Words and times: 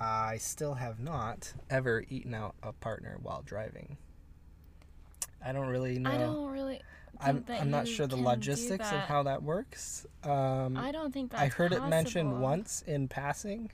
I 0.00 0.38
still 0.38 0.74
have 0.74 0.98
not 0.98 1.52
ever 1.68 2.04
eaten 2.08 2.34
out 2.34 2.54
a 2.62 2.72
partner 2.72 3.18
while 3.22 3.42
driving. 3.42 3.98
I 5.44 5.52
don't 5.52 5.68
really 5.68 5.98
know. 5.98 6.10
I 6.10 6.16
don't 6.16 6.50
really. 6.50 6.80
I'm, 7.20 7.44
I'm 7.48 7.70
not 7.70 7.86
sure 7.86 8.06
the 8.06 8.16
logistics 8.16 8.90
of 8.90 9.00
how 9.00 9.24
that 9.24 9.42
works. 9.42 10.06
Um, 10.24 10.76
I 10.76 10.90
don't 10.90 11.12
think 11.12 11.32
that's 11.32 11.42
I 11.42 11.48
heard 11.48 11.72
it 11.72 11.84
mentioned 11.86 12.40
once 12.40 12.82
in 12.86 13.08
passing, 13.08 13.70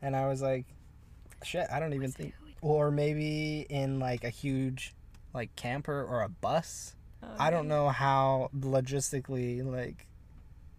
and 0.00 0.16
I 0.16 0.28
was 0.28 0.40
like, 0.40 0.64
"Shit, 1.42 1.66
I 1.70 1.78
don't 1.78 1.92
even 1.92 2.06
Was 2.06 2.14
think." 2.14 2.34
Or 2.62 2.90
maybe 2.90 3.66
in 3.68 3.98
like 3.98 4.24
a 4.24 4.30
huge, 4.30 4.94
like 5.34 5.54
camper 5.56 6.04
or 6.04 6.22
a 6.22 6.28
bus. 6.28 6.94
I 7.38 7.50
don't 7.50 7.68
know 7.68 7.88
how 7.88 8.50
logistically 8.58 9.64
like. 9.64 10.06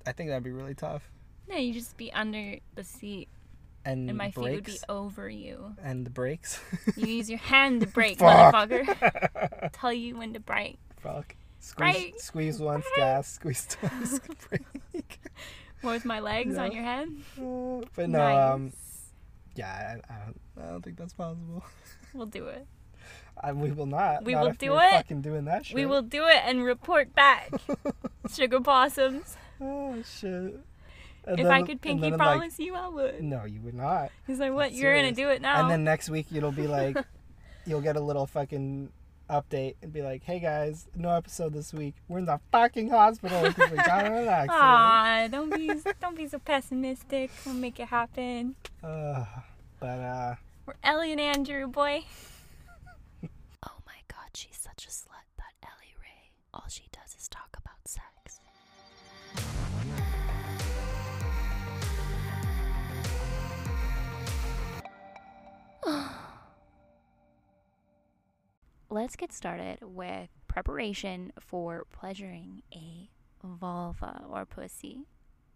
I 0.08 0.12
think 0.12 0.30
that'd 0.30 0.44
be 0.44 0.52
really 0.52 0.76
tough. 0.76 1.12
No, 1.48 1.58
you 1.58 1.74
just 1.74 1.98
be 1.98 2.12
under 2.14 2.58
the 2.76 2.84
seat, 2.84 3.28
And, 3.86 4.10
and 4.10 4.18
my 4.18 4.32
feet 4.32 4.44
would 4.44 4.64
be 4.64 4.80
over 4.90 5.30
you. 5.30 5.76
and 5.84 6.06
the 6.06 6.10
brakes. 6.10 6.60
You 6.96 7.06
use 7.08 7.30
your 7.30 7.38
hand 7.40 7.82
to 7.82 7.88
brake, 7.88 8.18
motherfucker. 8.20 9.70
Tell 9.74 9.94
you 9.94 10.18
when 10.18 10.34
to 10.34 10.40
brake. 10.40 10.80
Fuck. 10.98 11.36
Squeeze, 11.60 11.94
Brake. 11.94 12.20
squeeze 12.20 12.60
once, 12.72 12.86
gas. 12.96 13.28
Squeeze 13.34 13.68
twice, 13.70 14.20
brake. 14.50 15.20
What 15.82 15.94
with 15.94 16.06
my 16.06 16.20
legs 16.20 16.58
on 16.58 16.72
your 16.72 16.84
head? 16.84 17.10
Uh, 17.40 17.86
but 17.96 18.10
no, 18.10 18.18
nice. 18.20 18.54
um, 18.54 18.74
yeah, 19.56 19.98
I, 20.10 20.14
I 20.14 20.18
don't, 20.26 20.40
I 20.66 20.70
don't 20.72 20.82
think 20.84 20.98
that's 20.98 21.14
possible. 21.14 21.64
We'll 22.14 22.26
do 22.28 22.46
it. 22.48 22.66
I, 23.42 23.52
we 23.52 23.72
will 23.72 23.86
not. 23.86 24.24
We 24.24 24.34
not 24.34 24.44
will 24.44 24.52
do 24.54 24.78
it. 24.80 24.92
Fucking 24.92 25.22
doing 25.22 25.46
that 25.46 25.66
shit. 25.66 25.76
We 25.76 25.86
will 25.86 26.02
do 26.02 26.26
it 26.28 26.42
and 26.46 26.64
report 26.64 27.14
back. 27.14 27.52
Sugar 28.34 28.62
possums. 28.62 29.36
oh 29.62 30.02
shit. 30.04 30.60
And 31.28 31.40
if 31.40 31.44
then- 31.44 31.52
I 31.54 31.64
could 31.64 31.82
pinky 31.82 32.02
then, 32.02 32.12
like, 32.20 32.20
promise 32.20 32.60
you, 32.60 32.76
I 32.76 32.88
would. 32.88 33.24
no, 33.24 33.46
you 33.46 33.62
would 33.62 33.74
not. 33.74 34.12
He's 34.28 34.40
like, 34.40 34.54
what? 34.54 34.68
I'm 34.72 34.74
You're 34.74 34.96
gonna 34.96 35.12
do 35.12 35.30
it 35.30 35.42
now? 35.42 35.62
And 35.62 35.72
then 35.72 35.84
next 35.84 36.10
week 36.10 36.28
it'll 36.34 36.52
be 36.52 36.68
like, 36.68 36.98
you'll 37.66 37.82
get 37.82 37.96
a 37.96 38.02
little 38.02 38.28
fucking 38.28 38.92
update 39.30 39.76
and 39.82 39.92
be 39.92 40.02
like, 40.02 40.24
"Hey 40.24 40.40
guys, 40.40 40.88
no 40.96 41.10
episode 41.10 41.54
this 41.54 41.74
week. 41.74 41.96
We're 42.08 42.20
in 42.20 42.26
the 42.26 42.40
fucking 42.52 42.90
hospital 42.90 43.42
because 43.44 43.72
we 43.72 43.78
got 43.78 44.06
in 44.06 44.14
an 44.14 44.28
accident." 44.28 44.52
Aw, 44.62 45.28
don't 45.32 45.54
be 45.56 45.72
don't 46.02 46.16
be 46.16 46.28
so 46.28 46.40
pessimistic. 46.40 47.32
We'll 47.46 47.56
make 47.56 47.80
it 47.80 47.88
happen. 47.88 48.56
Uh, 48.84 49.26
but 49.80 50.00
uh, 50.00 50.36
We're 50.66 50.76
Ellie 50.84 51.12
and 51.12 51.22
Andrew, 51.22 51.68
boy. 51.68 52.04
oh 53.24 53.78
my 53.86 53.98
god, 54.08 54.30
she's 54.36 54.58
such 54.58 54.86
a 54.86 54.90
slut, 54.90 55.26
that 55.38 55.54
Ellie 55.64 55.96
Ray. 56.00 56.30
All 56.54 56.66
she 56.70 56.84
does 56.92 57.16
is 57.20 57.28
talk 57.28 57.58
about 57.58 57.88
sex. 57.88 58.40
Let's 68.96 69.18
get 69.18 69.34
started 69.34 69.80
with 69.82 70.30
preparation 70.48 71.34
for 71.38 71.86
pleasuring 71.92 72.64
a 72.74 73.10
vulva 73.44 74.24
or 74.30 74.46
pussy. 74.46 75.02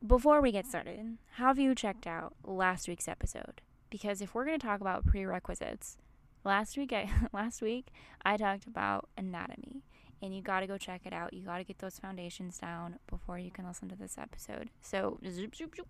Before 0.05 0.41
we 0.41 0.51
get 0.51 0.67
started, 0.67 1.19
have 1.35 1.57
you 1.57 1.73
checked 1.73 2.05
out 2.05 2.35
last 2.43 2.89
week's 2.89 3.07
episode? 3.07 3.61
Because 3.89 4.19
if 4.21 4.35
we're 4.35 4.43
going 4.43 4.59
to 4.59 4.67
talk 4.67 4.81
about 4.81 5.05
prerequisites, 5.05 5.95
last 6.43 6.77
week 6.77 6.91
I 6.91 7.09
last 7.31 7.61
week 7.61 7.93
I 8.25 8.35
talked 8.35 8.65
about 8.65 9.07
anatomy, 9.17 9.85
and 10.21 10.35
you 10.35 10.41
got 10.41 10.59
to 10.59 10.67
go 10.67 10.77
check 10.77 11.03
it 11.05 11.13
out. 11.13 11.31
You 11.31 11.43
got 11.43 11.59
to 11.59 11.63
get 11.63 11.79
those 11.79 11.97
foundations 11.97 12.57
down 12.57 12.99
before 13.07 13.39
you 13.39 13.51
can 13.51 13.65
listen 13.65 13.87
to 13.87 13.95
this 13.95 14.17
episode. 14.17 14.69
So, 14.81 15.17
zoop, 15.25 15.55
zoop, 15.55 15.77
zoop. 15.77 15.87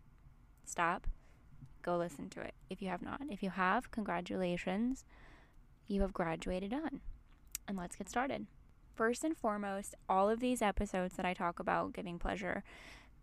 stop, 0.66 1.08
go 1.82 1.98
listen 1.98 2.30
to 2.30 2.42
it 2.42 2.54
if 2.70 2.80
you 2.80 2.90
have 2.90 3.02
not. 3.02 3.22
If 3.28 3.42
you 3.42 3.50
have, 3.50 3.90
congratulations, 3.90 5.04
you 5.88 6.02
have 6.02 6.14
graduated 6.14 6.76
on. 6.76 7.02
And 7.70 7.78
let's 7.78 7.96
get 7.96 8.10
started. 8.10 8.48
First 8.96 9.24
and 9.24 9.38
foremost, 9.38 9.94
all 10.10 10.28
of 10.28 10.40
these 10.40 10.62
episodes 10.62 11.16
that 11.16 11.26
I 11.26 11.34
talk 11.34 11.60
about 11.60 11.94
giving 11.94 12.18
pleasure 12.18 12.64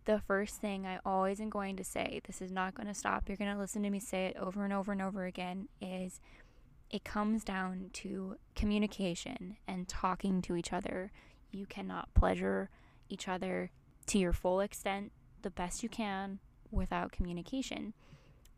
the 0.05 0.21
first 0.25 0.61
thing 0.61 0.85
I 0.85 0.99
always 1.05 1.41
am 1.41 1.49
going 1.49 1.75
to 1.75 1.83
say, 1.83 2.21
this 2.25 2.41
is 2.41 2.49
not 2.49 2.73
going 2.73 2.87
to 2.87 2.93
stop, 2.93 3.27
you're 3.27 3.35
going 3.35 3.53
to 3.53 3.59
listen 3.59 3.83
to 3.83 3.89
me 3.89 3.99
say 3.99 4.27
it 4.27 4.37
over 4.37 4.63
and 4.63 4.71
over 4.71 4.93
and 4.93 5.01
over 5.01 5.25
again, 5.25 5.67
is 5.81 6.21
it 6.89 7.03
comes 7.03 7.43
down 7.43 7.89
to 7.91 8.37
communication 8.55 9.57
and 9.67 9.89
talking 9.89 10.41
to 10.43 10.55
each 10.55 10.71
other. 10.71 11.11
You 11.51 11.65
cannot 11.65 12.13
pleasure 12.13 12.69
each 13.09 13.27
other 13.27 13.69
to 14.05 14.17
your 14.17 14.31
full 14.31 14.61
extent, 14.61 15.11
the 15.41 15.49
best 15.49 15.83
you 15.83 15.89
can, 15.89 16.39
without 16.71 17.11
communication. 17.11 17.93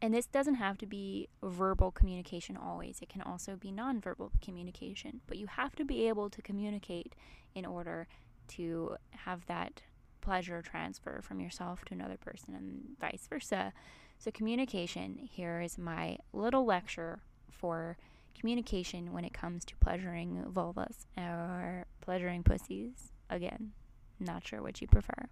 And 0.02 0.14
this 0.14 0.28
doesn't 0.28 0.56
have 0.56 0.78
to 0.78 0.86
be 0.86 1.28
verbal 1.44 1.92
communication 1.92 2.56
always, 2.56 3.00
it 3.02 3.10
can 3.10 3.22
also 3.22 3.56
be 3.56 3.72
nonverbal 3.72 4.32
communication. 4.42 5.22
But 5.28 5.38
you 5.38 5.48
have 5.48 5.76
to 5.76 5.84
be 5.84 6.08
able 6.08 6.30
to 6.30 6.42
communicate 6.42 7.16
in 7.54 7.66
order 7.66 8.08
to 8.50 8.96
have 9.12 9.46
that 9.48 9.82
pleasure 10.22 10.62
transfer 10.62 11.22
from 11.22 11.40
yourself 11.40 11.84
to 11.86 11.94
another 11.94 12.18
person 12.18 12.54
and 12.54 12.98
vice 13.00 13.28
versa. 13.30 13.74
So, 14.18 14.32
communication 14.32 15.18
here 15.32 15.62
is 15.62 15.78
my 15.78 16.18
little 16.34 16.66
lecture 16.66 17.20
for 17.50 17.98
communication 18.38 19.12
when 19.12 19.26
it 19.26 19.34
comes 19.34 19.66
to 19.66 19.76
pleasuring 19.78 20.46
vulvas 20.50 21.06
or 21.18 21.86
pleasuring 22.02 22.44
pussies. 22.44 23.12
Again, 23.30 23.72
not 24.20 24.46
sure 24.46 24.62
what 24.62 24.82
you 24.82 24.88
prefer. 24.88 25.30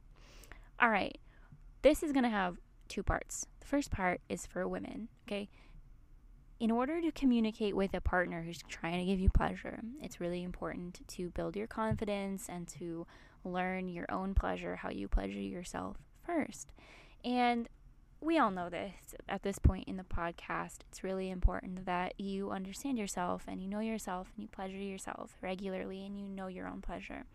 All 0.80 0.90
right, 0.90 1.18
this 1.82 2.04
is 2.04 2.12
going 2.12 2.24
to 2.24 2.30
have 2.30 2.58
two 2.88 3.04
parts. 3.04 3.46
The 3.60 3.68
first 3.68 3.92
part 3.92 4.22
is 4.30 4.46
for 4.46 4.68
women, 4.68 5.10
okay? 5.28 5.50
In 6.60 6.72
order 6.72 7.02
to 7.02 7.12
communicate 7.12 7.76
with 7.76 7.94
a 7.94 8.02
partner 8.02 8.42
who's 8.42 8.64
trying 8.68 9.00
to 9.00 9.06
give 9.06 9.20
you 9.20 9.30
pleasure, 9.30 9.80
it's 10.02 10.20
really 10.20 10.44
important 10.44 11.08
to 11.08 11.30
build 11.30 11.56
your 11.56 11.68
confidence 11.68 12.48
and 12.50 12.68
to 12.80 13.06
learn 13.44 13.88
your 13.88 14.06
own 14.12 14.34
pleasure, 14.34 14.78
how 14.78 14.90
you 14.90 15.08
pleasure 15.08 15.40
yourself 15.40 15.98
first. 16.26 16.74
And 17.24 17.70
we 18.20 18.40
all 18.40 18.50
know 18.52 18.70
this 18.70 18.94
at 19.30 19.44
this 19.44 19.60
point 19.60 19.88
in 19.88 19.98
the 19.98 20.04
podcast. 20.04 20.80
It's 20.90 21.04
really 21.04 21.30
important 21.30 21.86
that 21.86 22.20
you 22.20 22.52
understand 22.52 22.98
yourself 22.98 23.44
and 23.48 23.62
you 23.62 23.70
know 23.70 23.80
yourself 23.80 24.32
and 24.36 24.42
you 24.42 24.48
pleasure 24.48 24.78
yourself 24.78 25.36
regularly 25.42 26.06
and 26.06 26.20
you 26.20 26.28
know 26.28 26.48
your 26.48 26.68
own 26.68 26.82
pleasure. 26.82 27.26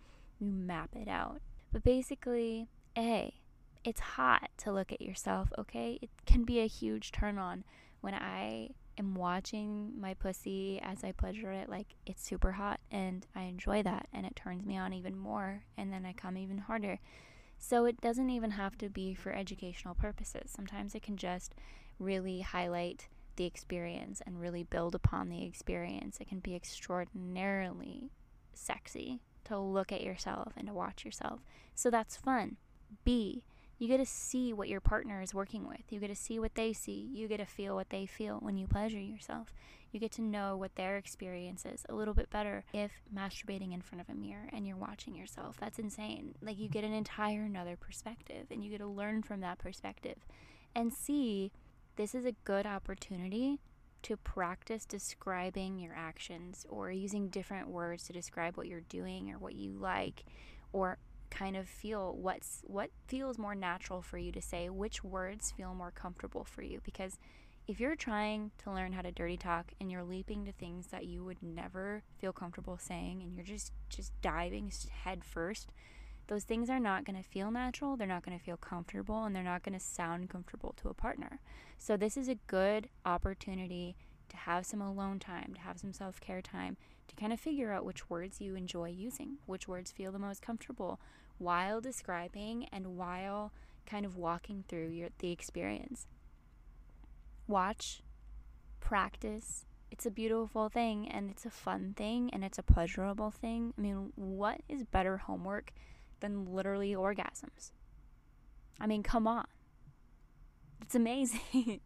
You 0.40 0.48
map 0.48 0.90
it 0.94 1.08
out. 1.08 1.40
But 1.72 1.84
basically, 1.84 2.68
A, 2.98 3.34
it's 3.84 4.00
hot 4.00 4.50
to 4.58 4.72
look 4.72 4.92
at 4.92 5.02
yourself, 5.02 5.52
okay? 5.58 5.98
It 6.00 6.10
can 6.26 6.44
be 6.44 6.60
a 6.60 6.66
huge 6.66 7.12
turn 7.12 7.38
on 7.38 7.64
when 8.00 8.14
I 8.14 8.70
am 8.98 9.14
watching 9.14 9.92
my 9.98 10.14
pussy 10.14 10.80
as 10.82 11.02
I 11.02 11.12
pleasure 11.12 11.52
it. 11.52 11.68
Like, 11.68 11.94
it's 12.06 12.22
super 12.22 12.52
hot 12.52 12.80
and 12.90 13.26
I 13.34 13.42
enjoy 13.42 13.82
that 13.82 14.06
and 14.12 14.26
it 14.26 14.36
turns 14.36 14.64
me 14.64 14.76
on 14.76 14.92
even 14.92 15.16
more 15.16 15.64
and 15.76 15.92
then 15.92 16.04
I 16.04 16.12
come 16.12 16.36
even 16.36 16.58
harder. 16.58 16.98
So 17.58 17.84
it 17.84 18.00
doesn't 18.00 18.30
even 18.30 18.52
have 18.52 18.76
to 18.78 18.88
be 18.88 19.14
for 19.14 19.32
educational 19.32 19.94
purposes. 19.94 20.50
Sometimes 20.54 20.94
it 20.94 21.02
can 21.02 21.16
just 21.16 21.54
really 21.98 22.40
highlight 22.40 23.08
the 23.36 23.44
experience 23.44 24.20
and 24.26 24.40
really 24.40 24.62
build 24.64 24.94
upon 24.94 25.28
the 25.28 25.44
experience. 25.44 26.18
It 26.20 26.28
can 26.28 26.40
be 26.40 26.54
extraordinarily 26.54 28.10
sexy 28.52 29.20
to 29.44 29.58
look 29.58 29.92
at 29.92 30.02
yourself 30.02 30.52
and 30.56 30.66
to 30.66 30.74
watch 30.74 31.04
yourself. 31.04 31.40
So 31.74 31.90
that's 31.90 32.16
fun. 32.16 32.56
B, 33.04 33.44
you 33.82 33.88
get 33.88 33.96
to 33.96 34.06
see 34.06 34.52
what 34.52 34.68
your 34.68 34.80
partner 34.80 35.20
is 35.20 35.34
working 35.34 35.66
with. 35.66 35.80
You 35.90 35.98
get 35.98 36.06
to 36.06 36.14
see 36.14 36.38
what 36.38 36.54
they 36.54 36.72
see. 36.72 37.10
You 37.12 37.26
get 37.26 37.38
to 37.38 37.44
feel 37.44 37.74
what 37.74 37.90
they 37.90 38.06
feel 38.06 38.36
when 38.36 38.56
you 38.56 38.68
pleasure 38.68 39.00
yourself. 39.00 39.52
You 39.90 39.98
get 39.98 40.12
to 40.12 40.22
know 40.22 40.56
what 40.56 40.76
their 40.76 40.96
experience 40.96 41.64
is 41.66 41.84
a 41.88 41.94
little 41.96 42.14
bit 42.14 42.30
better 42.30 42.62
if 42.72 42.92
masturbating 43.12 43.74
in 43.74 43.82
front 43.82 44.00
of 44.00 44.08
a 44.08 44.16
mirror 44.16 44.48
and 44.52 44.68
you're 44.68 44.76
watching 44.76 45.16
yourself. 45.16 45.56
That's 45.58 45.80
insane. 45.80 46.36
Like 46.40 46.60
you 46.60 46.68
get 46.68 46.84
an 46.84 46.92
entire 46.92 47.42
another 47.42 47.74
perspective 47.74 48.46
and 48.52 48.62
you 48.62 48.70
get 48.70 48.78
to 48.78 48.86
learn 48.86 49.24
from 49.24 49.40
that 49.40 49.58
perspective. 49.58 50.18
And 50.76 50.94
C, 50.94 51.50
this 51.96 52.14
is 52.14 52.24
a 52.24 52.36
good 52.44 52.66
opportunity 52.66 53.58
to 54.02 54.16
practice 54.16 54.84
describing 54.84 55.80
your 55.80 55.94
actions 55.96 56.64
or 56.68 56.92
using 56.92 57.30
different 57.30 57.66
words 57.66 58.04
to 58.04 58.12
describe 58.12 58.56
what 58.56 58.68
you're 58.68 58.82
doing 58.82 59.32
or 59.32 59.38
what 59.38 59.56
you 59.56 59.72
like 59.72 60.22
or 60.72 60.98
kind 61.32 61.56
of 61.56 61.68
feel 61.68 62.14
what's 62.14 62.62
what 62.64 62.90
feels 63.06 63.38
more 63.38 63.54
natural 63.54 64.02
for 64.02 64.18
you 64.18 64.30
to 64.32 64.42
say 64.42 64.68
which 64.68 65.02
words 65.02 65.50
feel 65.50 65.74
more 65.74 65.90
comfortable 65.90 66.44
for 66.44 66.62
you? 66.62 66.80
Because 66.84 67.18
if 67.66 67.80
you're 67.80 67.96
trying 67.96 68.50
to 68.58 68.72
learn 68.72 68.92
how 68.92 69.02
to 69.02 69.12
dirty 69.12 69.36
talk 69.36 69.72
and 69.80 69.90
you're 69.90 70.04
leaping 70.04 70.44
to 70.44 70.52
things 70.52 70.88
that 70.88 71.06
you 71.06 71.24
would 71.24 71.42
never 71.42 72.02
feel 72.18 72.32
comfortable 72.32 72.76
saying 72.76 73.22
and 73.22 73.34
you're 73.34 73.44
just 73.44 73.72
just 73.88 74.12
diving 74.20 74.70
head 75.04 75.24
first 75.24 75.70
those 76.28 76.44
things 76.44 76.70
are 76.70 76.80
not 76.80 77.04
going 77.04 77.20
to 77.20 77.28
feel 77.28 77.50
natural 77.50 77.96
they're 77.96 78.06
not 78.06 78.24
going 78.24 78.36
to 78.36 78.44
feel 78.44 78.56
comfortable 78.56 79.24
and 79.24 79.34
they're 79.34 79.42
not 79.42 79.62
going 79.62 79.78
to 79.78 79.84
sound 79.84 80.28
comfortable 80.28 80.74
to 80.76 80.88
a 80.88 80.94
partner. 80.94 81.40
So 81.78 81.96
this 81.96 82.16
is 82.16 82.28
a 82.28 82.36
good 82.46 82.88
opportunity 83.04 83.96
to 84.28 84.36
have 84.36 84.66
some 84.66 84.80
alone 84.80 85.18
time 85.18 85.52
to 85.54 85.60
have 85.60 85.78
some 85.78 85.92
self-care 85.92 86.42
time 86.42 86.76
to 87.12 87.20
kind 87.20 87.32
of 87.32 87.40
figure 87.40 87.72
out 87.72 87.84
which 87.84 88.08
words 88.10 88.40
you 88.40 88.54
enjoy 88.54 88.88
using 88.88 89.36
which 89.46 89.68
words 89.68 89.92
feel 89.92 90.12
the 90.12 90.18
most 90.18 90.42
comfortable 90.42 91.00
while 91.38 91.80
describing 91.80 92.66
and 92.72 92.96
while 92.96 93.52
kind 93.86 94.06
of 94.06 94.16
walking 94.16 94.64
through 94.68 94.88
your 94.88 95.08
the 95.18 95.30
experience 95.30 96.06
watch 97.46 98.02
practice. 98.80 99.66
It's 99.90 100.06
a 100.06 100.10
beautiful 100.10 100.68
thing 100.68 101.08
and 101.08 101.30
it's 101.30 101.44
a 101.44 101.50
fun 101.50 101.94
thing 101.96 102.30
and 102.32 102.44
it's 102.44 102.58
a 102.58 102.62
pleasurable 102.62 103.30
thing. 103.30 103.74
I 103.76 103.80
mean, 103.80 104.12
what 104.16 104.60
is 104.68 104.84
better 104.84 105.18
homework 105.18 105.72
than 106.20 106.46
literally 106.52 106.94
orgasms? 106.94 107.72
I 108.80 108.86
mean, 108.86 109.02
come 109.02 109.26
on. 109.26 109.46
It's 110.80 110.94
amazing. 110.94 111.40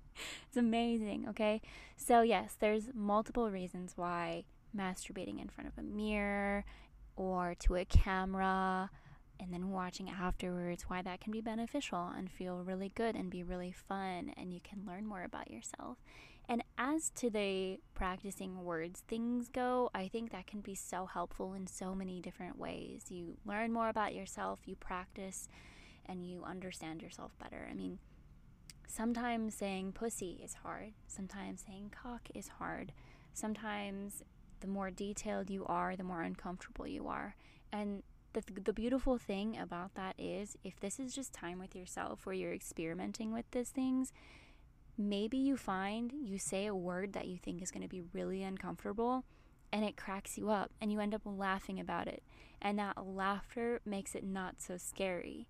it's 0.47 0.57
amazing, 0.57 1.27
okay? 1.31 1.61
So, 1.97 2.23
yes, 2.23 2.57
there's 2.59 2.91
multiple 2.95 3.51
reasons 3.51 3.93
why 3.97 4.45
masturbating 4.77 5.41
in 5.41 5.49
front 5.49 5.69
of 5.69 5.79
a 5.79 5.83
mirror 5.83 6.65
or 7.17 7.55
to 7.61 7.77
a 7.77 7.85
camera 7.85 8.91
and 9.39 9.53
then 9.53 9.71
watching 9.71 10.09
afterwards 10.09 10.85
why 10.89 11.03
that 11.03 11.21
can 11.21 11.33
be 11.33 11.41
beneficial 11.41 12.11
and 12.17 12.31
feel 12.31 12.63
really 12.65 12.91
good 12.95 13.15
and 13.15 13.31
be 13.31 13.43
really 13.43 13.73
fun 13.73 14.33
and 14.37 14.53
you 14.53 14.61
can 14.63 14.85
learn 14.87 15.07
more 15.07 15.23
about 15.23 15.51
yourself. 15.51 15.99
And 16.49 16.63
as 16.79 17.11
to 17.17 17.29
the 17.29 17.81
practicing 17.95 18.63
words 18.65 19.03
things 19.09 19.49
go, 19.49 19.91
I 19.95 20.09
think 20.09 20.31
that 20.31 20.47
can 20.47 20.61
be 20.61 20.75
so 20.75 21.07
helpful 21.07 21.55
in 21.55 21.67
so 21.67 21.95
many 21.95 22.21
different 22.21 22.59
ways. 22.59 23.07
You 23.09 23.37
learn 23.45 23.73
more 23.73 23.89
about 23.89 24.15
yourself, 24.15 24.61
you 24.65 24.77
practice, 24.77 25.49
and 26.07 26.25
you 26.25 26.45
understand 26.45 27.03
yourself 27.03 27.33
better. 27.39 27.67
I 27.69 27.75
mean, 27.75 27.99
sometimes 28.87 29.55
saying 29.55 29.93
pussy 29.93 30.41
is 30.43 30.55
hard, 30.63 30.93
sometimes 31.09 31.65
saying 31.67 31.93
cock 32.01 32.29
is 32.35 32.49
hard, 32.49 32.93
sometimes 33.35 34.23
the 34.61 34.67
more 34.67 34.91
detailed 34.91 35.51
you 35.51 35.65
are, 35.67 35.97
the 35.97 36.05
more 36.05 36.23
uncomfortable 36.23 36.87
you 36.87 37.09
are. 37.09 37.37
And 37.73 38.03
the, 38.33 38.43
the 38.61 38.73
beautiful 38.73 39.19
thing 39.19 39.57
about 39.59 39.95
that 39.95 40.15
is 40.19 40.57
if 40.63 40.79
this 40.81 40.99
is 40.99 41.15
just 41.15 41.33
time 41.33 41.59
with 41.59 41.75
yourself 41.75 42.27
where 42.27 42.35
you're 42.35 42.53
experimenting 42.53 43.33
with 43.33 43.51
these 43.51 43.71
things, 43.71 44.13
maybe 44.99 45.37
you 45.37 45.57
find 45.57 46.13
you 46.13 46.39
say 46.39 46.67
a 46.67 46.75
word 46.75 47.13
that 47.15 47.29
you 47.29 47.39
think 47.39 47.63
is 47.63 47.71
going 47.71 47.83
to 47.83 47.89
be 47.89 48.03
really 48.13 48.43
uncomfortable 48.43 49.25
and 49.73 49.85
it 49.85 49.97
cracks 49.97 50.39
you 50.39 50.51
up 50.51 50.71
and 50.81 50.93
you 50.93 51.01
end 51.01 51.15
up 51.15 51.23
laughing 51.25 51.81
about 51.81 52.09
it. 52.09 52.23
And 52.63 52.79
that 52.79 53.07
laughter 53.07 53.81
makes 53.85 54.15
it 54.15 54.25
not 54.25 54.57
so 54.61 54.77
scary. 54.77 55.47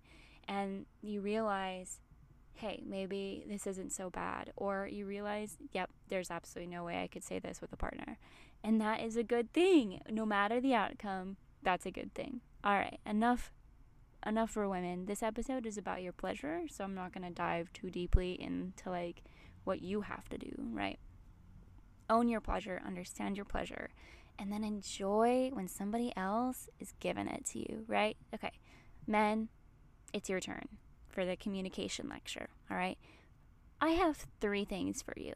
And 0.47 0.85
you 1.01 1.21
realize, 1.21 1.99
hey, 2.53 2.81
maybe 2.85 3.45
this 3.47 3.67
isn't 3.67 3.91
so 3.91 4.09
bad. 4.09 4.51
Or 4.55 4.87
you 4.91 5.05
realize, 5.05 5.57
yep, 5.71 5.89
there's 6.09 6.31
absolutely 6.31 6.73
no 6.75 6.83
way 6.83 7.01
I 7.01 7.07
could 7.07 7.23
say 7.23 7.39
this 7.39 7.61
with 7.61 7.71
a 7.71 7.77
partner. 7.77 8.17
And 8.67 8.81
that 8.81 8.99
is 8.99 9.15
a 9.15 9.23
good 9.23 9.53
thing. 9.53 10.01
No 10.09 10.25
matter 10.25 10.59
the 10.59 10.73
outcome, 10.73 11.37
that's 11.63 11.85
a 11.85 11.91
good 11.91 12.13
thing. 12.13 12.41
All 12.65 12.73
right, 12.73 12.99
enough 13.05 13.53
enough 14.25 14.49
for 14.49 14.67
women. 14.67 15.05
This 15.05 15.23
episode 15.23 15.65
is 15.65 15.77
about 15.77 16.01
your 16.01 16.11
pleasure, 16.11 16.63
so 16.69 16.83
I'm 16.83 16.93
not 16.93 17.13
going 17.13 17.25
to 17.25 17.33
dive 17.33 17.71
too 17.71 17.89
deeply 17.89 18.33
into 18.33 18.89
like 18.89 19.23
what 19.63 19.81
you 19.81 20.01
have 20.01 20.27
to 20.29 20.37
do, 20.37 20.51
right? 20.57 20.99
Own 22.09 22.27
your 22.27 22.41
pleasure, 22.41 22.81
understand 22.85 23.37
your 23.37 23.45
pleasure, 23.45 23.91
and 24.37 24.51
then 24.51 24.65
enjoy 24.65 25.49
when 25.53 25.69
somebody 25.69 26.11
else 26.17 26.67
is 26.77 26.93
giving 26.99 27.29
it 27.29 27.45
to 27.45 27.59
you, 27.59 27.85
right? 27.87 28.17
Okay. 28.35 28.51
Men, 29.07 29.47
it's 30.11 30.27
your 30.27 30.41
turn 30.41 30.67
for 31.07 31.25
the 31.25 31.37
communication 31.37 32.09
lecture, 32.09 32.49
all 32.69 32.75
right? 32.75 32.97
I 33.79 33.91
have 33.91 34.25
3 34.41 34.65
things 34.65 35.01
for 35.01 35.13
you. 35.15 35.31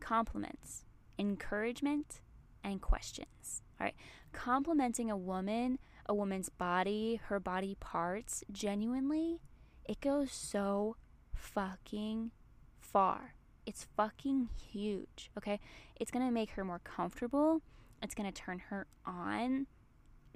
Compliments, 0.00 0.84
encouragement, 1.18 2.20
and 2.66 2.82
questions. 2.82 3.62
All 3.80 3.84
right. 3.84 3.94
Complimenting 4.32 5.10
a 5.10 5.16
woman 5.16 5.78
a 6.06 6.14
woman's 6.14 6.48
body, 6.48 7.20
her 7.24 7.40
body 7.40 7.76
parts, 7.80 8.44
genuinely, 8.50 9.40
it 9.84 10.00
goes 10.00 10.32
so 10.32 10.96
fucking 11.34 12.30
far. 12.78 13.34
It's 13.66 13.86
fucking 13.96 14.48
huge, 14.70 15.30
okay? 15.36 15.58
It's 15.96 16.10
gonna 16.10 16.30
make 16.30 16.50
her 16.50 16.64
more 16.64 16.78
comfortable. 16.78 17.62
It's 18.02 18.14
gonna 18.14 18.32
turn 18.32 18.60
her 18.70 18.86
on. 19.04 19.66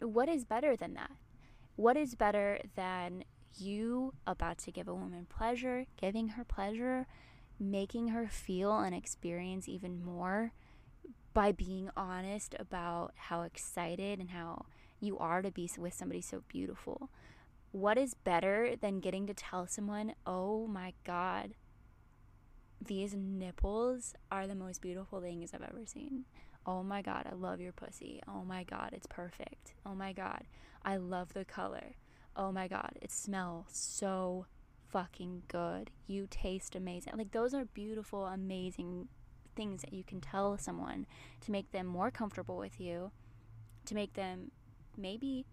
What 0.01 0.29
is 0.29 0.45
better 0.45 0.77
than 0.77 0.95
that? 0.95 1.13
What 1.77 1.97
is 1.97 2.15
better 2.15 2.59
than 2.75 3.25
you 3.57 4.15
about 4.27 4.59
to 4.59 4.73
give 4.73 4.89
a 4.89 4.95
woman 4.95 5.27
pleasure, 5.29 5.87
giving 5.97 6.31
her 6.31 6.45
pleasure, 6.45 7.07
making 7.59 8.09
her 8.09 8.27
feel 8.27 8.79
and 8.79 8.95
experience 8.95 9.69
even 9.69 10.03
more 10.03 10.53
by 11.33 11.53
being 11.53 11.91
honest 11.97 12.55
about 12.59 13.13
how 13.15 13.43
excited 13.43 14.19
and 14.19 14.31
how 14.31 14.67
you 15.01 15.19
are 15.19 15.43
to 15.43 15.51
be 15.51 15.71
with 15.79 15.95
somebody 15.95 16.21
so 16.21 16.43
beautiful. 16.49 17.11
What 17.73 17.99
is 17.99 18.15
better 18.15 18.75
than 18.81 19.01
getting 19.01 19.27
to 19.27 19.35
tell 19.35 19.67
someone, 19.67 20.15
oh 20.27 20.67
my 20.67 20.93
God, 21.05 21.55
these 22.85 23.15
nipples 23.15 24.15
are 24.31 24.47
the 24.47 24.55
most 24.55 24.81
beautiful 24.81 25.21
things 25.21 25.53
I've 25.55 25.63
ever 25.63 25.85
seen. 25.85 26.25
Oh 26.67 26.83
my 26.83 27.01
God, 27.01 27.27
I 27.31 27.35
love 27.35 27.61
your 27.61 27.73
pussy. 27.73 28.21
Oh 28.29 28.45
my 28.45 28.65
God, 28.65 28.91
it's 28.93 29.07
perfect. 29.07 29.75
Oh 29.87 29.95
my 29.95 30.13
God, 30.13 30.45
I 30.85 30.97
love 30.97 31.33
the 31.33 31.45
color. 31.45 31.95
Oh 32.37 32.53
my 32.53 32.69
God, 32.69 32.93
it 33.01 33.13
smells 33.13 33.67
so 33.71 34.47
fucking 34.89 35.43
good. 35.49 35.91
You 36.07 36.27
taste 36.31 36.75
amazing. 36.75 37.13
Like, 37.17 37.33
those 37.33 37.55
are 37.55 37.65
beautiful, 37.65 38.27
amazing 38.27 39.09
things 39.55 39.83
that 39.83 39.93
you 39.93 40.05
can 40.05 40.21
tell 40.21 40.57
someone 40.59 41.07
to 41.43 41.51
make 41.51 41.71
them 41.73 41.87
more 41.87 42.11
comfortable 42.11 42.57
with 42.57 42.81
you, 42.81 43.11
to 43.87 43.95
make 43.95 44.15
them 44.15 44.51
maybe 44.97 45.47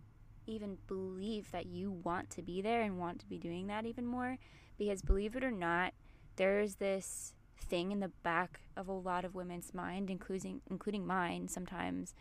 even 0.45 0.77
believe 0.87 1.51
that 1.51 1.65
you 1.65 1.91
want 1.91 2.29
to 2.31 2.41
be 2.41 2.61
there 2.61 2.81
and 2.81 2.99
want 2.99 3.19
to 3.19 3.27
be 3.27 3.37
doing 3.37 3.67
that 3.67 3.85
even 3.85 4.05
more. 4.05 4.37
Because 4.77 5.01
believe 5.01 5.35
it 5.35 5.43
or 5.43 5.51
not, 5.51 5.93
there's 6.35 6.75
this 6.75 7.33
thing 7.59 7.91
in 7.91 7.99
the 7.99 8.11
back 8.23 8.61
of 8.75 8.87
a 8.87 8.93
lot 8.93 9.25
of 9.25 9.35
women's 9.35 9.73
mind, 9.73 10.09
including 10.09 10.61
including 10.69 11.05
mine 11.05 11.47
sometimes, 11.47 12.13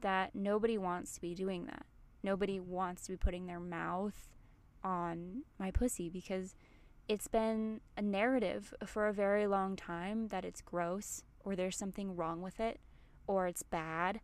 that 0.00 0.34
nobody 0.34 0.78
wants 0.78 1.12
to 1.14 1.20
be 1.20 1.34
doing 1.34 1.66
that. 1.66 1.86
Nobody 2.22 2.58
wants 2.58 3.02
to 3.04 3.12
be 3.12 3.16
putting 3.16 3.46
their 3.46 3.60
mouth 3.60 4.28
on 4.82 5.42
my 5.58 5.70
pussy 5.70 6.08
because 6.08 6.54
it's 7.08 7.28
been 7.28 7.80
a 7.96 8.02
narrative 8.02 8.74
for 8.86 9.08
a 9.08 9.12
very 9.12 9.46
long 9.46 9.74
time 9.76 10.28
that 10.28 10.44
it's 10.44 10.60
gross 10.60 11.24
or 11.40 11.56
there's 11.56 11.76
something 11.76 12.14
wrong 12.14 12.42
with 12.42 12.60
it 12.60 12.78
or 13.26 13.46
it's 13.46 13.62
bad 13.62 14.20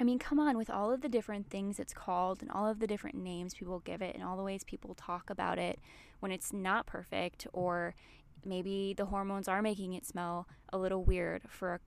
I 0.00 0.04
mean, 0.04 0.18
come 0.18 0.40
on, 0.40 0.56
with 0.56 0.70
all 0.70 0.90
of 0.90 1.02
the 1.02 1.10
different 1.10 1.50
things 1.50 1.78
it's 1.78 1.92
called 1.92 2.40
and 2.40 2.50
all 2.50 2.66
of 2.66 2.78
the 2.78 2.86
different 2.86 3.16
names 3.16 3.54
people 3.54 3.80
give 3.80 4.00
it 4.00 4.14
and 4.14 4.24
all 4.24 4.36
the 4.36 4.42
ways 4.42 4.64
people 4.64 4.94
talk 4.94 5.28
about 5.28 5.58
it 5.58 5.78
when 6.20 6.32
it's 6.32 6.54
not 6.54 6.86
perfect 6.86 7.46
or 7.52 7.94
maybe 8.42 8.94
the 8.96 9.06
hormones 9.06 9.46
are 9.46 9.60
making 9.60 9.92
it 9.92 10.06
smell 10.06 10.48
a 10.72 10.78
little 10.78 11.04
weird 11.04 11.42
for 11.48 11.80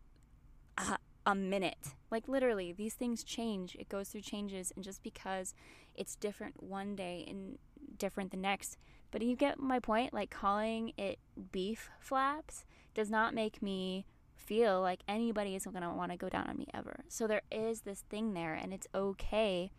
a, 0.77 0.99
a 1.25 1.33
minute. 1.33 1.95
Like 2.11 2.27
literally, 2.27 2.71
these 2.71 2.93
things 2.93 3.23
change. 3.23 3.75
It 3.79 3.89
goes 3.89 4.09
through 4.09 4.21
changes 4.21 4.71
and 4.75 4.83
just 4.83 5.01
because 5.01 5.55
it's 5.95 6.15
different 6.15 6.61
one 6.61 6.95
day 6.95 7.25
and 7.27 7.57
different 7.97 8.29
the 8.29 8.37
next, 8.37 8.77
but 9.13 9.21
you 9.21 9.35
get 9.35 9.59
my 9.59 9.79
point, 9.79 10.11
like 10.11 10.31
calling 10.31 10.91
it 10.97 11.19
beef 11.51 11.91
flaps 11.99 12.65
does 12.95 13.11
not 13.11 13.35
make 13.35 13.61
me 13.61 14.07
feel 14.35 14.81
like 14.81 15.01
anybody 15.07 15.55
is 15.55 15.65
going 15.65 15.83
to 15.83 15.89
want 15.89 16.11
to 16.11 16.17
go 16.17 16.29
down 16.29 16.47
on 16.47 16.57
me 16.57 16.65
ever. 16.73 17.05
So 17.09 17.27
there 17.27 17.43
is 17.51 17.81
this 17.81 18.03
thing 18.09 18.33
there, 18.33 18.55
and 18.55 18.73
it's 18.73 18.87
okay 18.93 19.71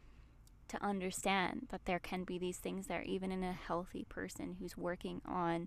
to 0.68 0.82
understand 0.82 1.66
that 1.70 1.84
there 1.84 1.98
can 1.98 2.22
be 2.22 2.38
these 2.38 2.58
things 2.58 2.86
there, 2.86 3.02
even 3.02 3.32
in 3.32 3.42
a 3.42 3.52
healthy 3.52 4.06
person 4.08 4.56
who's 4.60 4.76
working 4.76 5.20
on 5.26 5.66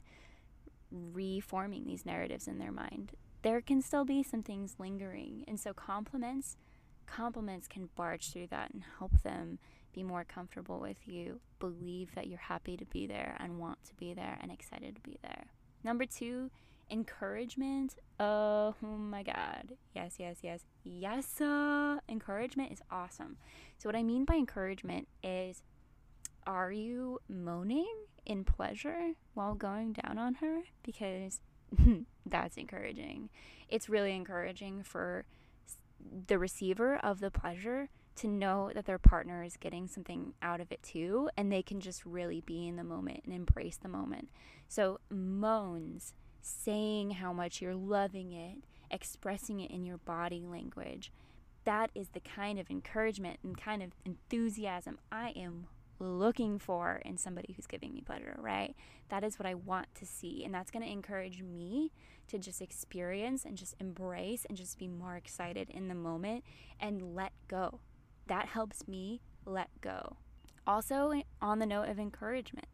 reforming 0.89 1.86
these 1.86 2.05
narratives 2.05 2.47
in 2.47 2.59
their 2.59 2.71
mind. 2.71 3.12
There 3.41 3.59
can 3.59 3.81
still 3.81 4.05
be 4.05 4.24
some 4.24 4.43
things 4.43 4.75
lingering. 4.79 5.43
And 5.45 5.59
so 5.59 5.74
compliments 5.74 6.55
compliments 7.05 7.67
can 7.67 7.89
barge 7.95 8.31
through 8.31 8.47
that 8.47 8.71
and 8.71 8.83
help 9.00 9.24
them 9.24 9.59
be 9.94 10.03
more 10.03 10.24
comfortable 10.24 10.79
with 10.79 11.08
you, 11.08 11.39
believe 11.60 12.13
that 12.15 12.27
you're 12.27 12.39
happy 12.39 12.77
to 12.77 12.86
be 12.86 13.08
there 13.08 13.36
and 13.39 13.60
want 13.60 13.84
to 13.86 13.96
be 13.96 14.13
there 14.13 14.38
and 14.41 14.51
excited 14.51 14.96
to 14.96 15.01
be 15.01 15.17
there. 15.22 15.48
Number 15.84 16.06
2 16.06 16.50
encouragement. 16.89 17.96
Oh 18.20 18.75
my 18.82 19.24
god. 19.24 19.74
Yes 19.94 20.15
yes 20.20 20.38
yes. 20.41 20.62
Yes 20.84 21.41
uh, 21.41 21.98
encouragement 22.08 22.72
is 22.72 22.82
awesome. 22.89 23.38
So 23.77 23.89
what 23.89 23.96
i 23.96 24.03
mean 24.03 24.25
by 24.25 24.36
encouragement 24.36 25.08
is 25.24 25.63
are 26.46 26.72
you 26.72 27.20
moaning 27.27 27.94
in 28.25 28.44
pleasure 28.44 29.13
while 29.34 29.53
going 29.53 29.94
down 29.94 30.17
on 30.17 30.36
her? 30.36 30.62
Because 30.82 31.41
that's 32.25 32.58
encouraging. 32.58 33.29
It's 33.67 33.89
really 33.89 34.15
encouraging 34.15 34.84
for 34.84 35.25
the 36.27 36.39
receiver 36.39 36.96
of 36.98 37.20
the 37.20 37.32
pleasure 37.32 37.89
to 38.17 38.27
know 38.27 38.71
that 38.74 38.86
their 38.86 38.97
partner 38.97 39.43
is 39.43 39.57
getting 39.57 39.88
something 39.88 40.33
out 40.41 40.59
of 40.59 40.71
it 40.71 40.83
too 40.83 41.29
and 41.38 41.51
they 41.51 41.62
can 41.62 41.79
just 41.79 42.05
really 42.05 42.41
be 42.41 42.67
in 42.67 42.75
the 42.75 42.83
moment 42.83 43.21
and 43.25 43.33
embrace 43.33 43.77
the 43.77 43.88
moment 43.88 44.29
so 44.67 45.00
moans 45.09 46.13
saying 46.47 47.12
how 47.12 47.33
much 47.33 47.62
you're 47.62 47.75
loving 47.75 48.31
it, 48.31 48.57
expressing 48.89 49.59
it 49.59 49.71
in 49.71 49.86
your 49.86 49.97
body 49.97 50.45
language. 50.45 51.12
That 51.65 51.91
is 51.93 52.09
the 52.09 52.21
kind 52.21 52.59
of 52.59 52.69
encouragement 52.69 53.39
and 53.43 53.57
kind 53.57 53.83
of 53.83 53.91
enthusiasm 54.05 54.97
I 55.12 55.31
am 55.31 55.67
looking 56.00 56.59
for 56.59 57.01
in 57.03 57.17
somebody 57.17 57.53
who's 57.53 57.67
giving 57.67 57.93
me 57.93 58.01
pleasure, 58.01 58.38
right? 58.39 58.75
That 59.09 59.24
is 59.24 59.38
what 59.38 59.45
I 59.45 59.55
want 59.55 59.93
to 59.95 60.05
see. 60.05 60.43
And 60.45 60.53
that's 60.53 60.71
going 60.71 60.86
to 60.86 60.91
encourage 60.91 61.41
me 61.41 61.91
to 62.27 62.38
just 62.38 62.62
experience 62.62 63.43
and 63.43 63.57
just 63.57 63.75
embrace 63.79 64.45
and 64.45 64.57
just 64.57 64.77
be 64.77 64.88
more 64.88 65.15
excited 65.15 65.69
in 65.69 65.88
the 65.88 65.95
moment 65.95 66.43
and 66.79 67.15
let 67.15 67.33
go. 67.47 67.79
That 68.27 68.48
helps 68.48 68.88
me 68.88 69.22
let 69.46 69.69
go. 69.81 70.17
Also, 70.65 71.22
on 71.41 71.60
the 71.60 71.65
note 71.65 71.89
of 71.89 71.98
encouragement. 71.98 72.67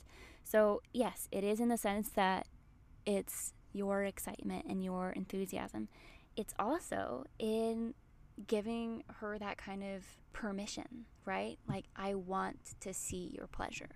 So, 0.43 0.81
yes, 0.93 1.27
it 1.31 1.43
is 1.43 1.59
in 1.59 1.69
the 1.69 1.77
sense 1.77 2.09
that 2.09 2.47
it's 3.05 3.53
your 3.71 4.03
excitement 4.03 4.65
and 4.67 4.83
your 4.83 5.11
enthusiasm. 5.11 5.89
It's 6.35 6.53
also 6.57 7.25
in 7.37 7.93
giving 8.47 9.03
her 9.19 9.37
that 9.37 9.57
kind 9.57 9.83
of 9.83 10.03
permission, 10.33 11.05
right? 11.25 11.59
Like, 11.67 11.85
I 11.95 12.15
want 12.15 12.57
to 12.81 12.93
see 12.93 13.31
your 13.35 13.47
pleasure. 13.47 13.89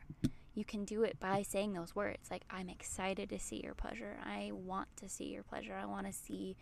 You 0.53 0.65
can 0.65 0.85
do 0.85 1.03
it 1.03 1.19
by 1.19 1.43
saying 1.43 1.73
those 1.73 1.95
words 1.95 2.29
like, 2.31 2.43
I'm 2.49 2.69
excited 2.69 3.29
to 3.29 3.39
see 3.39 3.61
your 3.63 3.75
pleasure. 3.75 4.17
I 4.23 4.51
want 4.53 4.87
to 4.97 5.09
see 5.09 5.25
your 5.25 5.43
pleasure. 5.43 5.75
I 5.75 5.85
want 5.85 6.07
to 6.07 6.13
see 6.13 6.55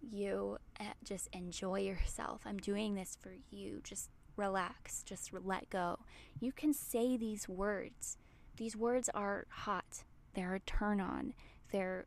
you 0.00 0.58
eh, 0.78 0.92
just 1.02 1.28
enjoy 1.32 1.80
yourself. 1.80 2.42
I'm 2.44 2.58
doing 2.58 2.94
this 2.94 3.16
for 3.20 3.32
you. 3.50 3.80
Just 3.82 4.10
relax, 4.36 5.02
just 5.02 5.32
let 5.32 5.70
go. 5.70 6.00
You 6.40 6.52
can 6.52 6.72
say 6.72 7.16
these 7.16 7.48
words. 7.48 8.18
These 8.56 8.76
words 8.76 9.08
are 9.14 9.46
hot, 9.48 10.04
they're 10.34 10.54
a 10.54 10.60
turn 10.60 11.00
on. 11.00 11.34
They're 11.70 12.06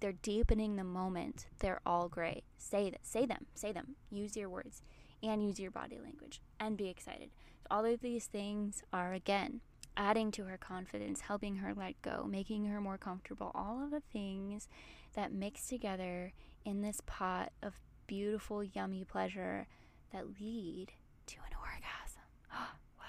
they're 0.00 0.12
deepening 0.12 0.76
the 0.76 0.84
moment. 0.84 1.46
They're 1.58 1.80
all 1.84 2.08
great. 2.08 2.44
Say 2.58 2.90
that. 2.90 3.04
Say 3.04 3.26
them. 3.26 3.46
Say 3.54 3.72
them. 3.72 3.96
Use 4.10 4.36
your 4.36 4.48
words 4.48 4.82
and 5.22 5.44
use 5.44 5.58
your 5.58 5.72
body 5.72 5.98
language 6.02 6.40
and 6.60 6.76
be 6.76 6.88
excited. 6.88 7.30
All 7.70 7.84
of 7.84 8.00
these 8.00 8.26
things 8.26 8.82
are 8.92 9.12
again 9.12 9.60
adding 9.96 10.30
to 10.32 10.44
her 10.44 10.56
confidence, 10.56 11.22
helping 11.22 11.56
her 11.56 11.74
let 11.74 12.00
go, 12.02 12.26
making 12.28 12.66
her 12.66 12.80
more 12.80 12.98
comfortable. 12.98 13.50
All 13.54 13.82
of 13.82 13.90
the 13.90 14.02
things 14.12 14.68
that 15.14 15.32
mix 15.32 15.66
together 15.66 16.32
in 16.64 16.82
this 16.82 17.00
pot 17.06 17.52
of 17.62 17.74
beautiful, 18.06 18.62
yummy 18.62 19.04
pleasure 19.04 19.66
that 20.12 20.40
lead 20.40 20.92
to 21.26 21.36
an 21.36 21.56
orgasm. 21.60 22.22
wow. 22.50 23.06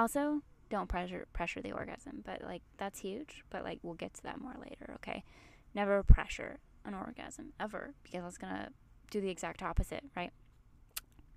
Also, 0.00 0.40
don't 0.70 0.88
pressure 0.88 1.26
pressure 1.34 1.60
the 1.60 1.72
orgasm, 1.72 2.22
but 2.24 2.42
like 2.42 2.62
that's 2.78 3.00
huge, 3.00 3.44
but 3.50 3.64
like 3.64 3.78
we'll 3.82 3.92
get 3.92 4.14
to 4.14 4.22
that 4.22 4.40
more 4.40 4.54
later, 4.58 4.94
okay? 4.94 5.22
Never 5.74 6.02
pressure 6.02 6.58
an 6.86 6.94
orgasm 6.94 7.52
ever 7.60 7.92
because 8.02 8.22
that's 8.22 8.38
going 8.38 8.54
to 8.54 8.68
do 9.10 9.20
the 9.20 9.28
exact 9.28 9.62
opposite, 9.62 10.02
right? 10.16 10.32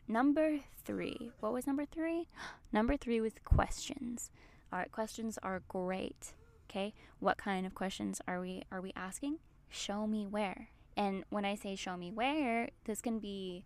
Number 0.07 0.59
3. 0.85 1.31
What 1.41 1.51
was 1.51 1.67
number 1.67 1.83
3? 1.83 2.25
number 2.71 2.95
3 2.95 3.19
was 3.19 3.33
questions. 3.43 4.31
All 4.71 4.79
right, 4.79 4.91
questions 4.91 5.37
are 5.43 5.61
great. 5.67 6.33
Okay? 6.69 6.93
What 7.19 7.37
kind 7.37 7.65
of 7.65 7.75
questions 7.75 8.21
are 8.29 8.39
we 8.39 8.63
are 8.71 8.79
we 8.79 8.93
asking? 8.95 9.39
Show 9.67 10.07
me 10.07 10.25
where. 10.25 10.69
And 10.95 11.25
when 11.29 11.43
I 11.43 11.55
say 11.55 11.75
show 11.75 11.97
me 11.97 12.13
where, 12.13 12.69
this 12.85 13.01
can 13.01 13.19
be 13.19 13.65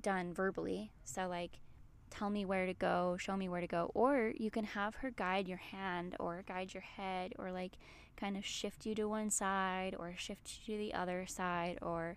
done 0.00 0.32
verbally. 0.32 0.90
So 1.04 1.28
like 1.28 1.58
tell 2.12 2.30
me 2.30 2.44
where 2.44 2.66
to 2.66 2.74
go, 2.74 3.16
show 3.18 3.36
me 3.36 3.48
where 3.48 3.60
to 3.60 3.66
go. 3.66 3.90
Or 3.94 4.32
you 4.36 4.50
can 4.50 4.64
have 4.64 4.96
her 4.96 5.10
guide 5.10 5.48
your 5.48 5.58
hand 5.58 6.14
or 6.20 6.44
guide 6.46 6.74
your 6.74 6.82
head 6.82 7.32
or 7.38 7.50
like 7.50 7.72
kind 8.16 8.36
of 8.36 8.44
shift 8.44 8.86
you 8.86 8.94
to 8.94 9.08
one 9.08 9.30
side 9.30 9.96
or 9.98 10.14
shift 10.16 10.60
you 10.64 10.74
to 10.74 10.78
the 10.78 10.94
other 10.94 11.26
side 11.26 11.78
or 11.82 12.16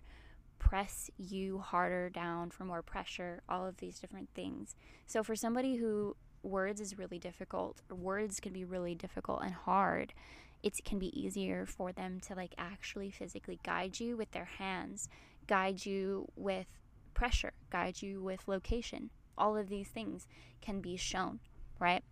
press 0.58 1.10
you 1.16 1.58
harder 1.58 2.10
down 2.10 2.50
for 2.50 2.64
more 2.64 2.82
pressure, 2.82 3.42
all 3.48 3.66
of 3.66 3.78
these 3.78 3.98
different 3.98 4.28
things. 4.34 4.76
So 5.06 5.22
for 5.22 5.34
somebody 5.34 5.76
who 5.76 6.16
words 6.42 6.80
is 6.80 6.98
really 6.98 7.18
difficult, 7.18 7.82
words 7.90 8.40
can 8.40 8.52
be 8.52 8.64
really 8.64 8.94
difficult 8.94 9.42
and 9.42 9.54
hard, 9.54 10.12
it 10.62 10.72
can 10.84 10.98
be 10.98 11.18
easier 11.18 11.66
for 11.66 11.92
them 11.92 12.20
to 12.20 12.34
like 12.34 12.54
actually 12.58 13.10
physically 13.10 13.58
guide 13.64 13.98
you 14.00 14.16
with 14.16 14.30
their 14.32 14.48
hands, 14.58 15.08
guide 15.46 15.84
you 15.84 16.28
with 16.36 16.66
pressure, 17.14 17.52
guide 17.70 18.02
you 18.02 18.22
with 18.22 18.46
location, 18.46 19.10
all 19.36 19.56
of 19.56 19.68
these 19.68 19.88
things 19.88 20.26
can 20.60 20.80
be 20.80 20.96
shown, 20.96 21.40
right? 21.78 22.02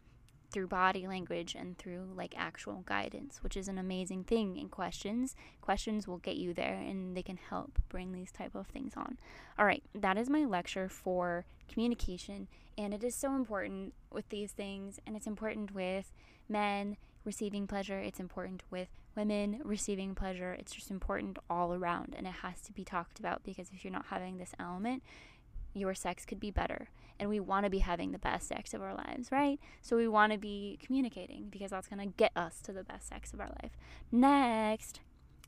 Through 0.51 0.69
body 0.69 1.07
language 1.07 1.55
and 1.55 1.77
through 1.79 2.13
like 2.15 2.35
actual 2.37 2.85
guidance, 2.87 3.43
which 3.43 3.57
is 3.57 3.67
an 3.67 3.79
amazing 3.79 4.25
thing 4.25 4.57
in 4.57 4.69
questions. 4.69 5.35
Questions 5.61 6.07
will 6.07 6.19
get 6.19 6.37
you 6.37 6.55
there 6.55 6.75
and 6.75 7.17
they 7.17 7.23
can 7.23 7.39
help 7.39 7.79
bring 7.89 8.13
these 8.13 8.31
type 8.31 8.55
of 8.55 8.69
things 8.69 8.93
on. 8.97 9.19
All 9.59 9.67
right, 9.67 9.83
that 9.95 10.17
is 10.17 10.31
my 10.31 10.45
lecture 10.45 10.89
for 10.89 11.45
communication 11.69 12.49
and 12.79 12.95
it 12.95 13.03
is 13.03 13.15
so 13.15 13.35
important 13.35 13.95
with 14.13 14.29
these 14.29 14.53
things 14.53 15.01
and 15.07 15.17
it's 15.17 15.27
important 15.27 15.75
with 15.75 16.13
men 16.49 16.97
receiving 17.25 17.67
pleasure, 17.67 17.99
it's 17.99 18.21
important 18.21 18.63
with 18.71 18.89
women 19.17 19.61
receiving 19.65 20.15
pleasure. 20.15 20.53
It's 20.53 20.73
just 20.73 20.91
important 20.91 21.39
all 21.49 21.75
around 21.75 22.15
and 22.17 22.27
it 22.27 22.33
has 22.43 22.61
to 22.63 22.73
be 22.73 22.85
talked 22.85 23.19
about 23.19 23.43
because 23.45 23.71
if 23.73 23.85
you're 23.85 23.93
not 23.93 24.07
having 24.07 24.39
this 24.39 24.53
element, 24.59 25.03
your 25.75 25.95
sex 25.95 26.25
could 26.25 26.41
be 26.41 26.51
better. 26.51 26.89
And 27.19 27.29
we 27.29 27.39
want 27.39 27.65
to 27.65 27.71
be 27.71 27.79
having 27.79 28.13
the 28.13 28.19
best 28.19 28.49
sex 28.49 28.75
of 28.75 28.83
our 28.83 28.95
lives, 28.95 29.31
right? 29.31 29.61
So 29.83 29.97
we 29.97 30.09
want 30.09 30.33
to 30.33 30.39
be 30.39 30.79
communicating 30.85 31.49
because 31.51 31.71
that's 31.71 31.87
going 31.87 32.01
to 32.01 32.15
get 32.17 32.33
us 32.35 32.61
to 32.63 32.73
the 32.73 32.83
best 32.83 33.09
sex 33.09 33.33
of 33.33 33.41
our 33.41 33.51
life. 33.63 33.73
Next, 34.11 35.01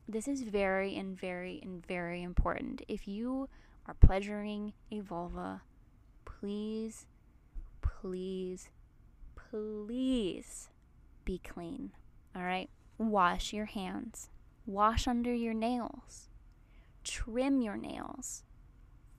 this 0.07 0.27
is 0.27 0.43
very 0.43 0.95
and 0.95 1.19
very 1.19 1.59
and 1.61 1.85
very 1.85 2.23
important. 2.23 2.83
If 2.87 3.07
you 3.07 3.49
are 3.85 3.93
pleasuring 3.93 4.73
a 4.91 4.99
vulva, 4.99 5.61
please, 6.23 7.05
please, 7.81 8.69
please 9.35 10.69
be 11.25 11.39
clean. 11.39 11.91
All 12.35 12.43
right? 12.43 12.69
Wash 12.97 13.51
your 13.51 13.65
hands, 13.65 14.29
wash 14.65 15.07
under 15.07 15.33
your 15.33 15.53
nails, 15.53 16.29
trim 17.03 17.61
your 17.61 17.77
nails 17.77 18.43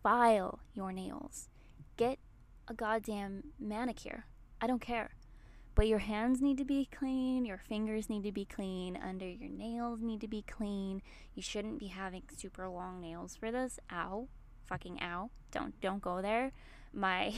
file 0.03 0.61
your 0.75 0.93
nails. 0.93 1.49
Get 1.97 2.19
a 2.67 2.75
goddamn 2.75 3.45
manicure. 3.59 4.25
I 4.61 4.67
don't 4.67 4.81
care. 4.81 5.11
But 5.75 5.87
your 5.87 6.01
hands 6.01 6.41
need 6.41 6.59
to 6.59 6.65
be 6.65 6.89
clean, 6.91 7.45
your 7.45 7.59
fingers 7.59 8.11
need 8.11 8.25
to 8.25 8.33
be 8.33 8.45
clean, 8.45 8.97
under 8.97 9.29
your 9.29 9.49
nails 9.49 10.01
need 10.03 10.21
to 10.23 10.29
be 10.29 10.43
clean. 10.43 11.03
You 11.35 11.43
shouldn't 11.43 11.79
be 11.79 11.87
having 11.87 12.25
super 12.37 12.69
long 12.69 13.01
nails 13.01 13.37
for 13.37 13.53
this. 13.53 13.79
Ow. 13.93 14.27
Fucking 14.67 14.99
ow. 15.01 15.31
Don't 15.53 15.81
don't 15.81 16.03
go 16.03 16.21
there. 16.21 16.53
My 16.93 17.33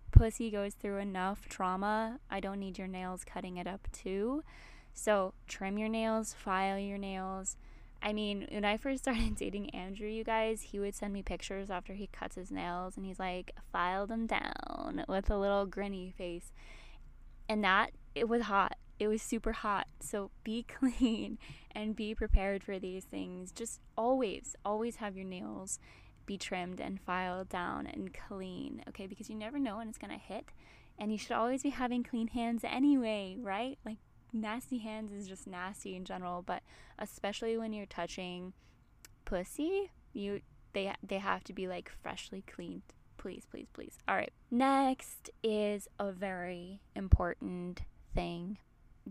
pussy 0.12 0.50
goes 0.50 0.74
through 0.74 0.98
enough 0.98 1.48
trauma. 1.48 2.20
I 2.30 2.38
don't 2.38 2.60
need 2.60 2.78
your 2.78 2.86
nails 2.86 3.24
cutting 3.24 3.56
it 3.56 3.66
up 3.66 3.88
too. 3.92 4.44
So, 4.92 5.34
trim 5.48 5.78
your 5.78 5.88
nails, 5.88 6.32
file 6.32 6.78
your 6.78 6.98
nails, 6.98 7.56
I 8.02 8.12
mean, 8.12 8.46
when 8.50 8.64
I 8.64 8.76
first 8.76 9.02
started 9.04 9.36
dating 9.36 9.70
Andrew, 9.70 10.08
you 10.08 10.24
guys, 10.24 10.62
he 10.62 10.80
would 10.80 10.94
send 10.94 11.12
me 11.12 11.22
pictures 11.22 11.70
after 11.70 11.94
he 11.94 12.06
cuts 12.06 12.36
his 12.36 12.50
nails 12.50 12.96
and 12.96 13.04
he's 13.04 13.18
like, 13.18 13.54
file 13.72 14.06
them 14.06 14.26
down 14.26 15.04
with 15.08 15.30
a 15.30 15.38
little 15.38 15.66
grinny 15.66 16.14
face. 16.14 16.52
And 17.48 17.64
that, 17.64 17.90
it 18.14 18.28
was 18.28 18.42
hot. 18.42 18.76
It 18.98 19.08
was 19.08 19.22
super 19.22 19.52
hot. 19.52 19.86
So 20.00 20.30
be 20.44 20.62
clean 20.68 21.38
and 21.72 21.96
be 21.96 22.14
prepared 22.14 22.62
for 22.62 22.78
these 22.78 23.04
things. 23.04 23.52
Just 23.52 23.80
always, 23.96 24.54
always 24.64 24.96
have 24.96 25.16
your 25.16 25.26
nails 25.26 25.78
be 26.26 26.38
trimmed 26.38 26.80
and 26.80 27.00
filed 27.00 27.48
down 27.48 27.86
and 27.86 28.14
clean, 28.14 28.84
okay? 28.88 29.06
Because 29.06 29.28
you 29.28 29.34
never 29.34 29.58
know 29.58 29.78
when 29.78 29.88
it's 29.88 29.98
gonna 29.98 30.18
hit. 30.18 30.46
And 30.98 31.10
you 31.10 31.18
should 31.18 31.32
always 31.32 31.62
be 31.62 31.70
having 31.70 32.04
clean 32.04 32.28
hands 32.28 32.62
anyway, 32.62 33.36
right? 33.40 33.78
Like, 33.86 33.96
nasty 34.32 34.78
hands 34.78 35.12
is 35.12 35.28
just 35.28 35.46
nasty 35.46 35.96
in 35.96 36.04
general, 36.04 36.42
but 36.42 36.62
especially 36.98 37.56
when 37.56 37.72
you're 37.72 37.86
touching 37.86 38.52
pussy, 39.24 39.90
you 40.12 40.40
they 40.72 40.92
they 41.02 41.18
have 41.18 41.44
to 41.44 41.52
be 41.52 41.68
like 41.68 41.90
freshly 42.02 42.42
cleaned. 42.42 42.82
Please, 43.16 43.44
please, 43.50 43.66
please. 43.72 43.98
All 44.08 44.14
right. 44.14 44.32
Next 44.50 45.30
is 45.42 45.88
a 45.98 46.10
very 46.10 46.80
important 46.94 47.82
thing. 48.14 48.58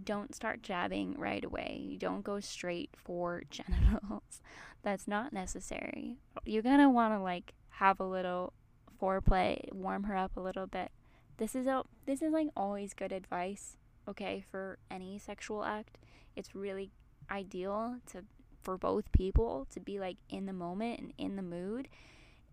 Don't 0.04 0.34
start 0.34 0.64
jabbing 0.64 1.16
right 1.18 1.44
away. 1.44 1.80
You 1.84 1.98
don't 1.98 2.24
go 2.24 2.40
straight 2.40 2.90
for 2.96 3.44
genitals. 3.50 4.42
That's 4.82 5.08
not 5.08 5.34
necessary. 5.34 6.18
You're 6.46 6.64
going 6.64 6.80
to 6.80 6.90
want 6.90 7.14
to 7.14 7.20
like 7.20 7.54
have 7.70 8.00
a 8.00 8.06
little 8.06 8.54
foreplay, 9.00 9.72
warm 9.72 10.04
her 10.04 10.16
up 10.16 10.38
a 10.38 10.42
little 10.42 10.68
bit. 10.68 10.92
This 11.38 11.56
is 11.56 11.68
a 11.68 11.84
this 12.06 12.22
is 12.22 12.34
like 12.34 12.48
always 12.56 12.94
good 12.94 13.12
advice 13.12 13.78
okay, 14.10 14.44
for 14.50 14.80
any 14.90 15.18
sexual 15.20 15.64
act. 15.64 15.98
It's 16.36 16.56
really 16.56 16.92
ideal 17.30 17.98
to 18.12 18.24
for 18.62 18.78
both 18.78 19.12
people 19.12 19.68
to 19.72 19.80
be 19.80 20.00
like 20.00 20.18
in 20.30 20.46
the 20.46 20.54
moment 20.54 21.00
and 21.00 21.14
in 21.18 21.36
the 21.36 21.42
mood. 21.42 21.88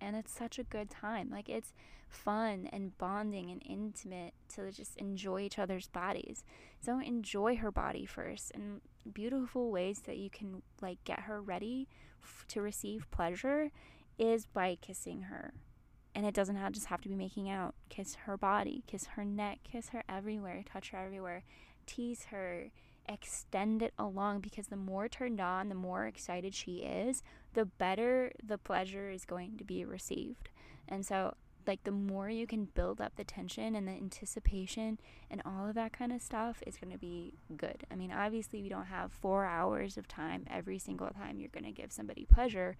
And 0.01 0.15
it's 0.15 0.33
such 0.33 0.59
a 0.59 0.65
good 0.65 0.91
time. 0.91 1.31
Like 1.31 1.49
it's 1.49 1.73
fun 2.09 2.69
and 2.73 2.97
bonding 2.99 3.51
and 3.51 3.63
intimate 3.69 4.35
to 4.55 4.71
just 4.71 4.97
enjoy 4.97 5.41
each 5.41 5.59
other's 5.59 5.89
bodies. 5.89 6.45
So 6.81 7.01
enjoy 7.01 7.57
her 7.57 7.73
body 7.73 8.07
first 8.07 8.53
and 8.55 8.81
beautiful 9.13 9.71
ways 9.71 10.01
that 10.07 10.17
you 10.19 10.31
can 10.31 10.63
like 10.81 11.03
get 11.05 11.21
her 11.21 11.41
ready 11.41 11.89
f- 12.23 12.45
to 12.49 12.61
receive 12.61 13.11
pleasure 13.11 13.71
is 14.19 14.47
by 14.47 14.77
kissing 14.81 15.23
her 15.23 15.53
And 16.17 16.25
it 16.25 16.33
doesn't 16.33 16.57
have, 16.57 16.73
just 16.73 16.87
have 16.87 17.03
to 17.03 17.11
be 17.11 17.15
making 17.15 17.51
out. 17.51 17.75
Kiss 17.91 18.15
her 18.25 18.39
body, 18.39 18.83
kiss 18.87 19.05
her 19.17 19.25
neck, 19.25 19.59
kiss 19.71 19.91
her 19.91 20.03
everywhere, 20.09 20.65
touch 20.65 20.91
her 20.91 20.99
everywhere, 20.99 21.45
tease 21.85 22.25
her, 22.31 22.71
extend 23.07 23.83
it 23.83 23.93
along 23.99 24.41
because 24.41 24.69
the 24.69 24.77
more 24.77 25.09
turned 25.09 25.43
on, 25.43 25.69
the 25.69 25.75
more 25.75 26.07
excited 26.07 26.55
she 26.55 26.79
is, 26.79 27.23
the 27.53 27.67
better 27.67 28.33
the 28.43 28.57
pleasure 28.57 29.11
is 29.11 29.27
going 29.27 29.59
to 29.59 29.65
be 29.65 29.85
received. 29.85 30.49
And 30.89 31.05
so 31.05 31.35
like 31.67 31.85
the 31.85 31.91
more 31.91 32.31
you 32.31 32.47
can 32.47 32.65
build 32.65 32.99
up 33.01 33.17
the 33.17 33.25
tension 33.25 33.75
and 33.75 33.87
the 33.87 33.93
anticipation 33.93 34.99
and 35.31 35.43
all 35.45 35.69
of 35.69 35.75
that 35.75 35.93
kind 35.93 36.13
of 36.13 36.23
stuff 36.23 36.63
is 36.67 36.79
going 36.79 36.93
to 36.93 36.99
be 36.99 37.35
good. 37.59 37.85
I 37.91 37.95
mean, 37.95 38.11
obviously 38.11 38.63
we 38.63 38.71
don't 38.71 38.87
have 38.87 39.13
4 39.13 39.45
hours 39.45 39.99
of 39.99 40.09
time 40.09 40.47
every 40.51 40.79
single 40.79 41.11
time 41.11 41.39
you're 41.39 41.51
going 41.51 41.65
to 41.65 41.73
give 41.73 41.93
somebody 41.93 42.25
pleasure, 42.25 42.79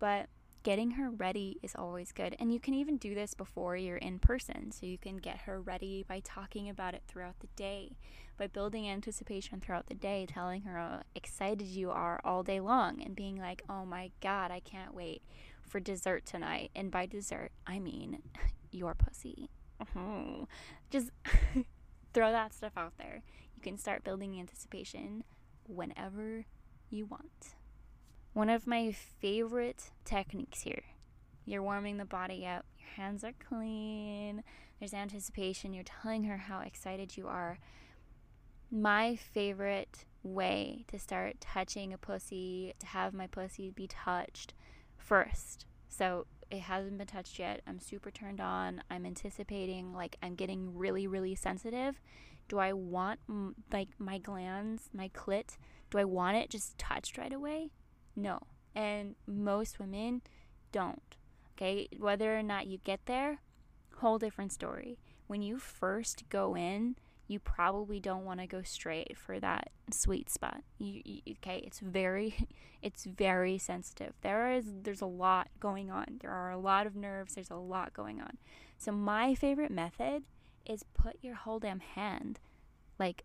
but 0.00 0.26
getting 0.64 0.92
her 0.92 1.10
ready 1.10 1.58
is 1.62 1.76
always 1.76 2.10
good. 2.10 2.34
And 2.40 2.52
you 2.52 2.58
can 2.58 2.74
even 2.74 2.96
do 2.96 3.14
this 3.14 3.34
before 3.34 3.76
you're 3.76 3.98
in 3.98 4.18
person. 4.18 4.72
So 4.72 4.86
you 4.86 4.98
can 4.98 5.18
get 5.18 5.42
her 5.42 5.60
ready 5.60 6.04
by 6.08 6.20
talking 6.24 6.68
about 6.68 6.94
it 6.94 7.02
throughout 7.06 7.38
the 7.40 7.48
day, 7.54 7.96
by 8.38 8.48
building 8.48 8.88
anticipation 8.88 9.60
throughout 9.60 9.86
the 9.86 9.94
day, 9.94 10.26
telling 10.26 10.62
her 10.62 10.76
how 10.76 11.02
excited 11.14 11.66
you 11.66 11.90
are 11.90 12.20
all 12.24 12.42
day 12.42 12.60
long, 12.60 13.00
and 13.02 13.14
being 13.14 13.36
like, 13.36 13.62
oh 13.68 13.84
my 13.84 14.10
God, 14.20 14.50
I 14.50 14.60
can't 14.60 14.94
wait 14.94 15.22
for 15.68 15.80
dessert 15.80 16.24
tonight. 16.24 16.70
And 16.74 16.90
by 16.90 17.06
dessert, 17.06 17.52
I 17.66 17.78
mean 17.78 18.22
your 18.72 18.94
pussy. 18.94 19.50
Just 20.90 21.10
throw 22.14 22.32
that 22.32 22.54
stuff 22.54 22.72
out 22.76 22.94
there. 22.96 23.22
You 23.54 23.62
can 23.62 23.76
start 23.76 24.02
building 24.02 24.40
anticipation 24.40 25.24
whenever 25.68 26.46
you 26.88 27.04
want. 27.04 27.54
One 28.34 28.50
of 28.50 28.66
my 28.66 28.90
favorite 28.90 29.92
techniques 30.04 30.62
here. 30.62 30.82
You're 31.44 31.62
warming 31.62 31.98
the 31.98 32.04
body 32.04 32.44
up, 32.44 32.66
your 32.76 32.88
hands 32.96 33.22
are 33.22 33.32
clean, 33.48 34.42
there's 34.80 34.92
anticipation, 34.92 35.72
you're 35.72 35.84
telling 35.84 36.24
her 36.24 36.36
how 36.36 36.58
excited 36.58 37.16
you 37.16 37.28
are. 37.28 37.60
My 38.72 39.14
favorite 39.14 40.04
way 40.24 40.84
to 40.88 40.98
start 40.98 41.40
touching 41.40 41.92
a 41.92 41.98
pussy, 41.98 42.74
to 42.80 42.86
have 42.86 43.14
my 43.14 43.28
pussy 43.28 43.70
be 43.70 43.86
touched 43.86 44.52
first. 44.96 45.66
So 45.88 46.26
it 46.50 46.62
hasn't 46.62 46.98
been 46.98 47.06
touched 47.06 47.38
yet. 47.38 47.60
I'm 47.68 47.78
super 47.78 48.10
turned 48.10 48.40
on. 48.40 48.82
I'm 48.90 49.06
anticipating, 49.06 49.92
like, 49.92 50.16
I'm 50.24 50.34
getting 50.34 50.76
really, 50.76 51.06
really 51.06 51.36
sensitive. 51.36 52.00
Do 52.48 52.58
I 52.58 52.72
want, 52.72 53.20
like, 53.72 53.90
my 54.00 54.18
glands, 54.18 54.90
my 54.92 55.08
clit, 55.10 55.56
do 55.88 55.98
I 55.98 56.04
want 56.04 56.36
it 56.36 56.50
just 56.50 56.76
touched 56.78 57.16
right 57.16 57.32
away? 57.32 57.70
No. 58.16 58.40
And 58.74 59.14
most 59.26 59.78
women 59.78 60.22
don't. 60.72 61.16
Okay? 61.56 61.88
Whether 61.98 62.36
or 62.36 62.42
not 62.42 62.66
you 62.66 62.78
get 62.78 63.00
there, 63.06 63.40
whole 63.96 64.18
different 64.18 64.52
story. 64.52 64.98
When 65.26 65.42
you 65.42 65.58
first 65.58 66.24
go 66.28 66.56
in, 66.56 66.96
you 67.26 67.38
probably 67.38 68.00
don't 68.00 68.24
want 68.24 68.40
to 68.40 68.46
go 68.46 68.62
straight 68.62 69.16
for 69.16 69.40
that 69.40 69.70
sweet 69.90 70.28
spot. 70.28 70.62
You, 70.78 71.00
you, 71.04 71.20
okay, 71.42 71.62
it's 71.66 71.80
very 71.80 72.48
it's 72.82 73.04
very 73.04 73.56
sensitive. 73.56 74.12
There 74.20 74.52
is 74.52 74.66
there's 74.82 75.00
a 75.00 75.06
lot 75.06 75.48
going 75.58 75.90
on. 75.90 76.18
There 76.20 76.30
are 76.30 76.50
a 76.50 76.58
lot 76.58 76.86
of 76.86 76.94
nerves, 76.94 77.34
there's 77.34 77.50
a 77.50 77.56
lot 77.56 77.94
going 77.94 78.20
on. 78.20 78.36
So 78.76 78.92
my 78.92 79.34
favorite 79.34 79.70
method 79.70 80.24
is 80.66 80.84
put 80.94 81.16
your 81.22 81.34
whole 81.34 81.58
damn 81.58 81.80
hand 81.80 82.40
like 82.98 83.24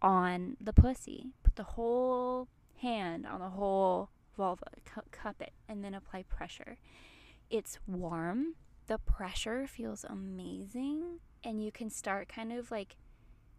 on 0.00 0.56
the 0.60 0.72
pussy. 0.72 1.32
Put 1.42 1.56
the 1.56 1.64
whole 1.64 2.48
hand 2.80 3.26
on 3.26 3.40
the 3.40 3.50
whole 3.50 4.10
vulva, 4.36 4.66
cu- 4.84 5.02
cup 5.10 5.40
it, 5.40 5.52
and 5.68 5.84
then 5.84 5.94
apply 5.94 6.24
pressure. 6.24 6.78
It's 7.50 7.78
warm. 7.86 8.54
The 8.86 8.98
pressure 8.98 9.66
feels 9.66 10.04
amazing, 10.04 11.20
and 11.44 11.62
you 11.62 11.70
can 11.70 11.90
start 11.90 12.28
kind 12.28 12.52
of 12.52 12.70
like 12.70 12.96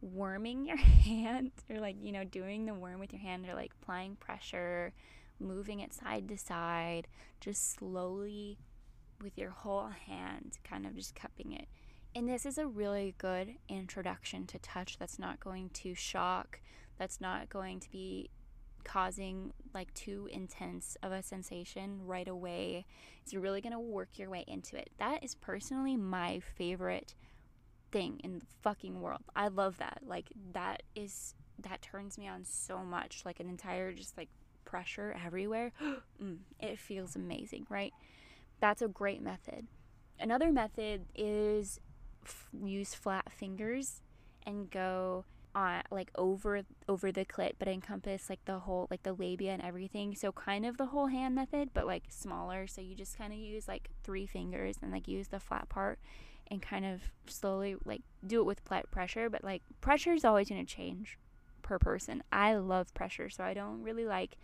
warming 0.01 0.65
your 0.65 0.77
hand 1.06 1.51
or 1.70 1.80
like, 1.80 1.96
you 2.01 2.12
know, 2.12 2.24
doing 2.24 2.65
the 2.65 2.74
worm 2.74 3.00
with 3.00 3.13
your 3.13 3.22
hand 3.22 3.48
or 3.48 3.56
like 3.56 3.72
applying 3.82 4.15
pressure, 4.15 4.94
moving 5.39 5.80
it 5.80 5.94
side 5.94 6.27
to 6.27 6.38
side, 6.38 7.08
just 7.39 7.74
slowly 7.74 8.58
with 9.22 9.38
your 9.38 9.51
whole 9.51 9.89
hand, 10.08 10.58
kind 10.63 10.86
of 10.86 10.96
just 10.96 11.15
cupping 11.15 11.53
it. 11.53 11.68
And 12.15 12.29
this 12.29 12.46
is 12.46 12.57
a 12.57 12.68
really 12.68 13.16
good 13.18 13.55
introduction 13.68 14.46
to 14.48 14.59
touch 14.59 15.00
that's 15.00 15.18
not 15.18 15.40
going 15.40 15.70
to 15.70 15.96
shock, 15.96 16.59
that's 16.98 17.20
not 17.20 17.50
going 17.50 17.79
to 17.79 17.90
be 17.90 18.29
causing 18.83 19.53
like 19.74 19.93
too 19.93 20.27
intense 20.31 20.98
of 21.03 21.11
a 21.11 21.24
sensation 21.24 22.01
right 22.05 22.27
away. 22.27 22.85
So 23.25 23.33
you're 23.33 23.41
really 23.41 23.61
going 23.61 23.74
to 23.74 23.79
work 23.79 24.09
your 24.17 24.29
way 24.29 24.43
into 24.48 24.75
it. 24.77 24.91
That 25.00 25.24
is 25.24 25.35
personally 25.35 25.96
my 25.98 26.39
favorite 26.39 27.15
thing 27.91 28.19
in 28.24 28.39
the 28.39 28.46
fucking 28.61 29.01
world. 29.01 29.22
I 29.35 29.48
love 29.48 29.77
that. 29.77 30.00
Like 30.05 30.29
that 30.53 30.83
is 30.96 31.35
that 31.61 31.81
turns 31.81 32.17
me 32.17 32.27
on 32.27 32.43
so 32.43 32.79
much. 32.79 33.22
Like 33.25 33.39
an 33.39 33.50
entire 33.50 33.93
just 33.93 34.17
like 34.17 34.29
pressure 34.65 35.15
everywhere. 35.24 35.72
mm, 36.22 36.37
it 36.59 36.79
feels 36.79 37.15
amazing, 37.15 37.67
right? 37.69 37.93
That's 38.59 38.81
a 38.81 38.87
great 38.87 39.22
method. 39.22 39.67
Another 40.19 40.51
method 40.51 41.05
is 41.15 41.79
f- 42.24 42.50
use 42.63 42.93
flat 42.93 43.31
fingers 43.31 44.01
and 44.46 44.69
go 44.69 45.25
on 45.55 45.83
like 45.92 46.11
over 46.16 46.61
over 46.87 47.11
the 47.11 47.25
clit 47.25 47.53
but 47.59 47.68
encompass 47.68 48.29
like 48.29 48.44
the 48.46 48.59
whole 48.59 48.87
like 48.89 49.03
the 49.03 49.13
labia 49.13 49.51
and 49.51 49.61
everything. 49.61 50.16
So 50.16 50.31
kind 50.31 50.66
of 50.66 50.77
the 50.77 50.87
whole 50.87 51.07
hand 51.07 51.35
method 51.35 51.70
but 51.74 51.85
like 51.85 52.03
smaller. 52.09 52.68
So 52.68 52.81
you 52.81 52.96
just 52.96 53.18
kind 53.18 53.33
of 53.33 53.39
use 53.39 53.68
like 53.68 53.89
three 54.03 54.25
fingers 54.25 54.77
and 54.81 54.92
like 54.92 55.07
use 55.07 55.27
the 55.27 55.39
flat 55.39 55.70
part 55.70 56.00
and 56.48 56.61
kind 56.61 56.85
of 56.85 57.01
slowly 57.27 57.75
like 57.85 58.01
do 58.25 58.39
it 58.39 58.46
with 58.46 58.61
pressure. 58.92 59.29
But 59.29 59.44
like 59.44 59.61
pressure 59.81 60.13
is 60.13 60.25
always 60.25 60.50
going 60.50 60.66
to 60.66 60.75
change 60.75 61.18
per 61.61 61.79
person. 61.79 62.24
I 62.31 62.55
love 62.55 62.94
pressure 62.94 63.29
so 63.29 63.44
i 63.44 63.53
don't 63.53 63.81
really 63.83 64.05
like 64.05 64.37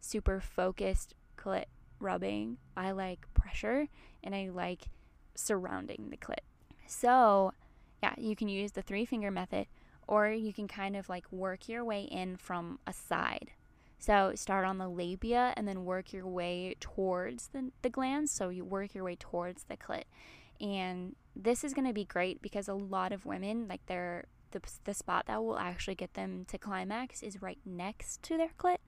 super 0.00 0.40
focused 0.40 1.14
clit 1.36 1.64
rubbing. 1.98 2.58
I 2.76 2.92
like 2.92 3.26
pressure 3.34 3.88
and 4.22 4.34
i 4.34 4.48
like 4.48 4.88
surrounding 5.34 6.08
the 6.10 6.16
clit. 6.16 6.40
So 6.86 7.52
yeah 8.02 8.14
you 8.18 8.36
can 8.36 8.48
use 8.48 8.72
the 8.72 8.82
three 8.82 9.04
finger 9.04 9.30
method 9.30 9.66
or 10.10 10.28
you 10.28 10.52
can 10.52 10.66
kind 10.66 10.96
of 10.96 11.08
like 11.08 11.30
work 11.30 11.68
your 11.68 11.84
way 11.84 12.02
in 12.02 12.36
from 12.36 12.80
a 12.84 12.92
side. 12.92 13.52
So 14.00 14.32
start 14.34 14.66
on 14.66 14.78
the 14.78 14.88
labia 14.88 15.54
and 15.56 15.68
then 15.68 15.84
work 15.84 16.12
your 16.12 16.26
way 16.26 16.74
towards 16.80 17.48
the, 17.48 17.70
the 17.82 17.90
glands. 17.90 18.32
So 18.32 18.48
you 18.48 18.64
work 18.64 18.92
your 18.92 19.04
way 19.04 19.14
towards 19.14 19.64
the 19.64 19.76
clit. 19.76 20.04
And 20.60 21.14
this 21.36 21.62
is 21.62 21.74
going 21.74 21.86
to 21.86 21.94
be 21.94 22.04
great 22.04 22.42
because 22.42 22.66
a 22.66 22.74
lot 22.74 23.12
of 23.12 23.24
women, 23.24 23.68
like 23.68 23.82
they're 23.86 24.24
the, 24.50 24.60
the 24.82 24.94
spot 24.94 25.26
that 25.26 25.44
will 25.44 25.58
actually 25.58 25.94
get 25.94 26.14
them 26.14 26.44
to 26.48 26.58
climax 26.58 27.22
is 27.22 27.40
right 27.40 27.60
next 27.64 28.20
to 28.24 28.36
their 28.36 28.50
clit, 28.58 28.78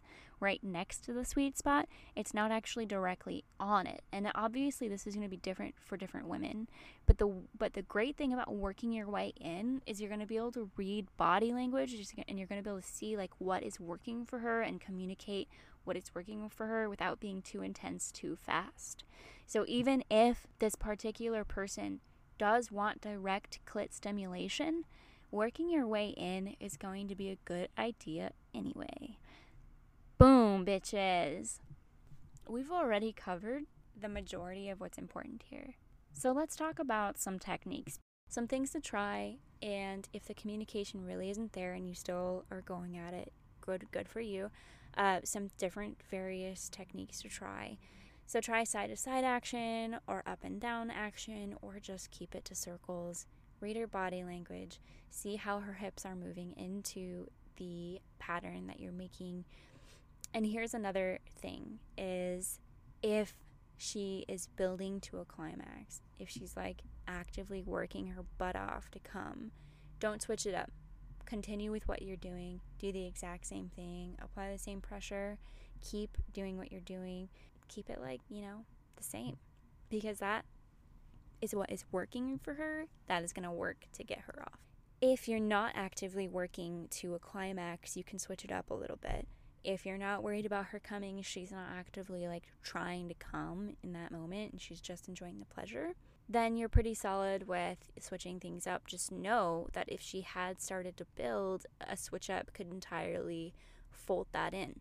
right 0.43 0.63
next 0.63 1.05
to 1.05 1.13
the 1.13 1.25
sweet 1.25 1.57
spot. 1.57 1.89
It's 2.17 2.35
not 2.35 2.51
actually 2.51 2.85
directly 2.85 3.45
on 3.61 3.87
it. 3.87 4.03
And 4.13 4.31
obviously 4.35 4.89
this 4.89 5.07
is 5.07 5.15
going 5.15 5.25
to 5.25 5.31
be 5.31 5.37
different 5.37 5.77
for 5.79 5.97
different 5.97 6.29
women. 6.29 6.69
But 7.07 7.19
the 7.19 7.33
but 7.57 7.75
the 7.75 7.83
great 7.83 8.17
thing 8.17 8.33
about 8.33 8.53
working 8.53 8.93
your 8.93 9.09
way 9.09 9.33
in 9.41 9.81
is 9.87 10.01
you're 10.01 10.11
going 10.11 10.21
to 10.21 10.27
be 10.27 10.37
able 10.37 10.53
to 10.53 10.69
read 10.77 11.07
body 11.17 11.53
language 11.53 11.95
and 12.29 12.39
you're 12.39 12.49
going 12.49 12.61
to 12.61 12.65
be 12.65 12.71
able 12.71 12.83
to 12.83 12.87
see 12.87 13.17
like 13.17 13.31
what 13.39 13.63
is 13.63 13.79
working 13.79 14.27
for 14.27 14.41
her 14.41 14.61
and 14.61 14.81
communicate 14.81 15.49
what 15.85 15.97
is 15.97 16.15
working 16.15 16.49
for 16.49 16.67
her 16.67 16.89
without 16.89 17.21
being 17.21 17.41
too 17.41 17.63
intense 17.63 18.11
too 18.11 18.37
fast. 18.37 19.05
So 19.47 19.65
even 19.69 20.03
if 20.11 20.47
this 20.59 20.75
particular 20.75 21.45
person 21.45 22.01
does 22.37 22.73
want 22.73 23.01
direct 23.01 23.61
clit 23.65 23.93
stimulation, 23.93 24.85
working 25.31 25.71
your 25.71 25.87
way 25.87 26.09
in 26.17 26.57
is 26.59 26.77
going 26.77 27.07
to 27.09 27.15
be 27.15 27.31
a 27.31 27.39
good 27.45 27.69
idea 27.79 28.33
anyway. 28.55 29.19
Boom, 30.19 30.65
bitches. 30.65 31.59
We've 32.49 32.71
already 32.71 33.13
covered 33.13 33.65
the 34.01 34.09
majority 34.09 34.69
of 34.69 34.81
what's 34.81 34.99
important 34.99 35.43
here. 35.49 35.75
So 36.13 36.33
let's 36.33 36.57
talk 36.57 36.79
about 36.79 37.19
some 37.19 37.39
techniques, 37.39 37.99
some 38.29 38.47
things 38.47 38.71
to 38.71 38.81
try, 38.81 39.37
and 39.63 40.09
if 40.13 40.25
the 40.25 40.35
communication 40.35 41.05
really 41.05 41.31
isn't 41.31 41.53
there 41.53 41.75
and 41.75 41.89
you 41.89 41.95
still 41.95 42.45
are 42.51 42.61
going 42.63 42.97
at 42.97 43.15
it, 43.15 43.33
good 43.61 43.87
good 43.91 44.09
for 44.09 44.21
you. 44.21 44.51
Uh, 44.97 45.21
some 45.25 45.49
different 45.57 45.99
various 46.11 46.69
techniques 46.69 47.23
to 47.23 47.29
try. 47.29 47.79
So 48.27 48.41
try 48.41 48.65
side 48.65 48.91
to 48.91 48.97
side 48.97 49.25
action 49.25 49.97
or 50.07 50.23
up 50.27 50.41
and 50.43 50.61
down 50.61 50.91
action 50.91 51.57
or 51.63 51.79
just 51.81 52.11
keep 52.11 52.35
it 52.35 52.45
to 52.47 52.55
circles 52.55 53.27
read 53.63 53.77
her 53.77 53.87
body 53.87 54.25
language, 54.25 54.81
see 55.09 55.37
how 55.37 55.61
her 55.61 55.75
hips 55.75 56.05
are 56.05 56.17
moving 56.17 56.53
into 56.59 57.31
the 57.57 58.01
pattern 58.19 58.67
that 58.67 58.81
you're 58.81 58.93
making. 58.93 59.45
And 60.35 60.47
here's 60.47 60.75
another 60.75 61.19
thing 61.39 61.79
is 61.99 62.59
if 63.03 63.35
she 63.77 64.25
is 64.29 64.47
building 64.47 65.01
to 65.01 65.19
a 65.19 65.25
climax, 65.25 66.01
if 66.19 66.29
she's 66.29 66.57
like 66.57 66.83
actively 67.07 67.63
working 67.63 68.09
her 68.09 68.25
butt 68.39 68.57
off 68.57 68.91
to 68.93 68.99
come, 68.99 69.51
don't 70.01 70.23
switch 70.23 70.47
it 70.47 70.55
up. 70.55 70.71
Continue 71.27 71.71
with 71.71 71.87
what 71.87 72.03
you're 72.03 72.17
doing. 72.17 72.61
Do 72.79 72.93
the 72.93 73.07
exact 73.07 73.47
same 73.47 73.71
thing. 73.75 74.17
Apply 74.23 74.53
the 74.53 74.59
same 74.59 74.81
pressure. 74.81 75.39
Keep 75.81 76.17
doing 76.33 76.57
what 76.57 76.73
you're 76.73 76.81
doing. 76.81 77.29
Keep 77.69 77.91
it 77.91 78.01
like, 78.01 78.21
you 78.29 78.43
know, 78.43 78.65
the 78.97 79.03
same. 79.03 79.37
Because 79.91 80.19
that 80.19 80.45
is 81.41 81.55
what 81.55 81.71
is 81.71 81.85
working 81.91 82.39
for 82.43 82.55
her, 82.55 82.87
that 83.09 83.23
is 83.23 83.33
going 83.33 83.45
to 83.45 83.51
work 83.51 83.87
to 83.95 84.05
get 84.05 84.21
her 84.21 84.43
off. 84.43 84.61
If 85.01 85.29
you're 85.29 85.41
not 85.41 85.73
actively 85.75 86.29
working 86.29 86.87
to 86.93 87.15
a 87.15 87.19
climax, 87.19 87.97
you 87.97 88.05
can 88.05 88.21
switch 88.21 88.45
it 88.45 88.53
up 88.53 88.71
a 88.71 88.75
little 88.75 88.97
bit. 88.97 89.27
If 89.65 89.87
you're 89.87 89.99
not 89.99 90.23
worried 90.23 90.47
about 90.47 90.67
her 90.67 90.81
coming, 90.81 91.23
she's 91.23 91.53
not 91.53 91.69
actively 91.77 92.27
like 92.27 92.45
trying 92.63 93.09
to 93.09 93.15
come 93.15 93.77
in 93.83 93.93
that 93.93 94.11
moment 94.11 94.53
and 94.53 94.61
she's 94.61 94.81
just 94.81 95.09
enjoying 95.09 95.39
the 95.39 95.47
pleasure, 95.47 95.95
then 96.29 96.57
you're 96.57 96.69
pretty 96.69 96.95
solid 96.95 97.47
with 97.47 97.91
switching 98.01 98.41
things 98.41 98.67
up. 98.67 98.87
Just 98.87 99.13
know 99.13 99.69
that 99.73 99.89
if 99.89 100.01
she 100.01 100.23
had 100.23 100.61
started 100.61 100.97
to 100.97 101.07
build, 101.15 101.67
a 101.81 101.97
switch 101.97 102.29
up 102.29 102.53
could 102.55 102.71
entirely 102.71 103.55
fold 103.91 104.27
that 104.33 104.55
in. 104.55 104.81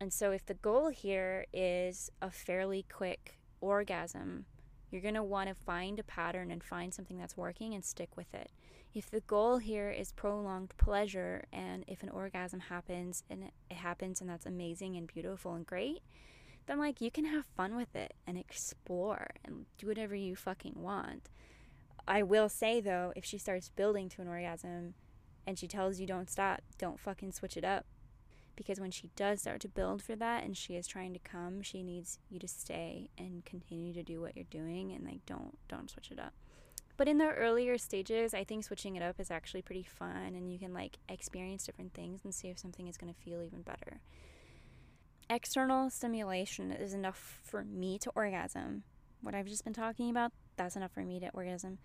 And 0.00 0.12
so, 0.12 0.30
if 0.30 0.46
the 0.46 0.54
goal 0.54 0.88
here 0.88 1.46
is 1.52 2.10
a 2.22 2.30
fairly 2.30 2.86
quick 2.88 3.38
orgasm, 3.60 4.46
you're 4.90 5.02
going 5.02 5.14
to 5.14 5.22
want 5.22 5.48
to 5.48 5.54
find 5.54 5.98
a 5.98 6.04
pattern 6.04 6.50
and 6.50 6.62
find 6.62 6.94
something 6.94 7.18
that's 7.18 7.36
working 7.36 7.74
and 7.74 7.84
stick 7.84 8.16
with 8.16 8.32
it. 8.32 8.50
If 8.98 9.12
the 9.12 9.20
goal 9.20 9.58
here 9.58 9.90
is 9.90 10.10
prolonged 10.10 10.76
pleasure, 10.76 11.44
and 11.52 11.84
if 11.86 12.02
an 12.02 12.08
orgasm 12.08 12.58
happens 12.58 13.22
and 13.30 13.44
it 13.44 13.76
happens 13.76 14.20
and 14.20 14.28
that's 14.28 14.44
amazing 14.44 14.96
and 14.96 15.06
beautiful 15.06 15.54
and 15.54 15.64
great, 15.64 16.02
then 16.66 16.80
like 16.80 17.00
you 17.00 17.08
can 17.08 17.24
have 17.26 17.46
fun 17.46 17.76
with 17.76 17.94
it 17.94 18.14
and 18.26 18.36
explore 18.36 19.28
and 19.44 19.66
do 19.78 19.86
whatever 19.86 20.16
you 20.16 20.34
fucking 20.34 20.72
want. 20.74 21.30
I 22.08 22.24
will 22.24 22.48
say 22.48 22.80
though, 22.80 23.12
if 23.14 23.24
she 23.24 23.38
starts 23.38 23.68
building 23.68 24.08
to 24.08 24.20
an 24.20 24.26
orgasm 24.26 24.94
and 25.46 25.56
she 25.56 25.68
tells 25.68 26.00
you 26.00 26.06
don't 26.08 26.28
stop, 26.28 26.62
don't 26.76 26.98
fucking 26.98 27.30
switch 27.30 27.56
it 27.56 27.64
up 27.64 27.86
because 28.56 28.80
when 28.80 28.90
she 28.90 29.10
does 29.14 29.42
start 29.42 29.60
to 29.60 29.68
build 29.68 30.02
for 30.02 30.16
that 30.16 30.42
and 30.42 30.56
she 30.56 30.74
is 30.74 30.88
trying 30.88 31.12
to 31.12 31.20
come 31.20 31.62
she 31.62 31.84
needs 31.84 32.18
you 32.28 32.40
to 32.40 32.48
stay 32.48 33.08
and 33.16 33.44
continue 33.44 33.94
to 33.94 34.02
do 34.02 34.20
what 34.20 34.34
you're 34.34 34.44
doing 34.50 34.90
and 34.90 35.04
like 35.04 35.24
don't 35.24 35.56
don't 35.68 35.88
switch 35.88 36.10
it 36.10 36.18
up 36.18 36.32
but 36.98 37.08
in 37.08 37.16
the 37.16 37.30
earlier 37.30 37.78
stages 37.78 38.34
i 38.34 38.44
think 38.44 38.62
switching 38.62 38.96
it 38.96 39.02
up 39.02 39.18
is 39.18 39.30
actually 39.30 39.62
pretty 39.62 39.82
fun 39.82 40.34
and 40.34 40.52
you 40.52 40.58
can 40.58 40.74
like 40.74 40.98
experience 41.08 41.64
different 41.64 41.94
things 41.94 42.20
and 42.24 42.34
see 42.34 42.48
if 42.48 42.58
something 42.58 42.86
is 42.86 42.98
going 42.98 43.12
to 43.12 43.20
feel 43.20 43.42
even 43.42 43.62
better 43.62 44.00
external 45.30 45.88
stimulation 45.88 46.70
is 46.70 46.92
enough 46.92 47.40
for 47.42 47.64
me 47.64 47.98
to 47.98 48.10
orgasm 48.14 48.82
what 49.22 49.34
i've 49.34 49.46
just 49.46 49.64
been 49.64 49.72
talking 49.72 50.10
about 50.10 50.32
that's 50.56 50.76
enough 50.76 50.92
for 50.92 51.04
me 51.04 51.18
to 51.18 51.30
orgasm 51.32 51.78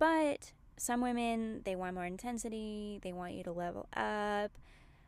but 0.00 0.52
some 0.76 1.00
women 1.00 1.60
they 1.64 1.76
want 1.76 1.94
more 1.94 2.04
intensity 2.04 2.98
they 3.04 3.12
want 3.12 3.34
you 3.34 3.44
to 3.44 3.52
level 3.52 3.86
up 3.96 4.50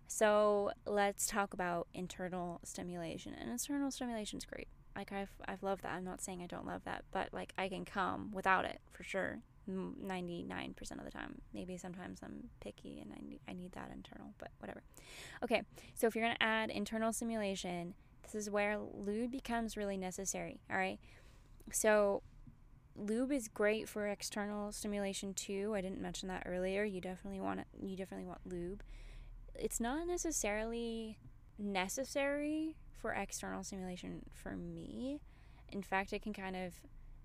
so 0.08 0.70
let's 0.86 1.26
talk 1.26 1.52
about 1.52 1.88
internal 1.92 2.60
stimulation. 2.64 3.34
And 3.34 3.50
internal 3.50 3.90
stimulation 3.90 4.38
is 4.38 4.44
great. 4.44 4.68
Like 4.96 5.12
I've 5.12 5.30
I've 5.46 5.62
loved 5.62 5.82
that. 5.82 5.92
I'm 5.92 6.04
not 6.04 6.20
saying 6.20 6.42
I 6.42 6.46
don't 6.46 6.66
love 6.66 6.84
that, 6.84 7.04
but 7.12 7.28
like 7.32 7.52
I 7.58 7.68
can 7.68 7.84
come 7.84 8.30
without 8.32 8.64
it 8.64 8.80
for 8.90 9.02
sure. 9.04 9.40
99% 9.68 10.76
of 10.92 11.04
the 11.04 11.10
time. 11.10 11.40
Maybe 11.52 11.76
sometimes 11.76 12.20
I'm 12.22 12.50
picky 12.60 13.00
and 13.00 13.12
I 13.12 13.20
need, 13.20 13.40
I 13.48 13.52
need 13.52 13.72
that 13.72 13.90
internal, 13.92 14.32
but 14.38 14.50
whatever. 14.60 14.80
Okay, 15.42 15.62
so 15.96 16.06
if 16.06 16.14
you're 16.14 16.24
going 16.24 16.36
to 16.36 16.42
add 16.42 16.70
internal 16.70 17.12
stimulation, 17.12 17.94
this 18.22 18.36
is 18.36 18.48
where 18.48 18.78
lube 18.78 19.32
becomes 19.32 19.76
really 19.76 19.96
necessary, 19.96 20.60
all 20.70 20.76
right? 20.76 21.00
So 21.72 22.22
lube 22.94 23.32
is 23.32 23.48
great 23.48 23.88
for 23.88 24.06
external 24.06 24.70
stimulation 24.70 25.34
too. 25.34 25.72
I 25.74 25.80
didn't 25.80 26.00
mention 26.00 26.28
that 26.28 26.44
earlier. 26.46 26.84
You 26.84 27.00
definitely 27.00 27.40
want 27.40 27.58
it, 27.58 27.66
you 27.82 27.96
definitely 27.96 28.26
want 28.26 28.42
lube 28.46 28.84
it's 29.58 29.80
not 29.80 30.06
necessarily 30.06 31.18
necessary 31.58 32.76
for 33.06 33.12
external 33.12 33.62
stimulation 33.62 34.20
for 34.34 34.56
me. 34.56 35.20
In 35.68 35.80
fact, 35.80 36.12
it 36.12 36.22
can 36.22 36.32
kind 36.32 36.56
of 36.56 36.72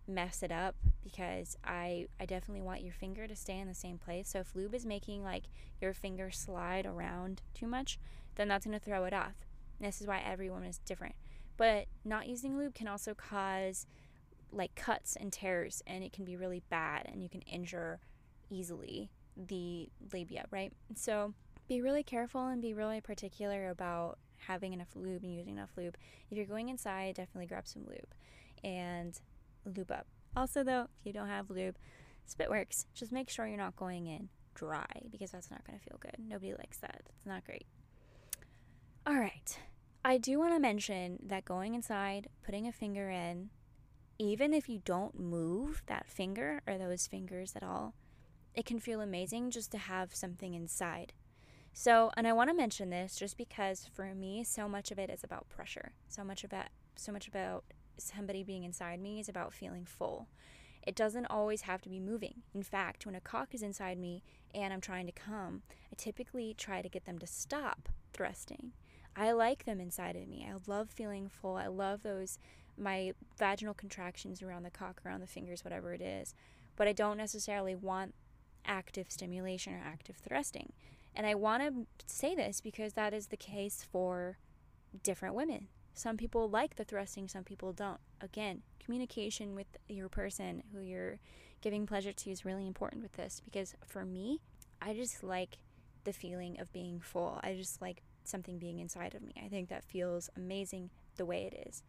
mess 0.07 0.43
it 0.43 0.51
up 0.51 0.75
because 1.03 1.57
I 1.63 2.05
I 2.19 2.27
definitely 2.27 2.61
want 2.61 2.83
your 2.83 2.93
finger 2.93 3.27
to 3.27 3.35
stay 3.35 3.57
in 3.59 3.67
the 3.67 3.73
same 3.73 3.97
place. 3.97 4.29
So 4.29 4.39
if 4.41 4.55
lube 4.55 4.75
is 4.75 4.85
making 4.85 5.23
like 5.23 5.45
your 5.79 5.93
finger 5.93 6.29
slide 6.29 6.85
around 6.85 7.41
too 7.55 7.65
much, 7.65 7.97
then 8.35 8.47
that's 8.47 8.63
going 8.63 8.77
to 8.77 8.85
throw 8.85 9.05
it 9.05 9.13
off. 9.13 9.47
And 9.79 9.87
this 9.87 10.01
is 10.01 10.05
why 10.05 10.21
every 10.23 10.51
woman 10.51 10.69
is 10.69 10.77
different. 10.77 11.15
But 11.57 11.87
not 12.05 12.27
using 12.27 12.55
lube 12.55 12.75
can 12.75 12.87
also 12.87 13.15
cause 13.15 13.87
like 14.51 14.75
cuts 14.75 15.15
and 15.15 15.33
tears 15.33 15.81
and 15.87 16.03
it 16.03 16.13
can 16.13 16.25
be 16.25 16.35
really 16.35 16.61
bad 16.69 17.09
and 17.11 17.23
you 17.23 17.29
can 17.29 17.41
injure 17.41 17.99
easily 18.51 19.09
the 19.35 19.89
labia, 20.13 20.45
right? 20.51 20.73
So 20.93 21.33
be 21.67 21.81
really 21.81 22.03
careful 22.03 22.45
and 22.45 22.61
be 22.61 22.75
really 22.75 23.01
particular 23.01 23.69
about 23.69 24.19
having 24.47 24.73
enough 24.73 24.95
lube 24.95 25.23
and 25.23 25.33
using 25.33 25.55
enough 25.55 25.71
lube. 25.77 25.97
If 26.29 26.37
you're 26.37 26.45
going 26.45 26.69
inside, 26.69 27.15
definitely 27.15 27.47
grab 27.47 27.67
some 27.67 27.83
lube 27.87 28.13
and 28.63 29.19
lube 29.65 29.91
up. 29.91 30.07
Also, 30.35 30.63
though, 30.63 30.87
if 30.99 31.05
you 31.05 31.13
don't 31.13 31.27
have 31.27 31.49
lube, 31.49 31.77
spit 32.25 32.49
works. 32.49 32.85
Just 32.93 33.11
make 33.11 33.29
sure 33.29 33.47
you're 33.47 33.57
not 33.57 33.75
going 33.75 34.07
in 34.07 34.29
dry 34.53 34.85
because 35.09 35.31
that's 35.31 35.51
not 35.51 35.65
going 35.65 35.77
to 35.79 35.85
feel 35.85 35.97
good. 35.99 36.15
Nobody 36.19 36.53
likes 36.53 36.77
that. 36.77 37.01
It's 37.17 37.25
not 37.25 37.45
great. 37.45 37.65
All 39.05 39.15
right. 39.15 39.57
I 40.03 40.17
do 40.17 40.39
want 40.39 40.53
to 40.53 40.59
mention 40.59 41.19
that 41.27 41.45
going 41.45 41.75
inside, 41.75 42.27
putting 42.43 42.67
a 42.67 42.71
finger 42.71 43.09
in, 43.09 43.49
even 44.17 44.53
if 44.53 44.69
you 44.69 44.81
don't 44.83 45.19
move 45.19 45.83
that 45.87 46.07
finger 46.07 46.61
or 46.67 46.77
those 46.77 47.07
fingers 47.07 47.53
at 47.55 47.63
all, 47.63 47.93
it 48.53 48.65
can 48.65 48.79
feel 48.79 49.01
amazing 49.01 49.51
just 49.51 49.71
to 49.71 49.77
have 49.77 50.13
something 50.13 50.53
inside. 50.53 51.13
So, 51.73 52.11
and 52.17 52.27
I 52.27 52.33
want 52.33 52.49
to 52.49 52.55
mention 52.55 52.89
this 52.89 53.15
just 53.15 53.37
because 53.37 53.89
for 53.93 54.13
me, 54.13 54.43
so 54.43 54.67
much 54.67 54.91
of 54.91 54.99
it 54.99 55.09
is 55.09 55.23
about 55.23 55.49
pressure. 55.49 55.93
So 56.07 56.23
much 56.23 56.43
about 56.43 56.67
so 56.95 57.11
much 57.11 57.27
about 57.27 57.63
somebody 57.97 58.43
being 58.43 58.63
inside 58.63 58.99
me 58.99 59.19
is 59.19 59.29
about 59.29 59.53
feeling 59.53 59.85
full. 59.85 60.27
It 60.85 60.95
doesn't 60.95 61.27
always 61.27 61.61
have 61.61 61.81
to 61.83 61.89
be 61.89 61.99
moving. 61.99 62.41
In 62.53 62.63
fact, 62.63 63.05
when 63.05 63.15
a 63.15 63.21
cock 63.21 63.53
is 63.53 63.61
inside 63.61 63.97
me 63.97 64.23
and 64.53 64.73
I'm 64.73 64.81
trying 64.81 65.05
to 65.05 65.11
come, 65.11 65.61
I 65.91 65.95
typically 65.95 66.53
try 66.55 66.81
to 66.81 66.89
get 66.89 67.05
them 67.05 67.19
to 67.19 67.27
stop 67.27 67.89
thrusting. 68.13 68.73
I 69.15 69.31
like 69.31 69.65
them 69.65 69.79
inside 69.79 70.15
of 70.15 70.27
me. 70.27 70.47
I 70.49 70.55
love 70.69 70.89
feeling 70.89 71.29
full. 71.29 71.55
I 71.55 71.67
love 71.67 72.03
those 72.03 72.39
my 72.77 73.13
vaginal 73.37 73.73
contractions 73.73 74.41
around 74.41 74.63
the 74.63 74.71
cock, 74.71 75.01
around 75.05 75.21
the 75.21 75.27
fingers, 75.27 75.63
whatever 75.63 75.93
it 75.93 76.01
is. 76.01 76.33
But 76.75 76.87
I 76.87 76.93
don't 76.93 77.17
necessarily 77.17 77.75
want 77.75 78.15
active 78.65 79.11
stimulation 79.11 79.73
or 79.73 79.81
active 79.85 80.15
thrusting. 80.17 80.73
And 81.15 81.25
I 81.27 81.35
want 81.35 81.63
to 81.63 81.85
say 82.05 82.35
this 82.35 82.61
because 82.61 82.93
that 82.93 83.13
is 83.13 83.27
the 83.27 83.37
case 83.37 83.85
for 83.91 84.37
different 85.03 85.35
women. 85.35 85.67
Some 85.93 86.17
people 86.17 86.49
like 86.49 86.75
the 86.75 86.85
thrusting, 86.85 87.27
some 87.27 87.43
people 87.43 87.73
don't. 87.73 87.99
Again, 88.21 88.61
communication 88.83 89.55
with 89.55 89.67
your 89.89 90.09
person 90.09 90.63
who 90.73 90.79
you're 90.79 91.19
giving 91.61 91.85
pleasure 91.85 92.13
to 92.13 92.31
is 92.31 92.45
really 92.45 92.65
important 92.65 93.03
with 93.03 93.13
this 93.13 93.41
because 93.43 93.75
for 93.85 94.05
me, 94.05 94.39
I 94.81 94.93
just 94.93 95.23
like 95.23 95.57
the 96.03 96.13
feeling 96.13 96.59
of 96.59 96.71
being 96.71 96.99
full. 96.99 97.39
I 97.43 97.53
just 97.53 97.81
like 97.81 98.01
something 98.23 98.57
being 98.57 98.79
inside 98.79 99.13
of 99.13 99.21
me. 99.21 99.33
I 99.43 99.47
think 99.47 99.69
that 99.69 99.83
feels 99.83 100.29
amazing 100.35 100.89
the 101.17 101.25
way 101.25 101.43
it 101.43 101.67
is. 101.67 101.83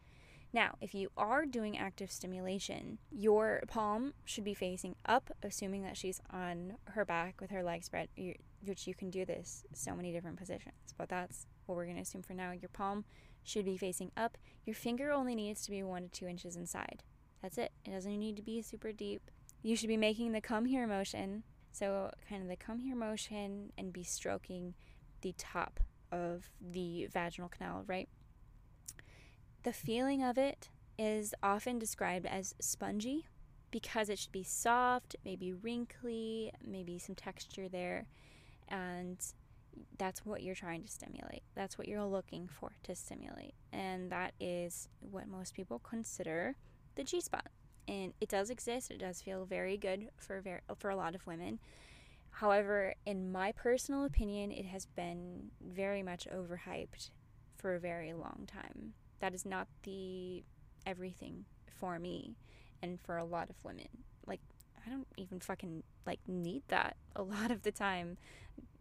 Now, 0.51 0.75
if 0.81 0.93
you 0.93 1.09
are 1.17 1.47
doing 1.47 1.77
active 1.77 2.11
stimulation, 2.11 2.99
your 3.11 3.63
palm 3.67 4.13
should 4.23 4.43
be 4.43 4.53
facing 4.53 4.95
up, 5.03 5.31
assuming 5.41 5.81
that 5.81 5.97
she's 5.97 6.21
on 6.29 6.73
her 6.91 7.03
back 7.03 7.41
with 7.41 7.49
her 7.49 7.63
legs 7.63 7.87
spread, 7.87 8.09
which 8.65 8.87
you 8.87 8.93
can 8.93 9.09
do 9.09 9.25
this 9.25 9.63
so 9.73 9.95
many 9.95 10.11
different 10.11 10.37
positions, 10.37 10.93
but 10.97 11.09
that's 11.09 11.47
what 11.65 11.75
we're 11.75 11.85
going 11.85 11.97
to 11.97 12.01
assume 12.01 12.23
for 12.23 12.33
now. 12.33 12.51
Your 12.51 12.69
palm 12.69 13.05
should 13.43 13.65
be 13.65 13.77
facing 13.77 14.11
up. 14.15 14.37
Your 14.65 14.75
finger 14.75 15.11
only 15.11 15.35
needs 15.35 15.63
to 15.65 15.71
be 15.71 15.83
one 15.83 16.03
to 16.03 16.09
two 16.09 16.27
inches 16.27 16.55
inside. 16.55 17.03
That's 17.41 17.57
it. 17.57 17.71
It 17.85 17.91
doesn't 17.91 18.19
need 18.19 18.37
to 18.37 18.41
be 18.41 18.61
super 18.61 18.91
deep. 18.91 19.29
You 19.61 19.75
should 19.75 19.89
be 19.89 19.97
making 19.97 20.31
the 20.31 20.41
come 20.41 20.65
here 20.65 20.87
motion. 20.87 21.43
So, 21.71 22.11
kind 22.29 22.41
of 22.43 22.49
the 22.49 22.55
come 22.55 22.79
here 22.79 22.95
motion 22.95 23.71
and 23.77 23.91
be 23.91 24.03
stroking 24.03 24.75
the 25.21 25.33
top 25.37 25.79
of 26.11 26.49
the 26.61 27.07
vaginal 27.11 27.49
canal, 27.49 27.83
right? 27.87 28.07
The 29.63 29.73
feeling 29.73 30.23
of 30.23 30.37
it 30.37 30.69
is 30.97 31.33
often 31.41 31.79
described 31.79 32.25
as 32.25 32.53
spongy 32.61 33.25
because 33.71 34.09
it 34.09 34.19
should 34.19 34.31
be 34.31 34.43
soft, 34.43 35.15
maybe 35.25 35.51
wrinkly, 35.51 36.51
maybe 36.63 36.99
some 36.99 37.15
texture 37.15 37.67
there. 37.67 38.05
And 38.73 39.23
that's 39.99 40.25
what 40.25 40.41
you're 40.41 40.55
trying 40.55 40.81
to 40.81 40.89
stimulate. 40.89 41.43
That's 41.53 41.77
what 41.77 41.87
you're 41.87 42.03
looking 42.03 42.47
for 42.47 42.71
to 42.83 42.95
stimulate. 42.95 43.53
And 43.71 44.11
that 44.11 44.33
is 44.39 44.89
what 44.99 45.27
most 45.27 45.53
people 45.53 45.79
consider 45.79 46.55
the 46.95 47.03
G 47.03 47.21
spot. 47.21 47.49
And 47.87 48.13
it 48.19 48.29
does 48.29 48.49
exist. 48.49 48.89
It 48.89 48.97
does 48.97 49.21
feel 49.21 49.45
very 49.45 49.77
good 49.77 50.09
for 50.17 50.41
very, 50.41 50.61
for 50.79 50.89
a 50.89 50.95
lot 50.95 51.13
of 51.13 51.27
women. 51.27 51.59
However, 52.31 52.95
in 53.05 53.31
my 53.31 53.51
personal 53.51 54.05
opinion, 54.05 54.51
it 54.51 54.65
has 54.65 54.87
been 54.87 55.51
very 55.61 56.01
much 56.01 56.27
overhyped 56.33 57.11
for 57.55 57.75
a 57.75 57.79
very 57.79 58.13
long 58.13 58.47
time 58.47 58.93
that 59.19 59.35
is 59.35 59.45
not 59.45 59.67
the 59.83 60.43
everything 60.85 61.45
for 61.79 61.99
me 61.99 62.35
and 62.81 62.99
for 62.99 63.17
a 63.17 63.23
lot 63.23 63.49
of 63.49 63.55
women. 63.63 63.87
I 64.85 64.89
don't 64.89 65.07
even 65.17 65.39
fucking 65.39 65.83
like 66.05 66.19
need 66.27 66.63
that 66.67 66.97
a 67.15 67.23
lot 67.23 67.51
of 67.51 67.63
the 67.63 67.71
time. 67.71 68.17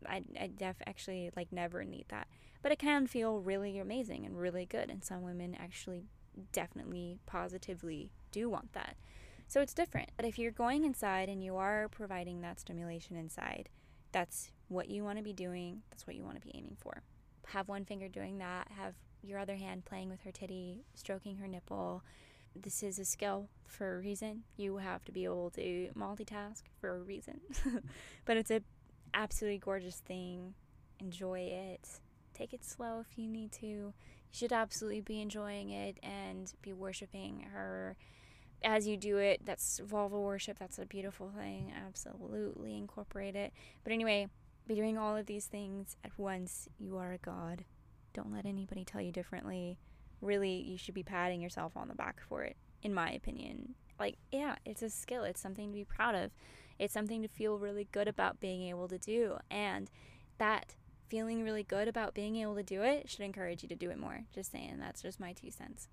I 0.06 0.22
I 0.40 0.48
def 0.48 0.76
actually 0.86 1.30
like 1.36 1.52
never 1.52 1.84
need 1.84 2.06
that. 2.08 2.28
But 2.62 2.72
it 2.72 2.78
can 2.78 3.06
feel 3.06 3.40
really 3.40 3.78
amazing 3.78 4.24
and 4.24 4.38
really 4.38 4.66
good 4.66 4.90
and 4.90 5.04
some 5.04 5.22
women 5.22 5.56
actually 5.58 6.04
definitely 6.52 7.18
positively 7.26 8.10
do 8.30 8.48
want 8.48 8.72
that. 8.72 8.96
So 9.48 9.60
it's 9.60 9.74
different. 9.74 10.10
But 10.16 10.24
if 10.24 10.38
you're 10.38 10.50
going 10.50 10.84
inside 10.84 11.28
and 11.28 11.42
you 11.44 11.56
are 11.56 11.88
providing 11.88 12.40
that 12.40 12.60
stimulation 12.60 13.16
inside, 13.16 13.68
that's 14.12 14.50
what 14.68 14.88
you 14.88 15.04
want 15.04 15.18
to 15.18 15.24
be 15.24 15.32
doing. 15.32 15.82
That's 15.90 16.06
what 16.06 16.16
you 16.16 16.24
want 16.24 16.40
to 16.40 16.46
be 16.46 16.52
aiming 16.54 16.76
for. 16.80 17.02
Have 17.48 17.68
one 17.68 17.84
finger 17.84 18.08
doing 18.08 18.38
that, 18.38 18.68
have 18.76 18.94
your 19.22 19.38
other 19.38 19.56
hand 19.56 19.84
playing 19.84 20.08
with 20.08 20.22
her 20.22 20.32
titty, 20.32 20.84
stroking 20.94 21.36
her 21.36 21.48
nipple. 21.48 22.02
This 22.54 22.82
is 22.82 22.98
a 22.98 23.04
skill 23.04 23.48
for 23.66 23.96
a 23.96 23.98
reason. 23.98 24.42
You 24.56 24.76
have 24.76 25.04
to 25.06 25.12
be 25.12 25.24
able 25.24 25.50
to 25.50 25.88
multitask 25.96 26.62
for 26.80 26.96
a 26.96 27.00
reason. 27.00 27.40
but 28.24 28.36
it's 28.36 28.50
a 28.50 28.62
absolutely 29.14 29.58
gorgeous 29.58 30.00
thing. 30.00 30.54
Enjoy 31.00 31.40
it. 31.40 31.88
Take 32.34 32.52
it 32.52 32.64
slow 32.64 33.00
if 33.00 33.18
you 33.18 33.28
need 33.28 33.52
to. 33.52 33.66
You 33.66 33.94
should 34.30 34.52
absolutely 34.52 35.00
be 35.00 35.20
enjoying 35.20 35.70
it 35.70 35.98
and 36.02 36.52
be 36.62 36.72
worshiping 36.72 37.46
her 37.52 37.96
as 38.64 38.86
you 38.86 38.96
do 38.96 39.18
it. 39.18 39.40
That's 39.44 39.80
vulva 39.84 40.18
worship. 40.18 40.58
That's 40.58 40.78
a 40.78 40.86
beautiful 40.86 41.30
thing. 41.36 41.72
Absolutely 41.86 42.76
incorporate 42.76 43.36
it. 43.36 43.52
But 43.84 43.92
anyway, 43.92 44.28
be 44.66 44.74
doing 44.74 44.96
all 44.96 45.16
of 45.16 45.26
these 45.26 45.46
things 45.46 45.96
at 46.04 46.12
once. 46.16 46.68
You 46.78 46.96
are 46.98 47.12
a 47.12 47.18
god. 47.18 47.64
Don't 48.14 48.32
let 48.32 48.46
anybody 48.46 48.84
tell 48.84 49.00
you 49.00 49.12
differently. 49.12 49.78
Really, 50.22 50.54
you 50.54 50.78
should 50.78 50.94
be 50.94 51.02
patting 51.02 51.42
yourself 51.42 51.76
on 51.76 51.88
the 51.88 51.94
back 51.94 52.20
for 52.26 52.42
it, 52.42 52.56
in 52.82 52.94
my 52.94 53.10
opinion. 53.10 53.74
Like, 54.00 54.16
yeah, 54.30 54.56
it's 54.64 54.82
a 54.82 54.88
skill, 54.88 55.24
it's 55.24 55.40
something 55.40 55.70
to 55.70 55.76
be 55.76 55.84
proud 55.84 56.14
of, 56.14 56.30
it's 56.78 56.94
something 56.94 57.20
to 57.20 57.28
feel 57.28 57.58
really 57.58 57.88
good 57.92 58.08
about 58.08 58.40
being 58.40 58.62
able 58.68 58.88
to 58.88 58.98
do. 58.98 59.36
And 59.50 59.90
that 60.38 60.74
feeling 61.08 61.44
really 61.44 61.62
good 61.62 61.88
about 61.88 62.14
being 62.14 62.36
able 62.36 62.54
to 62.54 62.62
do 62.62 62.82
it 62.82 63.10
should 63.10 63.20
encourage 63.20 63.62
you 63.62 63.68
to 63.68 63.76
do 63.76 63.90
it 63.90 63.98
more. 63.98 64.20
Just 64.34 64.50
saying, 64.50 64.78
that's 64.80 65.02
just 65.02 65.20
my 65.20 65.34
two 65.34 65.50
cents. 65.50 65.88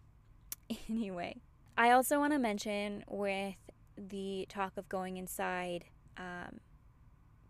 Anyway, 0.88 1.42
I 1.76 1.92
also 1.92 2.20
want 2.20 2.34
to 2.34 2.40
mention 2.40 3.04
with 3.08 3.56
the 3.98 4.46
talk 4.50 4.78
of 4.78 4.88
going 4.88 5.18
inside 5.18 5.86
um, 6.16 6.60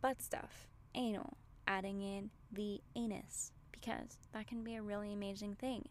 butt 0.01 0.21
stuff, 0.21 0.67
anal, 0.95 1.37
adding 1.67 2.01
in 2.01 2.29
the 2.51 2.81
anus 2.95 3.51
because 3.71 4.17
that 4.33 4.47
can 4.47 4.63
be 4.63 4.75
a 4.75 4.81
really 4.81 5.13
amazing 5.13 5.55
thing. 5.55 5.87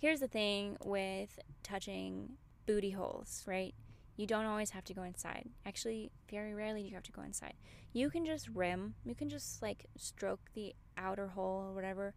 Here's 0.00 0.20
the 0.20 0.28
thing 0.28 0.76
with 0.84 1.40
touching 1.64 2.34
booty 2.66 2.90
holes, 2.90 3.42
right? 3.46 3.74
You 4.16 4.28
don't 4.28 4.44
always 4.44 4.70
have 4.70 4.84
to 4.84 4.94
go 4.94 5.02
inside. 5.02 5.48
Actually, 5.66 6.12
very 6.30 6.54
rarely 6.54 6.82
do 6.82 6.88
you 6.88 6.94
have 6.94 7.02
to 7.04 7.12
go 7.12 7.22
inside. 7.22 7.54
You 7.92 8.08
can 8.08 8.24
just 8.24 8.48
rim, 8.48 8.94
you 9.04 9.16
can 9.16 9.28
just 9.28 9.60
like 9.60 9.86
stroke 9.96 10.50
the 10.54 10.74
outer 10.96 11.26
hole 11.26 11.64
or 11.68 11.72
whatever. 11.74 12.14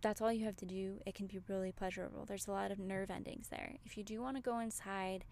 That's 0.00 0.20
all 0.20 0.32
you 0.32 0.44
have 0.44 0.56
to 0.56 0.66
do. 0.66 0.98
It 1.06 1.14
can 1.14 1.28
be 1.28 1.38
really 1.48 1.70
pleasurable. 1.70 2.24
There's 2.24 2.48
a 2.48 2.52
lot 2.52 2.72
of 2.72 2.80
nerve 2.80 3.12
endings 3.12 3.46
there. 3.48 3.76
If 3.84 3.96
you 3.96 4.02
do 4.02 4.20
want 4.20 4.36
to 4.36 4.42
go 4.42 4.58
inside, 4.58 5.24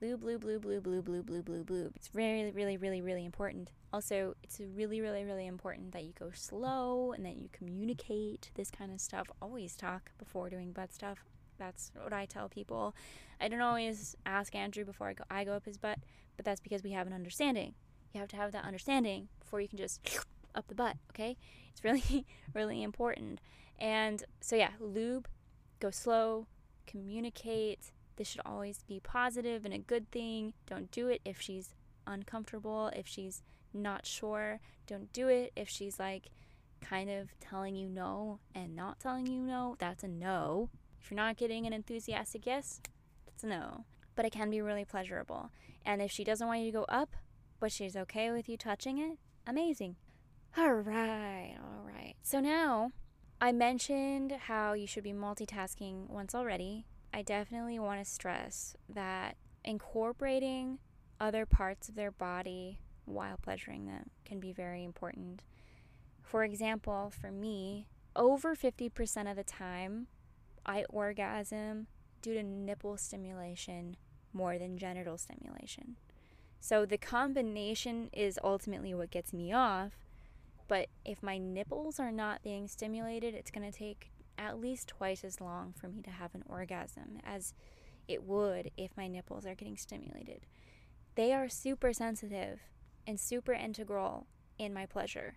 blue, 0.00 0.16
blue, 0.16 0.38
blue, 0.38 0.58
blue, 0.58 0.80
blue, 0.80 1.02
blue, 1.02 1.22
blue, 1.22 1.42
blue, 1.42 1.64
blue. 1.64 1.90
It's 1.94 2.10
really, 2.12 2.50
really, 2.50 2.76
really, 2.76 3.00
really 3.00 3.24
important. 3.24 3.72
Also, 3.92 4.34
it's 4.42 4.60
really, 4.60 5.00
really, 5.00 5.24
really 5.24 5.46
important 5.46 5.92
that 5.92 6.04
you 6.04 6.12
go 6.18 6.30
slow 6.34 7.12
and 7.12 7.24
that 7.24 7.36
you 7.36 7.48
communicate 7.52 8.50
this 8.54 8.70
kind 8.70 8.92
of 8.92 9.00
stuff. 9.00 9.26
Always 9.40 9.74
talk 9.74 10.10
before 10.18 10.50
doing 10.50 10.72
butt 10.72 10.92
stuff. 10.92 11.24
That's 11.58 11.92
what 12.02 12.12
I 12.12 12.26
tell 12.26 12.48
people. 12.48 12.94
I 13.40 13.48
don't 13.48 13.60
always 13.60 14.16
ask 14.26 14.54
Andrew 14.54 14.84
before 14.84 15.08
I 15.08 15.12
go, 15.14 15.24
I 15.30 15.44
go 15.44 15.52
up 15.52 15.64
his 15.64 15.78
butt, 15.78 15.98
but 16.36 16.44
that's 16.44 16.60
because 16.60 16.82
we 16.82 16.92
have 16.92 17.06
an 17.06 17.12
understanding. 17.12 17.74
You 18.12 18.20
have 18.20 18.28
to 18.30 18.36
have 18.36 18.52
that 18.52 18.64
understanding 18.64 19.28
before 19.40 19.60
you 19.60 19.68
can 19.68 19.78
just 19.78 20.00
up 20.54 20.68
the 20.68 20.74
butt, 20.74 20.96
okay? 21.10 21.36
It's 21.70 21.82
really, 21.82 22.26
really 22.54 22.82
important. 22.82 23.40
And 23.78 24.22
so, 24.40 24.56
yeah, 24.56 24.70
lube, 24.78 25.28
go 25.80 25.90
slow, 25.90 26.46
communicate, 26.86 27.92
this 28.16 28.28
should 28.28 28.42
always 28.44 28.82
be 28.86 29.00
positive 29.00 29.64
and 29.64 29.74
a 29.74 29.78
good 29.78 30.10
thing. 30.10 30.54
Don't 30.66 30.90
do 30.90 31.08
it 31.08 31.20
if 31.24 31.40
she's 31.40 31.74
uncomfortable, 32.06 32.90
if 32.94 33.06
she's 33.06 33.42
not 33.72 34.06
sure. 34.06 34.60
Don't 34.86 35.12
do 35.12 35.28
it 35.28 35.52
if 35.56 35.68
she's 35.68 35.98
like 35.98 36.30
kind 36.80 37.10
of 37.10 37.28
telling 37.40 37.74
you 37.74 37.88
no 37.88 38.38
and 38.54 38.74
not 38.74 39.00
telling 39.00 39.26
you 39.26 39.40
no. 39.40 39.76
That's 39.78 40.04
a 40.04 40.08
no. 40.08 40.70
If 41.00 41.10
you're 41.10 41.16
not 41.16 41.36
getting 41.36 41.66
an 41.66 41.72
enthusiastic 41.72 42.46
yes, 42.46 42.80
that's 43.26 43.44
a 43.44 43.46
no. 43.46 43.84
But 44.14 44.24
it 44.24 44.32
can 44.32 44.50
be 44.50 44.60
really 44.60 44.84
pleasurable. 44.84 45.50
And 45.84 46.00
if 46.00 46.10
she 46.10 46.24
doesn't 46.24 46.46
want 46.46 46.60
you 46.60 46.66
to 46.66 46.78
go 46.78 46.84
up, 46.88 47.14
but 47.60 47.72
she's 47.72 47.96
okay 47.96 48.30
with 48.30 48.48
you 48.48 48.56
touching 48.56 48.98
it, 48.98 49.18
amazing. 49.46 49.96
All 50.56 50.72
right, 50.72 51.56
all 51.60 51.86
right. 51.86 52.14
So 52.22 52.40
now 52.40 52.92
I 53.40 53.52
mentioned 53.52 54.32
how 54.32 54.72
you 54.72 54.86
should 54.86 55.04
be 55.04 55.12
multitasking 55.12 56.08
once 56.08 56.34
already. 56.34 56.86
I 57.16 57.22
definitely 57.22 57.78
want 57.78 57.98
to 57.98 58.04
stress 58.04 58.76
that 58.90 59.38
incorporating 59.64 60.80
other 61.18 61.46
parts 61.46 61.88
of 61.88 61.94
their 61.94 62.10
body 62.10 62.78
while 63.06 63.38
pleasuring 63.38 63.86
them 63.86 64.10
can 64.26 64.38
be 64.38 64.52
very 64.52 64.84
important. 64.84 65.40
For 66.22 66.44
example, 66.44 67.10
for 67.18 67.30
me, 67.30 67.88
over 68.14 68.54
50% 68.54 69.30
of 69.30 69.36
the 69.36 69.44
time, 69.44 70.08
I 70.66 70.84
orgasm 70.90 71.86
due 72.20 72.34
to 72.34 72.42
nipple 72.42 72.98
stimulation 72.98 73.96
more 74.34 74.58
than 74.58 74.76
genital 74.76 75.16
stimulation. 75.16 75.96
So 76.60 76.84
the 76.84 76.98
combination 76.98 78.10
is 78.12 78.38
ultimately 78.44 78.92
what 78.92 79.10
gets 79.10 79.32
me 79.32 79.54
off. 79.54 79.92
But 80.68 80.88
if 81.02 81.22
my 81.22 81.38
nipples 81.38 81.98
are 81.98 82.12
not 82.12 82.42
being 82.42 82.68
stimulated, 82.68 83.32
it's 83.34 83.50
going 83.50 83.72
to 83.72 83.78
take 83.78 84.10
at 84.38 84.60
least 84.60 84.88
twice 84.88 85.24
as 85.24 85.40
long 85.40 85.74
for 85.78 85.88
me 85.88 86.02
to 86.02 86.10
have 86.10 86.34
an 86.34 86.44
orgasm 86.48 87.18
as 87.24 87.54
it 88.08 88.22
would 88.22 88.70
if 88.76 88.96
my 88.96 89.08
nipples 89.08 89.46
are 89.46 89.54
getting 89.54 89.76
stimulated. 89.76 90.46
They 91.14 91.32
are 91.32 91.48
super 91.48 91.92
sensitive 91.92 92.60
and 93.06 93.18
super 93.18 93.52
integral 93.52 94.26
in 94.58 94.74
my 94.74 94.86
pleasure. 94.86 95.36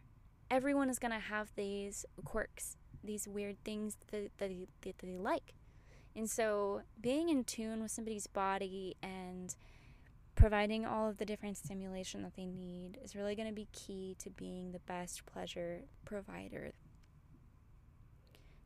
Everyone 0.52 0.90
is 0.90 1.00
going 1.00 1.12
to 1.12 1.20
have 1.20 1.52
these 1.56 2.06
quirks, 2.26 2.78
these 3.04 3.28
weird 3.28 3.64
things 3.64 3.98
that, 4.12 4.32
that, 4.38 4.52
that 4.82 4.98
they 5.00 5.18
like. 5.18 5.54
And 6.16 6.30
so, 6.30 6.82
being 7.00 7.30
in 7.30 7.44
tune 7.44 7.82
with 7.82 7.92
somebody's 7.92 8.28
body 8.28 8.96
and 9.02 9.56
providing 10.36 10.86
all 10.86 11.08
of 11.08 11.18
the 11.18 11.26
different 11.26 11.58
stimulation 11.58 12.24
that 12.24 12.36
they 12.36 12.46
need 12.46 12.98
is 13.04 13.16
really 13.16 13.36
going 13.36 13.48
to 13.48 13.54
be 13.54 13.68
key 13.72 14.16
to 14.20 14.30
being 14.30 14.72
the 14.72 14.80
best 14.80 15.26
pleasure 15.26 15.82
provider 16.06 16.72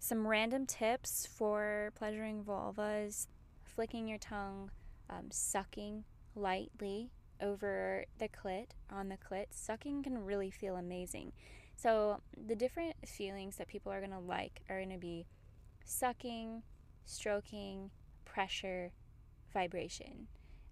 some 0.04 0.28
random 0.28 0.66
tips 0.66 1.26
for 1.26 1.94
pleasuring 1.96 2.44
vulvas 2.44 3.28
flicking 3.64 4.06
your 4.06 4.18
tongue, 4.18 4.70
um, 5.10 5.32
sucking 5.32 6.04
lightly 6.36 7.10
over 7.42 8.04
the 8.20 8.28
clit, 8.28 8.68
on 8.92 9.08
the 9.08 9.18
clit. 9.18 9.46
Sucking 9.52 10.04
can 10.04 10.26
really 10.26 10.52
feel 10.52 10.76
amazing. 10.76 11.32
So, 11.78 12.20
the 12.36 12.56
different 12.56 12.96
feelings 13.08 13.56
that 13.56 13.70
people 13.70 13.94
are 13.94 14.00
going 14.00 14.12
to 14.12 14.20
like 14.20 14.62
are 14.70 14.78
going 14.78 14.92
to 14.92 14.98
be 14.98 15.26
sucking, 15.86 16.64
stroking, 17.06 17.90
pressure, 18.26 18.92
vibration. 19.54 20.28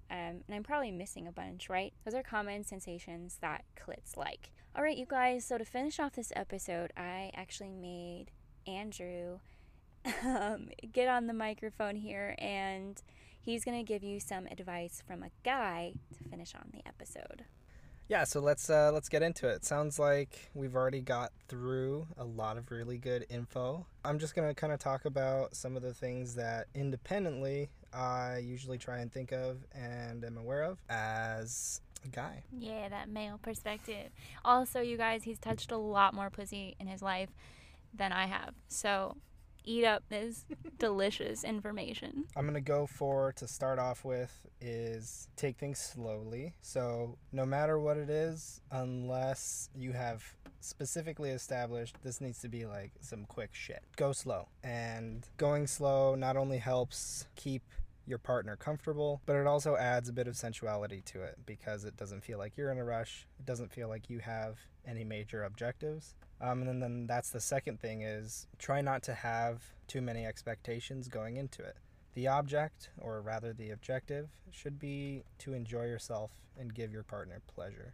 Um, 0.10 0.44
and 0.46 0.56
I'm 0.56 0.64
probably 0.64 0.92
missing 0.92 1.26
a 1.26 1.32
bunch, 1.32 1.70
right? 1.70 1.94
Those 2.04 2.16
are 2.16 2.24
common 2.24 2.66
sensations 2.66 3.38
that 3.40 3.64
clits 3.78 4.18
like. 4.18 4.52
All 4.76 4.84
right, 4.84 4.98
you 4.98 5.06
guys, 5.06 5.46
so 5.46 5.58
to 5.58 5.64
finish 5.64 6.02
off 6.02 6.14
this 6.14 6.34
episode, 6.36 6.92
I 6.98 7.32
actually 7.34 7.70
made 7.70 8.32
Andrew 8.68 9.40
um, 10.26 10.70
get 10.92 11.08
on 11.08 11.28
the 11.28 11.34
microphone 11.34 11.96
here 11.96 12.36
and 12.40 13.02
he's 13.40 13.66
going 13.66 13.78
to 13.78 13.84
give 13.84 14.04
you 14.04 14.20
some 14.20 14.48
advice 14.48 15.04
from 15.06 15.24
a 15.24 15.30
guy 15.44 15.94
to 16.18 16.30
finish 16.30 16.54
on 16.56 16.70
the 16.74 16.88
episode. 16.88 17.46
Yeah, 18.08 18.26
so 18.26 18.42
let's 18.42 18.70
uh, 18.70 18.92
let's 18.94 19.08
get 19.08 19.24
into 19.24 19.48
it. 19.48 19.64
Sounds 19.64 19.98
like 19.98 20.50
we've 20.54 20.76
already 20.76 21.00
got 21.00 21.32
through 21.48 22.08
a 22.18 22.26
lot 22.26 22.58
of 22.58 22.70
really 22.70 22.98
good 22.98 23.26
info. 23.30 23.86
I'm 24.04 24.20
just 24.20 24.36
gonna 24.36 24.54
kind 24.54 24.74
of 24.74 24.80
talk 24.80 25.06
about 25.06 25.56
some 25.56 25.78
of 25.78 25.82
the 25.82 25.94
things 25.94 26.36
that 26.36 26.68
independently 26.76 27.70
I 27.94 28.40
usually 28.40 28.78
try 28.78 28.98
and 29.00 29.10
think 29.10 29.32
of 29.32 29.60
and 29.74 30.26
am 30.26 30.38
aware 30.38 30.64
of 30.64 30.78
as 30.90 31.80
a 32.04 32.10
guy. 32.10 32.44
Yeah, 32.58 32.90
that 32.90 33.08
male 33.08 33.40
perspective. 33.42 34.12
Also, 34.44 34.82
you 34.82 34.98
guys, 34.98 35.24
he's 35.24 35.40
touched 35.40 35.72
a 35.72 35.78
lot 35.78 36.14
more 36.14 36.30
pussy 36.30 36.76
in 36.82 36.88
his 36.88 37.02
life 37.02 37.30
than 37.94 38.12
I 38.12 38.26
have. 38.28 38.54
So 38.68 39.18
eat 39.64 39.86
up 39.86 40.04
this 40.10 40.46
delicious 40.80 41.44
information. 41.44 42.26
I'm 42.36 42.46
going 42.46 42.56
to 42.56 42.62
go 42.62 42.88
for 42.88 43.34
to 43.34 43.48
start 43.48 43.80
off 43.80 44.04
with 44.04 44.48
is 44.60 45.28
take 45.36 45.58
things 45.58 45.80
slowly. 45.80 46.54
So, 46.62 47.18
no 47.32 47.46
matter 47.46 47.80
what 47.80 47.98
it 47.98 48.10
is, 48.10 48.62
unless 48.72 49.70
you 49.76 49.92
have 49.94 50.24
specifically 50.60 51.32
established 51.32 51.96
this 52.04 52.22
needs 52.22 52.40
to 52.40 52.48
be 52.48 52.66
like 52.66 52.92
some 53.02 53.26
quick 53.26 53.50
shit, 53.54 53.82
go 53.96 54.12
slow. 54.12 54.48
And 54.64 55.28
going 55.38 55.68
slow 55.68 56.16
not 56.16 56.38
only 56.38 56.60
helps 56.60 57.26
keep 57.36 57.64
your 58.08 58.18
partner 58.18 58.56
comfortable, 58.56 59.22
but 59.26 59.36
it 59.36 59.48
also 59.48 59.76
adds 59.78 60.10
a 60.10 60.14
bit 60.14 60.28
of 60.28 60.36
sensuality 60.36 61.02
to 61.06 61.22
it 61.22 61.38
because 61.46 61.86
it 61.86 61.96
doesn't 61.96 62.24
feel 62.24 62.38
like 62.38 62.58
you're 62.58 62.72
in 62.72 62.78
a 62.78 62.84
rush. 62.84 63.28
It 63.40 63.46
doesn't 63.46 63.72
feel 63.72 63.88
like 63.88 64.10
you 64.10 64.20
have 64.20 64.58
any 64.86 65.04
major 65.04 65.44
objectives. 65.44 66.16
Um, 66.42 66.62
and 66.62 66.68
then, 66.68 66.80
then 66.80 67.08
that's 67.08 67.30
the 67.30 67.40
second 67.40 67.80
thing 67.80 68.02
is 68.02 68.48
try 68.58 68.82
not 68.82 69.04
to 69.04 69.14
have 69.14 69.62
too 69.88 70.02
many 70.02 70.26
expectations 70.26 71.08
going 71.08 71.38
into 71.38 71.62
it 71.62 71.78
The 72.16 72.28
object, 72.28 72.90
or 72.98 73.22
rather 73.22 73.54
the 73.54 73.70
objective, 73.70 74.30
should 74.50 74.80
be 74.80 75.24
to 75.40 75.54
enjoy 75.54 75.86
yourself 75.86 76.32
and 76.60 76.74
give 76.74 76.92
your 76.92 77.04
partner 77.04 77.42
pleasure. 77.48 77.94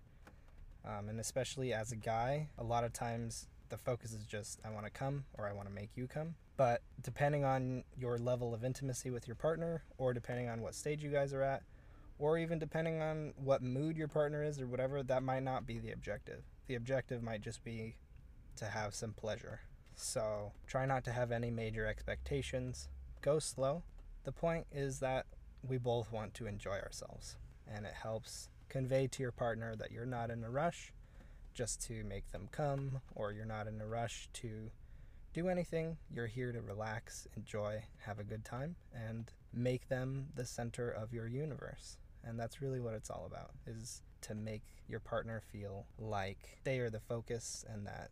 Um, 0.85 1.09
and 1.09 1.19
especially 1.19 1.73
as 1.73 1.91
a 1.91 1.95
guy, 1.97 2.49
a 2.57 2.63
lot 2.63 2.83
of 2.83 2.93
times 2.93 3.47
the 3.69 3.77
focus 3.77 4.13
is 4.13 4.25
just, 4.25 4.59
I 4.65 4.69
want 4.69 4.85
to 4.85 4.91
come 4.91 5.25
or 5.37 5.47
I 5.47 5.53
want 5.53 5.67
to 5.67 5.73
make 5.73 5.89
you 5.95 6.07
come. 6.07 6.35
But 6.57 6.81
depending 7.03 7.45
on 7.45 7.83
your 7.95 8.17
level 8.17 8.53
of 8.53 8.65
intimacy 8.65 9.11
with 9.11 9.27
your 9.27 9.35
partner, 9.35 9.83
or 9.97 10.13
depending 10.13 10.49
on 10.49 10.61
what 10.61 10.75
stage 10.75 11.03
you 11.03 11.11
guys 11.11 11.33
are 11.33 11.43
at, 11.43 11.61
or 12.19 12.39
even 12.39 12.57
depending 12.57 12.99
on 12.99 13.33
what 13.37 13.61
mood 13.61 13.95
your 13.95 14.07
partner 14.07 14.43
is 14.43 14.59
or 14.59 14.65
whatever, 14.65 15.03
that 15.03 15.21
might 15.21 15.43
not 15.43 15.67
be 15.67 15.77
the 15.77 15.91
objective. 15.91 16.41
The 16.65 16.75
objective 16.75 17.21
might 17.21 17.41
just 17.41 17.63
be 17.63 17.95
to 18.55 18.65
have 18.65 18.95
some 18.95 19.13
pleasure. 19.13 19.61
So 19.95 20.51
try 20.65 20.85
not 20.85 21.03
to 21.05 21.11
have 21.11 21.31
any 21.31 21.51
major 21.51 21.85
expectations. 21.85 22.89
Go 23.21 23.37
slow. 23.37 23.83
The 24.23 24.31
point 24.31 24.65
is 24.71 24.99
that 24.99 25.27
we 25.67 25.77
both 25.77 26.11
want 26.11 26.33
to 26.35 26.47
enjoy 26.47 26.79
ourselves, 26.79 27.37
and 27.67 27.85
it 27.85 27.93
helps 27.93 28.49
convey 28.67 29.07
to 29.07 29.21
your 29.21 29.31
partner 29.31 29.75
that 29.75 29.91
you're 29.91 30.05
not 30.05 30.31
in 30.31 30.43
a 30.43 30.49
rush 30.49 30.91
just 31.53 31.81
to 31.87 32.03
make 32.03 32.31
them 32.31 32.49
come, 32.51 33.01
or 33.15 33.31
you're 33.31 33.45
not 33.45 33.67
in 33.67 33.79
a 33.79 33.87
rush 33.87 34.27
to 34.33 34.71
do 35.37 35.49
anything. 35.49 35.97
You're 36.11 36.25
here 36.25 36.51
to 36.51 36.61
relax, 36.61 37.27
enjoy, 37.37 37.83
have 37.99 38.17
a 38.17 38.23
good 38.23 38.43
time, 38.43 38.75
and 38.91 39.31
make 39.53 39.87
them 39.87 40.29
the 40.33 40.45
center 40.45 40.89
of 40.89 41.13
your 41.13 41.27
universe. 41.27 41.97
And 42.23 42.39
that's 42.39 42.59
really 42.59 42.79
what 42.79 42.95
it's 42.95 43.11
all 43.11 43.27
about 43.27 43.51
is 43.67 44.01
to 44.21 44.33
make 44.33 44.63
your 44.87 44.99
partner 44.99 45.43
feel 45.51 45.85
like 45.99 46.57
they 46.63 46.79
are 46.79 46.89
the 46.89 46.99
focus 46.99 47.63
and 47.71 47.85
that 47.85 48.09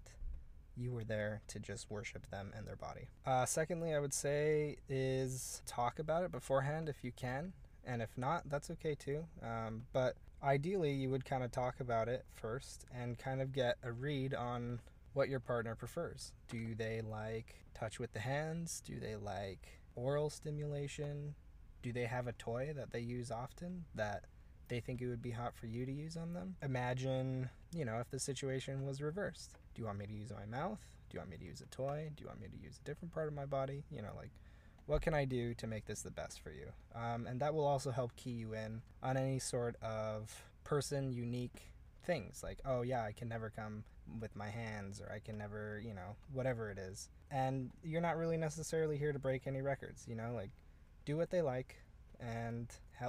you 0.77 0.91
were 0.91 1.03
there 1.03 1.41
to 1.47 1.59
just 1.59 1.89
worship 1.89 2.29
them 2.29 2.53
and 2.55 2.67
their 2.67 2.75
body. 2.75 3.07
Uh, 3.25 3.45
secondly, 3.45 3.95
I 3.95 3.99
would 3.99 4.13
say 4.13 4.77
is 4.87 5.63
talk 5.65 5.97
about 5.97 6.23
it 6.23 6.31
beforehand 6.31 6.89
if 6.89 6.97
you 7.03 7.11
can, 7.11 7.53
and 7.83 8.03
if 8.03 8.15
not, 8.17 8.47
that's 8.49 8.69
okay 8.69 8.93
too. 8.93 9.25
Um, 9.41 9.85
but 9.93 10.15
ideally, 10.43 10.91
you 10.91 11.09
would 11.09 11.25
kind 11.25 11.43
of 11.43 11.51
talk 11.51 11.79
about 11.79 12.07
it 12.07 12.23
first 12.35 12.85
and 12.93 13.17
kind 13.17 13.41
of 13.41 13.51
get 13.51 13.77
a 13.81 13.91
read 13.91 14.35
on 14.35 14.79
what 15.15 15.29
your 15.29 15.39
partner 15.39 15.75
prefers. 15.75 16.33
Do 16.49 16.75
they 16.75 17.01
like 17.01 17.55
touch 17.73 17.99
with 17.99 18.13
the 18.13 18.19
hands? 18.19 18.83
Do 18.85 18.99
they 18.99 19.15
like 19.15 19.79
oral 19.95 20.29
stimulation? 20.29 21.35
Do 21.81 21.93
they 21.93 22.05
have 22.05 22.27
a 22.27 22.33
toy 22.33 22.73
that 22.75 22.91
they 22.91 22.99
use 22.99 23.31
often 23.31 23.85
that 23.95 24.25
they 24.67 24.81
think 24.81 25.01
it 25.01 25.07
would 25.07 25.21
be 25.21 25.31
hot 25.31 25.55
for 25.55 25.67
you 25.67 25.85
to 25.85 25.91
use 25.91 26.17
on 26.17 26.33
them? 26.33 26.57
Imagine, 26.61 27.49
you 27.73 27.85
know, 27.85 27.99
if 27.99 28.09
the 28.09 28.19
situation 28.19 28.85
was 28.85 29.01
reversed. 29.01 29.57
Do 29.73 29.81
you 29.81 29.85
want 29.85 29.99
me 29.99 30.05
to 30.05 30.13
use 30.13 30.31
my 30.31 30.45
mouth? 30.45 30.79
Do 31.09 31.15
you 31.15 31.19
want 31.19 31.31
me 31.31 31.37
to 31.37 31.45
use 31.45 31.61
a 31.61 31.67
toy? 31.67 32.09
Do 32.15 32.21
you 32.21 32.27
want 32.27 32.41
me 32.41 32.47
to 32.47 32.63
use 32.63 32.77
a 32.81 32.85
different 32.85 33.13
part 33.13 33.27
of 33.27 33.33
my 33.33 33.45
body? 33.45 33.83
You 33.89 34.01
know, 34.01 34.11
like, 34.17 34.31
what 34.85 35.01
can 35.01 35.13
I 35.13 35.23
do 35.23 35.53
to 35.55 35.67
make 35.67 35.85
this 35.85 36.01
the 36.01 36.11
best 36.11 36.41
for 36.41 36.51
you? 36.51 36.67
Um, 36.93 37.25
and 37.25 37.39
that 37.39 37.53
will 37.53 37.65
also 37.65 37.91
help 37.91 38.15
key 38.17 38.31
you 38.31 38.53
in 38.53 38.81
on 39.01 39.15
any 39.15 39.39
sort 39.39 39.77
of 39.81 40.43
person 40.65 41.13
unique 41.13 41.71
things 42.05 42.41
like, 42.43 42.59
oh, 42.65 42.81
yeah, 42.81 43.03
I 43.03 43.13
can 43.13 43.29
never 43.29 43.49
come 43.49 43.83
with 44.19 44.35
my 44.35 44.49
hands 44.49 45.01
or 45.01 45.11
I 45.11 45.19
can 45.19 45.37
never, 45.37 45.81
you 45.83 45.93
know, 45.93 46.15
whatever 46.31 46.69
it 46.71 46.77
is. 46.77 47.09
And 47.31 47.71
you're 47.83 48.01
not 48.01 48.17
really 48.17 48.37
necessarily 48.37 48.97
here 48.97 49.11
to 49.11 49.19
break 49.19 49.47
any 49.47 49.61
records, 49.61 50.05
you 50.07 50.15
know, 50.15 50.33
like, 50.35 50.51
do 51.05 51.17
what 51.17 51.29
they 51.29 51.41
like 51.41 51.75
and 52.19 52.67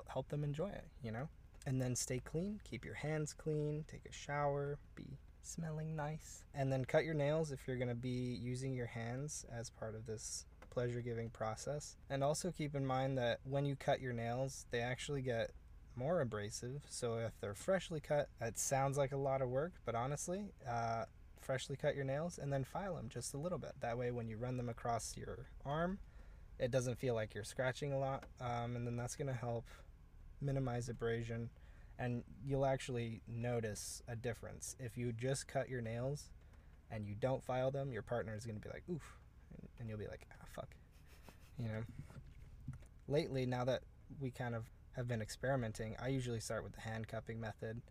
help, 0.08 0.28
them 0.28 0.44
enjoy 0.44 0.68
it, 0.68 0.86
you 1.02 1.12
know? 1.12 1.28
And 1.66 1.80
then 1.80 1.96
stay 1.96 2.20
clean, 2.20 2.60
keep 2.64 2.84
your 2.84 2.94
hands 2.94 3.32
clean, 3.32 3.84
take 3.88 4.04
a 4.08 4.12
shower, 4.12 4.78
be 4.94 5.18
smelling 5.42 5.96
nice. 5.96 6.44
And 6.54 6.72
then 6.72 6.84
cut 6.84 7.04
your 7.04 7.14
nails 7.14 7.52
if 7.52 7.66
you're 7.66 7.76
going 7.76 7.88
to 7.88 7.94
be 7.94 8.38
using 8.40 8.74
your 8.74 8.86
hands 8.86 9.44
as 9.52 9.70
part 9.70 9.94
of 9.94 10.06
this 10.06 10.44
pleasure 10.70 11.00
giving 11.00 11.30
process. 11.30 11.96
And 12.10 12.22
also 12.22 12.52
keep 12.52 12.74
in 12.74 12.84
mind 12.84 13.16
that 13.18 13.40
when 13.44 13.64
you 13.64 13.76
cut 13.76 14.00
your 14.00 14.12
nails, 14.12 14.66
they 14.70 14.80
actually 14.80 15.22
get 15.22 15.52
more 15.96 16.20
abrasive. 16.20 16.82
So 16.88 17.14
if 17.18 17.32
they're 17.40 17.54
freshly 17.54 18.00
cut, 18.00 18.28
it 18.40 18.58
sounds 18.58 18.98
like 18.98 19.12
a 19.12 19.16
lot 19.16 19.42
of 19.42 19.48
work, 19.48 19.74
but 19.84 19.94
honestly, 19.94 20.52
uh, 20.68 21.04
freshly 21.40 21.76
cut 21.76 21.94
your 21.94 22.04
nails 22.04 22.38
and 22.38 22.52
then 22.52 22.64
file 22.64 22.96
them 22.96 23.08
just 23.08 23.34
a 23.34 23.38
little 23.38 23.58
bit. 23.58 23.72
That 23.80 23.96
way, 23.96 24.10
when 24.10 24.28
you 24.28 24.36
run 24.36 24.56
them 24.56 24.68
across 24.68 25.16
your 25.16 25.46
arm, 25.64 25.98
it 26.58 26.70
doesn't 26.70 26.98
feel 26.98 27.14
like 27.14 27.34
you're 27.34 27.44
scratching 27.44 27.92
a 27.92 27.98
lot. 27.98 28.24
Um, 28.40 28.76
and 28.76 28.86
then 28.86 28.96
that's 28.96 29.16
going 29.16 29.28
to 29.28 29.34
help 29.34 29.66
minimize 30.40 30.88
abrasion 30.88 31.50
and 31.98 32.22
you'll 32.44 32.66
actually 32.66 33.22
notice 33.26 34.02
a 34.08 34.16
difference. 34.16 34.76
If 34.78 34.96
you 34.96 35.12
just 35.12 35.48
cut 35.48 35.68
your 35.68 35.80
nails 35.80 36.30
and 36.90 37.06
you 37.06 37.14
don't 37.18 37.42
file 37.42 37.70
them, 37.70 37.92
your 37.92 38.02
partner 38.02 38.34
is 38.36 38.44
going 38.44 38.60
to 38.60 38.62
be 38.62 38.68
like, 38.68 38.82
oof. 38.90 39.16
And 39.78 39.88
you'll 39.88 39.98
be 39.98 40.06
like, 40.06 40.26
ah, 40.32 40.44
fuck. 40.54 40.68
You 41.58 41.68
know? 41.68 41.82
Lately, 43.08 43.46
now 43.46 43.64
that 43.64 43.82
we 44.20 44.30
kind 44.30 44.54
of 44.54 44.64
have 44.96 45.06
been 45.06 45.20
experimenting, 45.22 45.94
I 46.00 46.08
usually 46.08 46.40
start 46.40 46.64
with 46.64 46.72
the 46.72 46.80
hand 46.80 47.06
cupping 47.06 47.38
method, 47.38 47.82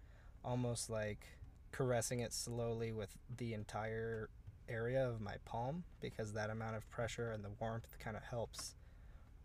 almost 0.44 0.90
like 0.90 1.26
caressing 1.72 2.20
it 2.20 2.34
slowly 2.34 2.92
with 2.92 3.16
the 3.38 3.54
entire 3.54 4.30
area 4.68 5.08
of 5.08 5.22
my 5.22 5.36
palm 5.46 5.84
because 6.02 6.34
that 6.34 6.50
amount 6.50 6.76
of 6.76 6.90
pressure 6.90 7.32
and 7.32 7.44
the 7.44 7.52
warmth 7.60 7.98
kind 8.00 8.18
of 8.18 8.24
helps 8.24 8.74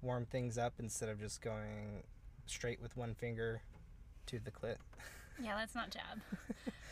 warm 0.00 0.24
things 0.24 0.56
up 0.56 0.74
instead 0.78 1.10
of 1.10 1.20
just 1.20 1.42
going 1.42 2.02
straight 2.46 2.80
with 2.80 2.96
one 2.96 3.14
finger 3.14 3.60
to 4.26 4.38
the 4.38 4.50
clit. 4.50 4.76
Yeah, 5.42 5.56
let's 5.56 5.74
not 5.74 5.90
jab. 5.90 6.20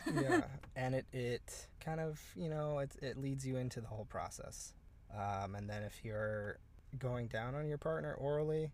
yeah, 0.23 0.41
and 0.75 0.95
it 0.95 1.05
it 1.13 1.67
kind 1.79 1.99
of 1.99 2.19
you 2.35 2.49
know 2.49 2.79
it 2.79 2.89
it 2.99 3.15
leads 3.15 3.45
you 3.45 3.57
into 3.57 3.79
the 3.79 3.85
whole 3.85 4.05
process, 4.05 4.73
um, 5.15 5.53
and 5.53 5.69
then 5.69 5.83
if 5.83 6.03
you're 6.03 6.57
going 6.97 7.27
down 7.27 7.53
on 7.53 7.67
your 7.67 7.77
partner 7.77 8.15
orally, 8.15 8.71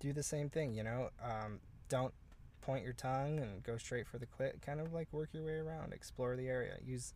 do 0.00 0.12
the 0.12 0.22
same 0.22 0.50
thing. 0.50 0.74
You 0.74 0.84
know, 0.84 1.10
um, 1.22 1.60
don't 1.88 2.14
point 2.60 2.84
your 2.84 2.92
tongue 2.92 3.38
and 3.38 3.62
go 3.62 3.78
straight 3.78 4.06
for 4.06 4.18
the 4.18 4.26
clit. 4.26 4.62
Kind 4.62 4.80
of 4.80 4.92
like 4.92 5.12
work 5.12 5.30
your 5.32 5.44
way 5.44 5.56
around, 5.56 5.92
explore 5.92 6.36
the 6.36 6.48
area. 6.48 6.76
Use 6.84 7.14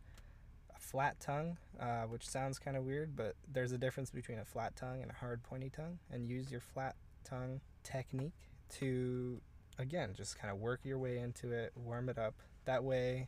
a 0.75 0.79
flat 0.79 1.19
tongue, 1.19 1.57
uh, 1.79 2.03
which 2.03 2.27
sounds 2.27 2.59
kind 2.59 2.75
of 2.75 2.83
weird, 2.83 3.15
but 3.15 3.35
there's 3.51 3.71
a 3.71 3.77
difference 3.77 4.09
between 4.09 4.39
a 4.39 4.45
flat 4.45 4.75
tongue 4.75 5.01
and 5.01 5.11
a 5.11 5.15
hard 5.15 5.43
pointy 5.43 5.69
tongue, 5.69 5.99
and 6.11 6.27
use 6.27 6.51
your 6.51 6.61
flat 6.61 6.95
tongue 7.23 7.61
technique 7.83 8.33
to 8.69 9.41
again, 9.77 10.13
just 10.15 10.37
kind 10.37 10.51
of 10.51 10.59
work 10.59 10.81
your 10.83 10.99
way 10.99 11.17
into 11.17 11.51
it, 11.51 11.71
warm 11.75 12.09
it 12.09 12.17
up. 12.17 12.35
That 12.65 12.83
way, 12.83 13.27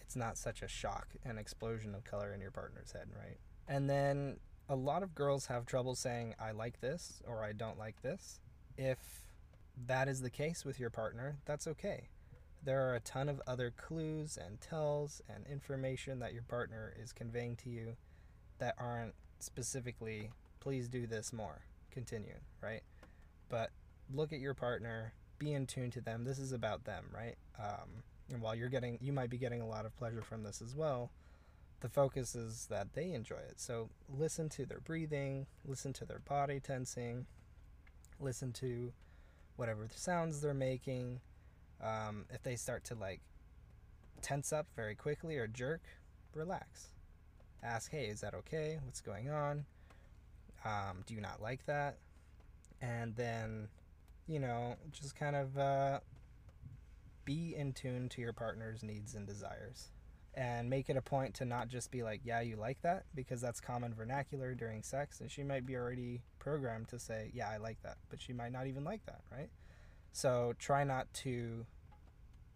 it's 0.00 0.16
not 0.16 0.38
such 0.38 0.62
a 0.62 0.68
shock 0.68 1.08
and 1.24 1.38
explosion 1.38 1.94
of 1.94 2.04
color 2.04 2.32
in 2.32 2.40
your 2.40 2.50
partner's 2.50 2.92
head, 2.92 3.08
right? 3.16 3.38
And 3.66 3.88
then 3.88 4.38
a 4.68 4.76
lot 4.76 5.02
of 5.02 5.14
girls 5.14 5.46
have 5.46 5.66
trouble 5.66 5.94
saying, 5.94 6.34
I 6.40 6.52
like 6.52 6.80
this 6.80 7.22
or 7.26 7.44
I 7.44 7.52
don't 7.52 7.78
like 7.78 8.02
this. 8.02 8.40
If 8.78 8.98
that 9.86 10.08
is 10.08 10.22
the 10.22 10.30
case 10.30 10.64
with 10.64 10.78
your 10.78 10.88
partner, 10.88 11.36
that's 11.44 11.66
okay. 11.66 12.08
There 12.64 12.88
are 12.88 12.94
a 12.94 13.00
ton 13.00 13.28
of 13.28 13.42
other 13.46 13.72
clues 13.76 14.38
and 14.42 14.60
tells 14.60 15.20
and 15.28 15.44
information 15.46 16.20
that 16.20 16.32
your 16.32 16.44
partner 16.44 16.94
is 17.00 17.12
conveying 17.12 17.56
to 17.56 17.70
you 17.70 17.96
that 18.58 18.76
aren't 18.78 19.14
specifically, 19.40 20.30
please 20.60 20.88
do 20.88 21.06
this 21.06 21.32
more, 21.32 21.62
continue, 21.90 22.36
right? 22.62 22.82
But 23.48 23.70
look 24.14 24.32
at 24.32 24.40
your 24.40 24.54
partner, 24.54 25.12
be 25.38 25.52
in 25.52 25.66
tune 25.66 25.90
to 25.92 26.00
them. 26.00 26.24
This 26.24 26.38
is 26.38 26.52
about 26.52 26.84
them, 26.84 27.06
right? 27.12 27.36
Um, 27.58 28.04
and 28.32 28.40
while 28.40 28.54
you're 28.54 28.68
getting, 28.68 28.98
you 29.00 29.12
might 29.12 29.30
be 29.30 29.38
getting 29.38 29.60
a 29.60 29.66
lot 29.66 29.86
of 29.86 29.96
pleasure 29.96 30.22
from 30.22 30.42
this 30.44 30.62
as 30.62 30.74
well. 30.74 31.10
The 31.80 31.88
focus 31.88 32.34
is 32.34 32.66
that 32.70 32.94
they 32.94 33.12
enjoy 33.12 33.36
it. 33.36 33.54
So 33.56 33.88
listen 34.08 34.48
to 34.50 34.66
their 34.66 34.80
breathing, 34.80 35.46
listen 35.64 35.92
to 35.94 36.04
their 36.04 36.18
body 36.20 36.60
tensing, 36.60 37.26
listen 38.20 38.52
to 38.52 38.92
whatever 39.56 39.86
the 39.86 39.98
sounds 39.98 40.40
they're 40.40 40.54
making. 40.54 41.20
Um, 41.82 42.24
if 42.30 42.42
they 42.42 42.56
start 42.56 42.84
to 42.86 42.94
like 42.94 43.20
tense 44.22 44.52
up 44.52 44.66
very 44.74 44.94
quickly 44.94 45.36
or 45.36 45.46
jerk, 45.46 45.82
relax. 46.34 46.88
Ask, 47.62 47.90
hey, 47.90 48.06
is 48.06 48.20
that 48.20 48.34
okay? 48.34 48.78
What's 48.84 49.00
going 49.00 49.30
on? 49.30 49.64
Um, 50.64 51.02
do 51.06 51.14
you 51.14 51.20
not 51.20 51.40
like 51.40 51.66
that? 51.66 51.96
And 52.80 53.14
then 53.16 53.68
you 54.28 54.38
know, 54.38 54.76
just 54.92 55.16
kind 55.16 55.34
of 55.34 55.58
uh, 55.58 56.00
be 57.24 57.54
in 57.56 57.72
tune 57.72 58.08
to 58.10 58.20
your 58.20 58.34
partner's 58.34 58.82
needs 58.82 59.14
and 59.14 59.26
desires. 59.26 59.88
And 60.38 60.70
make 60.70 60.88
it 60.88 60.96
a 60.96 61.02
point 61.02 61.34
to 61.34 61.44
not 61.44 61.66
just 61.66 61.90
be 61.90 62.04
like, 62.04 62.20
yeah, 62.22 62.40
you 62.40 62.54
like 62.54 62.80
that, 62.82 63.06
because 63.12 63.40
that's 63.40 63.60
common 63.60 63.92
vernacular 63.92 64.54
during 64.54 64.84
sex. 64.84 65.20
And 65.20 65.28
she 65.28 65.42
might 65.42 65.66
be 65.66 65.74
already 65.74 66.22
programmed 66.38 66.86
to 66.90 67.00
say, 67.00 67.32
yeah, 67.34 67.48
I 67.48 67.56
like 67.56 67.82
that, 67.82 67.96
but 68.08 68.20
she 68.20 68.32
might 68.32 68.52
not 68.52 68.68
even 68.68 68.84
like 68.84 69.04
that, 69.06 69.22
right? 69.32 69.48
So 70.12 70.54
try 70.60 70.84
not 70.84 71.12
to 71.24 71.66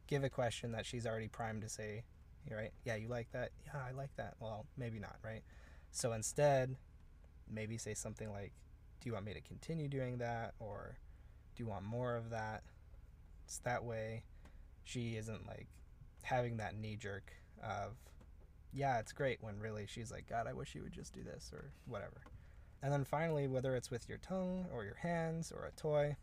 give 0.06 0.22
a 0.22 0.30
question 0.30 0.70
that 0.72 0.86
she's 0.86 1.08
already 1.08 1.26
primed 1.26 1.62
to 1.62 1.68
say, 1.68 2.04
right? 2.48 2.70
Yeah, 2.84 2.94
you 2.94 3.08
like 3.08 3.32
that? 3.32 3.50
Yeah, 3.66 3.80
I 3.84 3.90
like 3.90 4.14
that. 4.14 4.34
Well, 4.38 4.64
maybe 4.76 5.00
not, 5.00 5.16
right? 5.24 5.42
So 5.90 6.12
instead, 6.12 6.76
maybe 7.50 7.78
say 7.78 7.94
something 7.94 8.30
like, 8.30 8.52
do 9.00 9.08
you 9.08 9.14
want 9.14 9.24
me 9.24 9.34
to 9.34 9.40
continue 9.40 9.88
doing 9.88 10.18
that? 10.18 10.54
Or, 10.60 10.98
do 11.56 11.64
you 11.64 11.68
want 11.68 11.84
more 11.84 12.14
of 12.14 12.30
that? 12.30 12.62
It's 13.44 13.58
that 13.58 13.82
way 13.82 14.22
she 14.84 15.16
isn't 15.16 15.48
like 15.48 15.66
having 16.22 16.58
that 16.58 16.76
knee 16.76 16.94
jerk 16.94 17.32
of, 17.62 17.92
yeah, 18.72 18.98
it's 18.98 19.12
great 19.12 19.38
when 19.42 19.58
really 19.58 19.86
she's 19.86 20.10
like, 20.10 20.28
God, 20.28 20.46
I 20.46 20.52
wish 20.52 20.74
you 20.74 20.82
would 20.82 20.92
just 20.92 21.12
do 21.12 21.22
this 21.22 21.50
or 21.52 21.70
whatever. 21.86 22.22
And 22.82 22.92
then 22.92 23.04
finally, 23.04 23.46
whether 23.46 23.76
it's 23.76 23.90
with 23.90 24.08
your 24.08 24.18
tongue 24.18 24.66
or 24.72 24.84
your 24.84 24.96
hands 24.96 25.52
or 25.52 25.64
a 25.64 25.80
toy, 25.80 26.16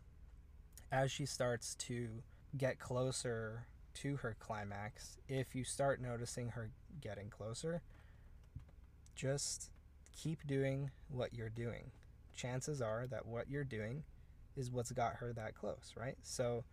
as 0.92 1.10
she 1.10 1.24
starts 1.24 1.74
to 1.76 2.08
get 2.56 2.78
closer 2.78 3.66
to 3.94 4.16
her 4.16 4.36
climax, 4.38 5.16
if 5.28 5.54
you 5.54 5.64
start 5.64 6.00
noticing 6.00 6.50
her 6.50 6.70
getting 7.00 7.30
closer, 7.30 7.82
just 9.14 9.70
keep 10.12 10.46
doing 10.46 10.90
what 11.08 11.32
you're 11.34 11.48
doing. 11.48 11.90
Chances 12.34 12.82
are 12.82 13.06
that 13.10 13.26
what 13.26 13.48
you're 13.48 13.64
doing 13.64 14.02
is 14.56 14.70
what's 14.70 14.92
got 14.92 15.16
her 15.16 15.32
that 15.32 15.54
close, 15.54 15.94
right? 15.96 16.16
So 16.22 16.64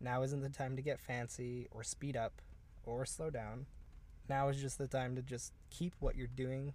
now 0.00 0.22
isn't 0.22 0.42
the 0.42 0.48
time 0.48 0.76
to 0.76 0.82
get 0.82 1.00
fancy 1.00 1.68
or 1.70 1.82
speed 1.82 2.16
up 2.16 2.42
or 2.84 3.06
slow 3.06 3.30
down. 3.30 3.66
Now 4.28 4.48
is 4.48 4.60
just 4.60 4.78
the 4.78 4.86
time 4.86 5.16
to 5.16 5.22
just 5.22 5.52
keep 5.70 5.94
what 6.00 6.16
you're 6.16 6.26
doing 6.26 6.74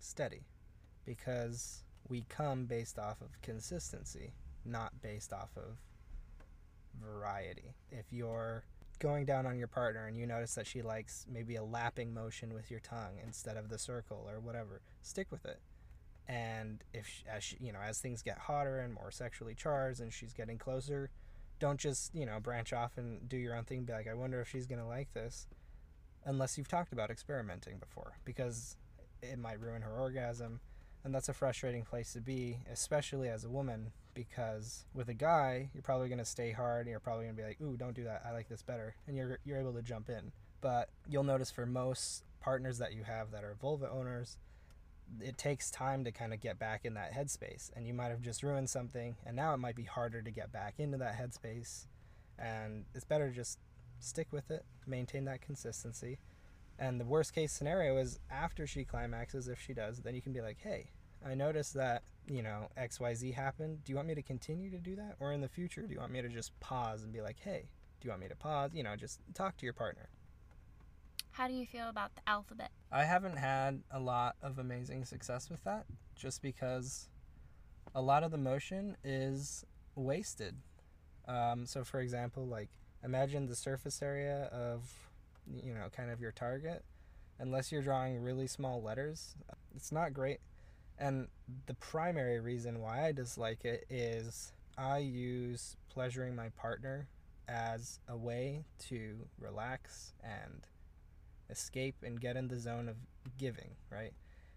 steady 0.00 0.46
because 1.04 1.84
we 2.08 2.24
come 2.28 2.66
based 2.66 2.98
off 2.98 3.20
of 3.20 3.40
consistency, 3.42 4.32
not 4.64 5.00
based 5.02 5.32
off 5.32 5.50
of 5.56 5.78
variety. 7.00 7.74
If 7.90 8.12
you're 8.12 8.64
going 8.98 9.26
down 9.26 9.46
on 9.46 9.58
your 9.58 9.68
partner 9.68 10.06
and 10.06 10.16
you 10.16 10.26
notice 10.26 10.54
that 10.54 10.66
she 10.66 10.82
likes 10.82 11.26
maybe 11.30 11.56
a 11.56 11.64
lapping 11.64 12.14
motion 12.14 12.54
with 12.54 12.70
your 12.70 12.80
tongue 12.80 13.18
instead 13.24 13.56
of 13.56 13.68
the 13.68 13.78
circle 13.78 14.26
or 14.28 14.40
whatever, 14.40 14.80
stick 15.02 15.30
with 15.30 15.44
it. 15.44 15.60
And 16.28 16.82
if 16.92 17.06
she, 17.06 17.24
as 17.28 17.44
she, 17.44 17.56
you 17.60 17.72
know, 17.72 17.78
as 17.80 18.00
things 18.00 18.22
get 18.22 18.38
hotter 18.38 18.80
and 18.80 18.92
more 18.92 19.10
sexually 19.10 19.54
charged 19.54 20.00
and 20.00 20.12
she's 20.12 20.32
getting 20.32 20.58
closer, 20.58 21.10
don't 21.58 21.78
just 21.78 22.14
you 22.14 22.26
know 22.26 22.40
branch 22.40 22.72
off 22.72 22.98
and 22.98 23.28
do 23.28 23.36
your 23.36 23.54
own 23.54 23.64
thing. 23.64 23.84
Be 23.84 23.92
like, 23.92 24.08
I 24.08 24.14
wonder 24.14 24.40
if 24.40 24.48
she's 24.48 24.66
gonna 24.66 24.88
like 24.88 25.12
this, 25.14 25.46
unless 26.26 26.58
you've 26.58 26.68
talked 26.68 26.92
about 26.92 27.10
experimenting 27.10 27.78
before, 27.78 28.18
because 28.24 28.76
it 29.22 29.38
might 29.38 29.60
ruin 29.60 29.82
her 29.82 29.98
orgasm, 29.98 30.60
and 31.04 31.14
that's 31.14 31.28
a 31.28 31.32
frustrating 31.32 31.84
place 31.84 32.12
to 32.12 32.20
be, 32.20 32.58
especially 32.70 33.28
as 33.28 33.44
a 33.44 33.48
woman. 33.48 33.92
Because 34.12 34.86
with 34.94 35.08
a 35.08 35.14
guy, 35.14 35.70
you're 35.74 35.82
probably 35.82 36.08
gonna 36.08 36.24
stay 36.24 36.50
hard. 36.50 36.86
And 36.86 36.90
you're 36.90 37.00
probably 37.00 37.26
gonna 37.26 37.36
be 37.36 37.42
like, 37.42 37.60
"Ooh, 37.60 37.76
don't 37.76 37.94
do 37.94 38.04
that. 38.04 38.22
I 38.24 38.32
like 38.32 38.48
this 38.48 38.62
better," 38.62 38.94
and 39.06 39.14
you're 39.16 39.38
you're 39.44 39.58
able 39.58 39.74
to 39.74 39.82
jump 39.82 40.08
in. 40.08 40.32
But 40.62 40.88
you'll 41.06 41.22
notice 41.22 41.50
for 41.50 41.66
most 41.66 42.24
partners 42.40 42.78
that 42.78 42.94
you 42.94 43.04
have 43.04 43.30
that 43.32 43.44
are 43.44 43.54
vulva 43.54 43.90
owners, 43.90 44.38
it 45.20 45.38
takes 45.38 45.70
time 45.70 46.04
to 46.04 46.12
kind 46.12 46.32
of 46.32 46.40
get 46.40 46.58
back 46.58 46.84
in 46.84 46.94
that 46.94 47.12
headspace 47.12 47.70
and 47.74 47.86
you 47.86 47.94
might 47.94 48.08
have 48.08 48.20
just 48.20 48.42
ruined 48.42 48.68
something 48.68 49.16
and 49.24 49.36
now 49.36 49.54
it 49.54 49.58
might 49.58 49.76
be 49.76 49.84
harder 49.84 50.20
to 50.20 50.30
get 50.30 50.52
back 50.52 50.74
into 50.78 50.98
that 50.98 51.16
headspace 51.16 51.86
and 52.38 52.84
it's 52.94 53.04
better 53.04 53.28
to 53.28 53.34
just 53.34 53.58
stick 54.00 54.28
with 54.32 54.50
it 54.50 54.64
maintain 54.86 55.24
that 55.24 55.40
consistency. 55.40 56.18
And 56.78 57.00
the 57.00 57.04
worst 57.04 57.34
case 57.34 57.52
scenario 57.52 57.96
is 57.96 58.18
after 58.30 58.66
she 58.66 58.84
climaxes 58.84 59.48
if 59.48 59.60
she 59.60 59.72
does 59.72 60.00
then 60.00 60.14
you 60.14 60.22
can 60.22 60.32
be 60.32 60.42
like 60.42 60.58
hey 60.62 60.90
i 61.24 61.34
noticed 61.34 61.72
that 61.74 62.02
you 62.28 62.42
know 62.42 62.68
xyz 62.78 63.34
happened. 63.34 63.84
Do 63.84 63.92
you 63.92 63.96
want 63.96 64.08
me 64.08 64.14
to 64.14 64.22
continue 64.22 64.70
to 64.70 64.78
do 64.78 64.96
that? 64.96 65.16
Or 65.20 65.32
in 65.32 65.40
the 65.40 65.48
future 65.48 65.82
do 65.82 65.94
you 65.94 66.00
want 66.00 66.12
me 66.12 66.22
to 66.22 66.28
just 66.28 66.58
pause 66.60 67.02
and 67.02 67.12
be 67.12 67.22
like 67.22 67.38
hey 67.40 67.68
do 68.00 68.06
you 68.06 68.10
want 68.10 68.22
me 68.22 68.28
to 68.28 68.36
pause? 68.36 68.70
You 68.74 68.82
know 68.82 68.96
just 68.96 69.20
talk 69.34 69.56
to 69.58 69.66
your 69.66 69.72
partner 69.72 70.08
how 71.36 71.48
do 71.48 71.52
you 71.52 71.66
feel 71.66 71.90
about 71.90 72.14
the 72.14 72.22
alphabet? 72.26 72.70
I 72.90 73.04
haven't 73.04 73.36
had 73.36 73.82
a 73.90 74.00
lot 74.00 74.36
of 74.42 74.58
amazing 74.58 75.04
success 75.04 75.50
with 75.50 75.62
that 75.64 75.84
just 76.14 76.40
because 76.40 77.10
a 77.94 78.00
lot 78.00 78.24
of 78.24 78.30
the 78.30 78.38
motion 78.38 78.96
is 79.04 79.62
wasted. 79.96 80.54
Um, 81.28 81.66
so, 81.66 81.84
for 81.84 82.00
example, 82.00 82.46
like 82.46 82.70
imagine 83.06 83.46
the 83.46 83.56
surface 83.56 84.02
area 84.02 84.50
of, 84.52 84.92
you 85.64 85.72
know, 85.72 85.86
kind 85.96 86.10
of 86.10 86.20
your 86.20 86.32
target. 86.32 86.84
Unless 87.38 87.70
you're 87.70 87.82
drawing 87.82 88.20
really 88.22 88.46
small 88.46 88.82
letters, 88.82 89.36
it's 89.74 89.92
not 89.92 90.12
great. 90.12 90.40
And 90.98 91.28
the 91.66 91.74
primary 91.74 92.40
reason 92.40 92.80
why 92.80 93.06
I 93.06 93.12
dislike 93.12 93.64
it 93.64 93.86
is 93.88 94.52
I 94.76 94.98
use 94.98 95.76
pleasuring 95.88 96.34
my 96.34 96.48
partner 96.50 97.08
as 97.48 98.00
a 98.08 98.16
way 98.16 98.64
to 98.88 99.28
relax 99.38 100.14
and 100.24 100.66
escape 101.48 101.96
and 102.02 102.20
get 102.20 102.36
in 102.36 102.48
the 102.48 102.58
zone 102.58 102.88
of 102.88 102.96
giving, 103.38 103.76
right? 103.90 104.12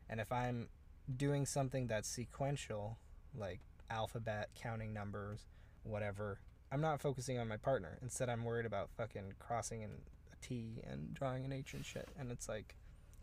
And 0.10 0.20
if 0.20 0.32
I'm 0.32 0.70
doing 1.16 1.46
something 1.46 1.88
that's 1.88 2.10
sequential, 2.10 2.98
like 3.38 3.60
alphabet, 3.92 4.50
counting 4.56 4.94
numbers, 4.94 5.46
whatever, 5.84 6.40
I'm 6.72 6.82
not 6.82 7.02
focusing 7.02 7.40
on 7.40 7.48
my 7.48 7.58
partner. 7.58 7.98
Instead, 8.02 8.30
I'm 8.30 8.44
worried 8.44 8.66
about 8.66 8.90
fucking 8.98 9.34
crossing 9.40 9.82
in 9.82 9.90
a 9.90 10.46
T 10.46 10.82
and 10.90 11.14
drawing 11.14 11.46
an 11.46 11.54
H 11.54 11.74
and 11.74 11.86
shit. 11.86 12.08
And 12.20 12.32
it's 12.32 12.48
like, 12.48 12.76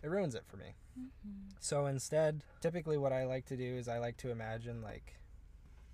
it 0.03 0.09
ruins 0.09 0.35
it 0.35 0.45
for 0.47 0.57
me. 0.57 0.75
Mm-hmm. 0.99 1.51
So 1.61 1.87
instead, 1.87 2.43
typically 2.61 2.99
what 2.99 3.13
I 3.13 3.25
like 3.25 3.47
to 3.47 3.57
do 3.57 3.77
is 3.77 3.89
I 3.89 3.99
like 3.99 4.17
to 4.19 4.31
imagine 4.31 4.83
like 4.83 5.15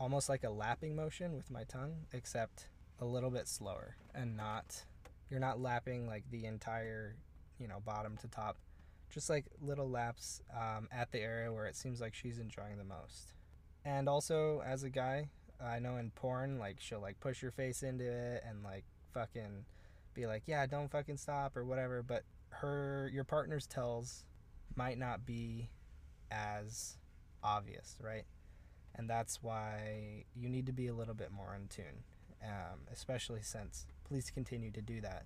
almost 0.00 0.28
like 0.28 0.44
a 0.44 0.50
lapping 0.50 0.96
motion 0.96 1.34
with 1.36 1.50
my 1.50 1.64
tongue, 1.64 1.94
except 2.12 2.66
a 3.00 3.04
little 3.04 3.30
bit 3.30 3.48
slower 3.48 3.96
and 4.14 4.36
not, 4.36 4.84
you're 5.30 5.40
not 5.40 5.60
lapping 5.60 6.06
like 6.06 6.24
the 6.30 6.46
entire 6.46 7.16
you 7.62 7.68
know, 7.68 7.80
bottom 7.84 8.16
to 8.16 8.26
top, 8.26 8.56
just 9.08 9.30
like 9.30 9.46
little 9.60 9.88
laps 9.88 10.42
um, 10.52 10.88
at 10.90 11.12
the 11.12 11.20
area 11.20 11.52
where 11.52 11.66
it 11.66 11.76
seems 11.76 12.00
like 12.00 12.12
she's 12.12 12.38
enjoying 12.38 12.76
the 12.76 12.84
most. 12.84 13.34
And 13.84 14.08
also, 14.08 14.62
as 14.66 14.82
a 14.82 14.90
guy, 14.90 15.28
I 15.64 15.78
know 15.78 15.96
in 15.96 16.10
porn, 16.10 16.58
like 16.58 16.76
she'll 16.80 17.00
like 17.00 17.20
push 17.20 17.42
your 17.42 17.50
face 17.50 17.82
into 17.82 18.04
it 18.04 18.42
and 18.48 18.62
like 18.62 18.84
fucking 19.12 19.64
be 20.14 20.26
like, 20.26 20.42
yeah, 20.46 20.66
don't 20.66 20.90
fucking 20.90 21.16
stop 21.16 21.56
or 21.56 21.64
whatever. 21.64 22.02
But 22.02 22.24
her, 22.50 23.10
your 23.12 23.24
partner's 23.24 23.66
tells 23.66 24.24
might 24.74 24.98
not 24.98 25.24
be 25.26 25.70
as 26.30 26.96
obvious, 27.42 27.96
right? 28.00 28.24
And 28.94 29.08
that's 29.08 29.42
why 29.42 30.24
you 30.34 30.48
need 30.48 30.66
to 30.66 30.72
be 30.72 30.88
a 30.88 30.94
little 30.94 31.14
bit 31.14 31.30
more 31.32 31.54
in 31.54 31.68
tune, 31.68 32.04
um, 32.42 32.80
especially 32.92 33.42
since 33.42 33.86
Please 34.04 34.30
Continue 34.30 34.70
to 34.72 34.82
Do 34.82 35.00
That 35.00 35.24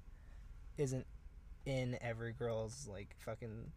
isn't 0.79 1.07
in 1.65 1.99
every 2.01 2.33
girl's 2.33 2.87
like 2.91 3.17
fucking 3.19 3.73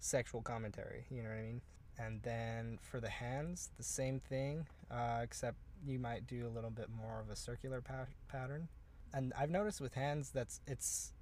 sexual 0.00 0.42
commentary. 0.42 1.06
You 1.10 1.22
know 1.22 1.28
what 1.28 1.38
I 1.38 1.42
mean? 1.42 1.60
And 1.96 2.22
then 2.22 2.78
for 2.82 2.98
the 3.00 3.08
hands, 3.08 3.70
the 3.76 3.84
same 3.84 4.18
thing, 4.18 4.66
uh, 4.90 5.20
except 5.22 5.58
you 5.86 5.98
might 5.98 6.26
do 6.26 6.46
a 6.46 6.52
little 6.54 6.70
bit 6.70 6.88
more 6.90 7.20
of 7.20 7.30
a 7.30 7.36
circular 7.36 7.80
pa- 7.80 8.06
pattern. 8.28 8.68
And 9.12 9.32
I've 9.38 9.50
noticed 9.50 9.80
with 9.80 9.94
hands 9.94 10.30
that's 10.30 10.60
it's 10.66 11.12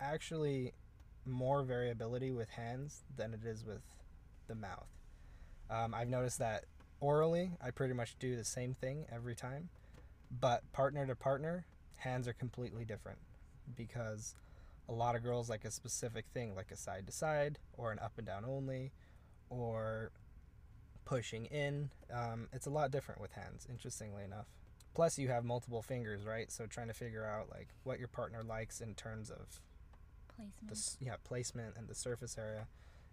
actually 0.00 0.72
more 1.24 1.62
variability 1.62 2.30
with 2.30 2.48
hands 2.50 3.02
than 3.16 3.34
it 3.34 3.44
is 3.44 3.64
with 3.64 3.82
the 4.48 4.54
mouth. 4.54 4.86
Um, 5.68 5.94
I've 5.94 6.08
noticed 6.08 6.38
that 6.38 6.64
orally, 7.00 7.50
I 7.62 7.70
pretty 7.70 7.94
much 7.94 8.16
do 8.18 8.36
the 8.36 8.44
same 8.44 8.74
thing 8.74 9.06
every 9.12 9.34
time, 9.34 9.68
but 10.40 10.62
partner 10.72 11.06
to 11.06 11.14
partner, 11.16 11.66
hands 11.96 12.28
are 12.28 12.32
completely 12.32 12.84
different 12.84 13.18
because 13.74 14.34
a 14.88 14.92
lot 14.92 15.16
of 15.16 15.22
girls 15.22 15.50
like 15.50 15.64
a 15.64 15.70
specific 15.70 16.24
thing, 16.32 16.54
like 16.54 16.70
a 16.70 16.76
side 16.76 17.06
to 17.06 17.12
side 17.12 17.58
or 17.76 17.90
an 17.90 17.98
up 17.98 18.12
and 18.18 18.26
down 18.26 18.44
only, 18.44 18.92
or 19.50 20.12
pushing 21.06 21.46
in. 21.46 21.88
Um, 22.12 22.48
it's 22.52 22.66
a 22.66 22.70
lot 22.70 22.90
different 22.90 23.22
with 23.22 23.32
hands, 23.32 23.66
interestingly 23.70 24.22
enough. 24.24 24.46
Plus, 24.94 25.18
you 25.18 25.28
have 25.28 25.44
multiple 25.44 25.80
fingers, 25.80 26.24
right? 26.26 26.50
So 26.52 26.66
trying 26.66 26.88
to 26.88 26.94
figure 26.94 27.24
out 27.24 27.48
like 27.50 27.68
what 27.84 27.98
your 27.98 28.08
partner 28.08 28.42
likes 28.42 28.80
in 28.80 28.94
terms 28.94 29.30
of 29.30 29.60
placement, 30.36 30.68
the, 30.68 31.04
yeah, 31.04 31.14
placement 31.24 31.74
and 31.78 31.88
the 31.88 31.94
surface 31.94 32.36
area 32.38 32.66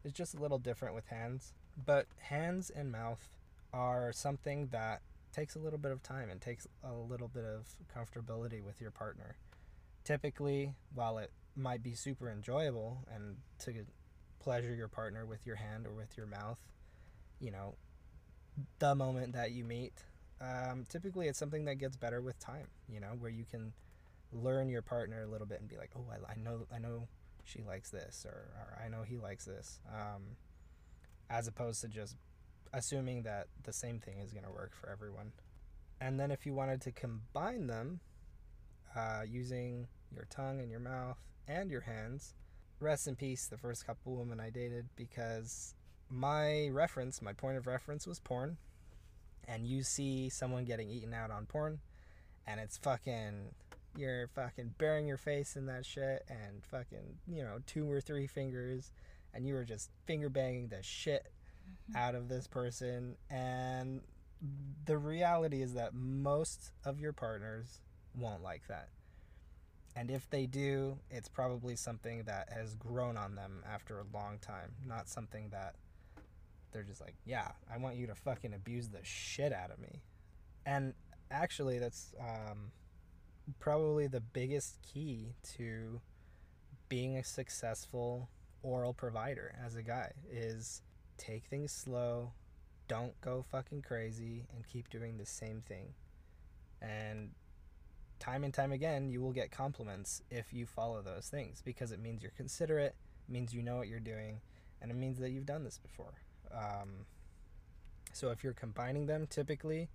is 0.03 0.11
just 0.11 0.33
a 0.33 0.41
little 0.41 0.59
different 0.59 0.95
with 0.95 1.07
hands. 1.07 1.53
But 1.85 2.07
hands 2.19 2.69
and 2.69 2.91
mouth 2.91 3.29
are 3.73 4.11
something 4.11 4.67
that 4.71 5.01
takes 5.33 5.55
a 5.55 5.59
little 5.59 5.79
bit 5.79 5.91
of 5.91 6.03
time 6.03 6.29
and 6.29 6.39
takes 6.39 6.67
a 6.83 6.93
little 6.93 7.27
bit 7.27 7.43
of 7.43 7.67
comfortability 7.95 8.63
with 8.63 8.79
your 8.79 8.91
partner. 8.91 9.35
Typically, 10.03 10.73
while 10.93 11.17
it 11.17 11.31
might 11.55 11.81
be 11.83 11.93
super 11.93 12.29
enjoyable 12.29 12.99
and 13.13 13.37
to 13.59 13.85
pleasure 14.39 14.75
your 14.75 14.87
partner 14.87 15.25
with 15.25 15.45
your 15.45 15.55
hand 15.55 15.87
or 15.87 15.91
with 15.91 16.15
your 16.17 16.27
mouth, 16.27 16.59
you 17.39 17.51
know, 17.51 17.75
the 18.79 18.95
moment 18.95 19.33
that 19.33 19.51
you 19.51 19.63
meet. 19.63 19.93
Um, 20.41 20.85
typically, 20.89 21.27
it's 21.27 21.39
something 21.39 21.65
that 21.65 21.75
gets 21.75 21.95
better 21.95 22.21
with 22.21 22.37
time, 22.39 22.67
you 22.89 22.99
know, 22.99 23.13
where 23.19 23.31
you 23.31 23.45
can 23.49 23.73
learn 24.31 24.69
your 24.69 24.81
partner 24.81 25.23
a 25.23 25.27
little 25.27 25.47
bit 25.47 25.59
and 25.59 25.69
be 25.69 25.77
like, 25.77 25.91
oh, 25.95 26.05
I, 26.11 26.33
I 26.33 26.35
know, 26.35 26.67
I 26.73 26.79
know 26.79 27.07
she 27.45 27.61
likes 27.61 27.89
this, 27.89 28.25
or, 28.25 28.49
or 28.57 28.81
I 28.83 28.89
know 28.89 29.03
he 29.03 29.17
likes 29.17 29.45
this, 29.45 29.79
um, 29.89 30.23
as 31.29 31.47
opposed 31.47 31.81
to 31.81 31.87
just 31.87 32.17
assuming 32.73 33.23
that 33.23 33.47
the 33.63 33.73
same 33.73 33.99
thing 33.99 34.19
is 34.19 34.31
going 34.31 34.43
to 34.43 34.51
work 34.51 34.73
for 34.75 34.89
everyone. 34.89 35.31
And 36.01 36.19
then 36.19 36.31
if 36.31 36.45
you 36.45 36.53
wanted 36.53 36.81
to 36.81 36.91
combine 36.91 37.67
them 37.67 38.01
uh, 38.95 39.21
using 39.27 39.87
your 40.13 40.25
tongue 40.29 40.59
and 40.59 40.69
your 40.69 40.79
mouth 40.79 41.17
and 41.47 41.71
your 41.71 41.81
hands. 41.81 42.33
Rest 42.79 43.07
in 43.07 43.15
peace, 43.15 43.47
the 43.47 43.57
first 43.57 43.85
couple 43.85 44.15
women 44.15 44.39
I 44.39 44.49
dated, 44.49 44.87
because 44.95 45.75
my 46.09 46.69
reference, 46.69 47.21
my 47.21 47.33
point 47.33 47.57
of 47.57 47.67
reference 47.67 48.07
was 48.07 48.19
porn. 48.19 48.57
And 49.47 49.67
you 49.67 49.83
see 49.83 50.29
someone 50.29 50.63
getting 50.63 50.89
eaten 50.89 51.13
out 51.13 51.29
on 51.29 51.45
porn, 51.45 51.79
and 52.47 52.61
it's 52.61 52.77
fucking, 52.77 53.53
you're 53.97 54.27
fucking 54.27 54.75
burying 54.77 55.05
your 55.05 55.17
face 55.17 55.57
in 55.57 55.65
that 55.65 55.85
shit, 55.85 56.23
and 56.29 56.63
fucking, 56.63 57.17
you 57.27 57.43
know, 57.43 57.57
two 57.65 57.91
or 57.91 57.99
three 57.99 58.25
fingers, 58.25 58.93
and 59.33 59.45
you 59.45 59.53
were 59.53 59.65
just 59.65 59.89
finger 60.05 60.29
banging 60.29 60.69
the 60.69 60.81
shit 60.81 61.33
mm-hmm. 61.67 61.97
out 61.97 62.15
of 62.15 62.29
this 62.29 62.47
person 62.47 63.17
and 63.29 64.01
the 64.85 64.97
reality 64.97 65.61
is 65.61 65.73
that 65.73 65.93
most 65.93 66.71
of 66.85 66.99
your 66.99 67.13
partners 67.13 67.79
won't 68.15 68.43
like 68.43 68.67
that. 68.67 68.89
And 69.95 70.09
if 70.09 70.29
they 70.29 70.45
do, 70.47 70.97
it's 71.09 71.29
probably 71.29 71.75
something 71.75 72.23
that 72.23 72.49
has 72.51 72.75
grown 72.75 73.15
on 73.15 73.35
them 73.35 73.63
after 73.71 73.99
a 73.99 74.05
long 74.13 74.39
time, 74.39 74.71
not 74.85 75.07
something 75.07 75.49
that 75.51 75.75
they're 76.73 76.83
just 76.83 77.01
like, 77.01 77.15
yeah, 77.25 77.51
I 77.73 77.77
want 77.77 77.95
you 77.95 78.07
to 78.07 78.15
fucking 78.15 78.53
abuse 78.53 78.89
the 78.89 78.99
shit 79.03 79.53
out 79.53 79.71
of 79.71 79.79
me. 79.79 80.01
And 80.65 80.93
actually, 81.31 81.79
that's 81.79 82.13
um, 82.19 82.71
probably 83.59 84.07
the 84.07 84.21
biggest 84.21 84.79
key 84.81 85.35
to 85.55 86.01
being 86.89 87.17
a 87.17 87.23
successful 87.23 88.29
oral 88.61 88.93
provider 88.93 89.55
as 89.63 89.75
a 89.75 89.83
guy 89.83 90.11
is 90.31 90.81
take 91.17 91.45
things 91.45 91.71
slow, 91.71 92.31
don't 92.87 93.19
go 93.21 93.45
fucking 93.51 93.81
crazy, 93.81 94.45
and 94.53 94.65
keep 94.65 94.89
doing 94.89 95.17
the 95.17 95.25
same 95.25 95.61
thing. 95.61 95.93
And 96.81 97.31
time 98.19 98.43
and 98.43 98.53
time 98.53 98.71
again, 98.71 99.09
you 99.09 99.21
will 99.21 99.31
get 99.31 99.51
compliments 99.51 100.21
if 100.31 100.53
you 100.53 100.65
follow 100.65 101.01
those 101.01 101.27
things 101.27 101.61
because 101.63 101.91
it 101.91 101.99
means 101.99 102.21
you're 102.21 102.31
considerate, 102.31 102.95
means 103.27 103.53
you 103.53 103.61
know 103.61 103.77
what 103.77 103.87
you're 103.87 103.99
doing, 103.99 104.39
and 104.81 104.91
it 104.91 104.95
means 104.95 105.19
that 105.19 105.31
you've 105.31 105.45
done 105.45 105.63
this 105.63 105.77
before. 105.77 106.13
Um, 106.53 107.05
so 108.13 108.29
if 108.29 108.43
you're 108.43 108.53
combining 108.53 109.07
them, 109.07 109.27
typically, 109.27 109.89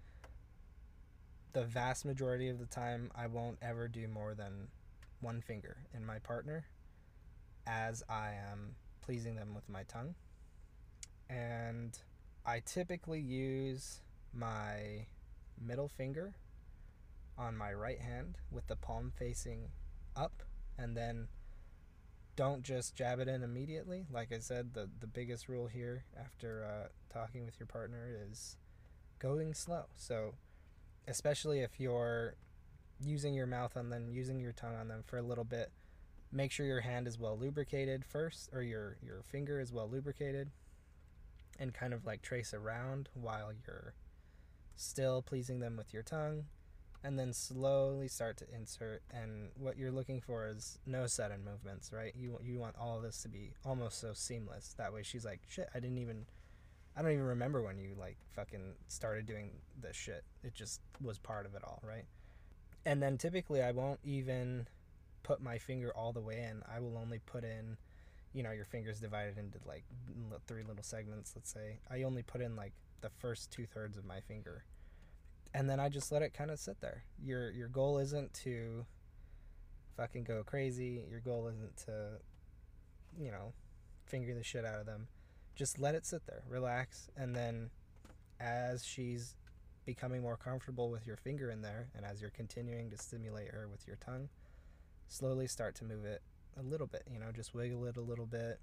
the 1.53 1.65
vast 1.65 2.05
majority 2.05 2.49
of 2.49 2.59
the 2.59 2.67
time, 2.67 3.11
I 3.15 3.27
won't 3.27 3.59
ever 3.63 3.89
do 3.89 4.07
more 4.09 4.35
than 4.35 4.69
one 5.21 5.41
finger 5.41 5.77
in 5.95 6.05
my 6.05 6.19
partner 6.19 6.67
as 7.67 8.03
I 8.09 8.33
am 8.51 8.75
pleasing 9.01 9.37
them 9.37 9.55
with 9.55 9.69
my 9.69 9.83
tongue. 9.85 10.15
And 11.31 11.99
I 12.45 12.61
typically 12.61 13.21
use 13.21 14.01
my 14.33 15.07
middle 15.61 15.89
finger 15.89 16.35
on 17.37 17.57
my 17.57 17.73
right 17.73 18.01
hand 18.01 18.39
with 18.51 18.67
the 18.67 18.77
palm 18.77 19.13
facing 19.17 19.69
up 20.17 20.43
and 20.79 20.97
then 20.97 21.29
don't 22.39 22.63
just 22.63 22.95
jab 22.95 23.19
it 23.19 23.27
in 23.27 23.43
immediately. 23.43 24.07
Like 24.13 24.33
I 24.33 24.39
said, 24.39 24.73
the, 24.73 24.89
the 25.01 25.09
biggest 25.09 25.49
rule 25.49 25.67
here 25.67 26.05
after 26.17 26.65
uh, 26.65 26.89
talking 27.13 27.45
with 27.45 27.59
your 27.59 27.67
partner 27.67 28.17
is 28.31 28.57
going 29.19 29.55
slow. 29.55 29.87
So, 29.97 30.35
especially 31.09 31.59
if 31.63 31.81
you're 31.81 32.37
using 33.01 33.35
your 33.35 33.49
mouth 33.49 33.75
and 33.75 33.91
then 33.91 34.07
using 34.09 34.39
your 34.39 34.53
tongue 34.53 34.77
on 34.77 34.87
them 34.87 35.03
for 35.05 35.19
a 35.19 35.23
little 35.23 35.43
bit, 35.43 35.73
make 36.31 36.53
sure 36.53 36.65
your 36.65 36.83
hand 36.83 37.09
is 37.09 37.19
well 37.19 37.37
lubricated 37.37 38.05
first, 38.05 38.51
or 38.53 38.63
your, 38.63 38.99
your 39.05 39.25
finger 39.25 39.59
is 39.59 39.73
well 39.73 39.89
lubricated, 39.91 40.53
and 41.59 41.75
kind 41.75 41.93
of 41.93 42.07
like 42.07 42.23
trace 42.23 42.55
around 42.55 43.09
while 43.15 43.51
you're 43.67 43.95
still 44.77 45.23
pleasing 45.23 45.59
them 45.59 45.77
with 45.77 45.93
your 45.93 46.05
tongue 46.05 46.45
and 47.05 47.19
then 47.19 47.33
slowly 47.33 48.09
start 48.09 48.37
to 48.37 48.45
insert 48.55 49.03
and 49.13 49.51
what 49.57 49.79
you're 49.79 49.93
looking 49.93 50.21
for 50.21 50.49
is 50.49 50.79
no 50.87 51.07
sudden 51.07 51.45
movements 51.45 51.93
right? 51.93 52.13
You 52.17 52.39
you 52.43 52.59
want 52.59 52.77
all 52.79 52.97
of 52.97 53.03
this 53.03 53.23
to 53.23 53.29
be 53.29 53.53
almost 53.65 54.01
so 54.01 54.13
seamless. 54.13 54.75
That 54.79 54.93
way 54.93 55.03
she's 55.03 55.25
like 55.25 55.41
shit 55.49 55.69
i 55.75 55.81
didn't 55.81 55.99
even 55.99 56.27
i 56.97 57.03
don't 57.03 57.13
even 57.13 57.25
remember 57.25 57.63
when 57.63 57.79
you 57.79 57.95
like 57.99 58.17
fucking 58.35 58.75
started 58.89 59.27
doing 59.27 59.51
this 59.81 59.97
shit. 59.97 60.25
It 60.43 60.55
just 60.55 60.81
was 61.01 61.19
part 61.19 61.47
of 61.47 61.55
it 61.55 61.63
all 61.65 61.81
right? 61.83 62.05
And 62.85 63.03
then 63.03 63.17
typically 63.19 63.63
i 63.63 63.71
won't 63.71 64.01
even 64.03 64.67
put 65.23 65.41
my 65.41 65.59
finger 65.59 65.93
all 65.95 66.13
the 66.13 66.21
way 66.21 66.39
in. 66.39 66.63
I 66.73 66.81
will 66.81 66.99
only 66.99 67.21
put 67.21 67.45
in 67.45 67.77
you 68.35 68.43
know 68.43 68.51
your 68.51 68.65
fingers 68.65 69.01
divided 69.01 69.39
into 69.39 69.59
like 69.67 69.85
three 70.47 70.63
little 70.63 70.83
segments 70.83 71.33
let's 71.37 71.51
say. 71.53 71.79
I 71.91 72.03
only 72.03 72.23
put 72.23 72.41
in 72.41 72.57
like 72.57 72.73
the 73.01 73.11
first 73.11 73.53
two 73.53 73.67
thirds 73.67 73.97
of 73.97 74.05
my 74.05 74.21
finger 74.21 74.65
and 75.55 75.69
then 75.69 75.81
I 75.81 75.89
just 75.89 76.13
let 76.13 76.23
it 76.23 76.35
kind 76.35 76.51
of 76.51 76.59
sit 76.59 76.81
there. 76.81 77.05
Your 77.23 77.51
your 77.51 77.69
goal 77.69 77.99
isn't 77.99 78.33
to 78.45 78.87
fucking 79.97 80.25
go 80.25 80.43
crazy. 80.45 81.05
Your 81.11 81.21
goal 81.21 81.49
isn't 81.49 81.77
to 81.87 82.21
you 83.19 83.31
know, 83.31 83.53
finger 84.07 84.35
the 84.35 84.45
shit 84.45 84.65
out 84.65 84.81
of 84.81 84.87
them. 84.87 85.09
Just 85.55 85.79
let 85.79 85.95
it 85.95 86.07
sit 86.07 86.27
there. 86.27 86.43
Relax 86.49 87.11
and 87.17 87.35
then 87.35 87.71
as 88.41 88.85
she's 88.85 89.35
becoming 89.85 90.23
more 90.23 90.37
comfortable 90.37 90.91
with 90.91 91.07
your 91.07 91.17
finger 91.17 91.51
in 91.51 91.63
there 91.63 91.89
and 91.97 92.05
as 92.05 92.21
you're 92.21 92.31
continuing 92.31 92.91
to 92.91 92.99
stimulate 92.99 93.49
her 93.49 93.67
with 93.69 93.87
your 93.87 93.97
tongue, 93.97 94.29
slowly 95.09 95.47
start 95.47 95.75
to 95.77 95.85
move 95.85 96.05
it 96.05 96.23
a 96.59 96.63
little 96.63 96.87
bit, 96.87 97.03
you 97.11 97.19
know, 97.19 97.33
just 97.35 97.55
wiggle 97.55 97.87
it 97.87 97.97
a 97.97 98.01
little 98.01 98.27
bit, 98.27 98.61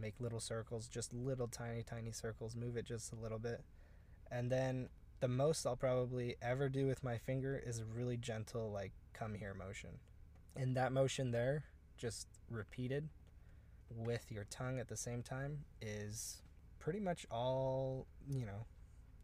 make 0.00 0.14
little 0.20 0.40
circles, 0.40 0.88
just 0.88 1.12
little 1.12 1.48
tiny 1.48 1.82
tiny 1.82 2.10
circles, 2.10 2.56
move 2.56 2.76
it 2.76 2.84
just 2.84 3.12
a 3.12 3.16
little 3.16 3.38
bit. 3.38 3.62
And 4.30 4.50
then 4.50 4.88
the 5.20 5.28
most 5.28 5.66
I'll 5.66 5.76
probably 5.76 6.36
ever 6.42 6.68
do 6.68 6.86
with 6.86 7.02
my 7.02 7.18
finger 7.18 7.60
is 7.64 7.78
a 7.80 7.84
really 7.84 8.16
gentle, 8.16 8.70
like, 8.70 8.92
come 9.12 9.34
here 9.34 9.54
motion. 9.54 9.90
And 10.56 10.76
that 10.76 10.92
motion 10.92 11.30
there, 11.30 11.64
just 11.96 12.28
repeated 12.50 13.08
with 13.90 14.30
your 14.30 14.44
tongue 14.44 14.78
at 14.78 14.88
the 14.88 14.96
same 14.96 15.22
time, 15.22 15.64
is 15.80 16.42
pretty 16.78 17.00
much 17.00 17.26
all, 17.30 18.06
you 18.28 18.44
know, 18.44 18.66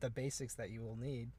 the 0.01 0.11
basics 0.11 0.55
that 0.55 0.71
you 0.71 0.83
will 0.83 0.97
need. 0.97 1.31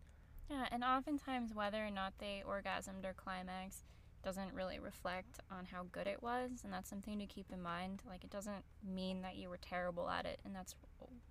Yeah, 0.49 0.67
and 0.71 0.83
oftentimes, 0.83 1.53
whether 1.53 1.85
or 1.85 1.89
not 1.89 2.13
they 2.19 2.43
orgasmed 2.47 3.05
or 3.05 3.13
climax 3.13 3.83
doesn't 4.23 4.53
really 4.53 4.79
reflect 4.79 5.39
on 5.51 5.65
how 5.65 5.85
good 5.91 6.07
it 6.07 6.21
was, 6.21 6.61
and 6.63 6.71
that's 6.71 6.89
something 6.89 7.19
to 7.19 7.25
keep 7.25 7.51
in 7.51 7.61
mind. 7.61 8.03
Like, 8.07 8.23
it 8.23 8.29
doesn't 8.29 8.63
mean 8.87 9.21
that 9.21 9.35
you 9.35 9.49
were 9.49 9.57
terrible 9.57 10.09
at 10.09 10.25
it, 10.25 10.39
and 10.45 10.55
that's 10.55 10.75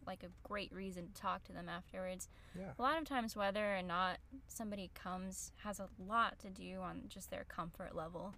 like 0.07 0.23
a 0.23 0.49
great 0.49 0.73
reason 0.73 1.07
to 1.07 1.21
talk 1.21 1.45
to 1.45 1.53
them 1.53 1.69
afterwards. 1.69 2.29
Yeah. 2.59 2.73
A 2.79 2.83
lot 2.83 2.99
of 2.99 3.05
times, 3.05 3.37
whether 3.37 3.77
or 3.77 3.83
not 3.83 4.19
somebody 4.49 4.91
comes 4.95 5.53
has 5.63 5.79
a 5.79 5.89
lot 5.99 6.39
to 6.41 6.51
do 6.51 6.81
on 6.81 7.03
just 7.09 7.31
their 7.31 7.45
comfort 7.49 7.95
level 7.95 8.35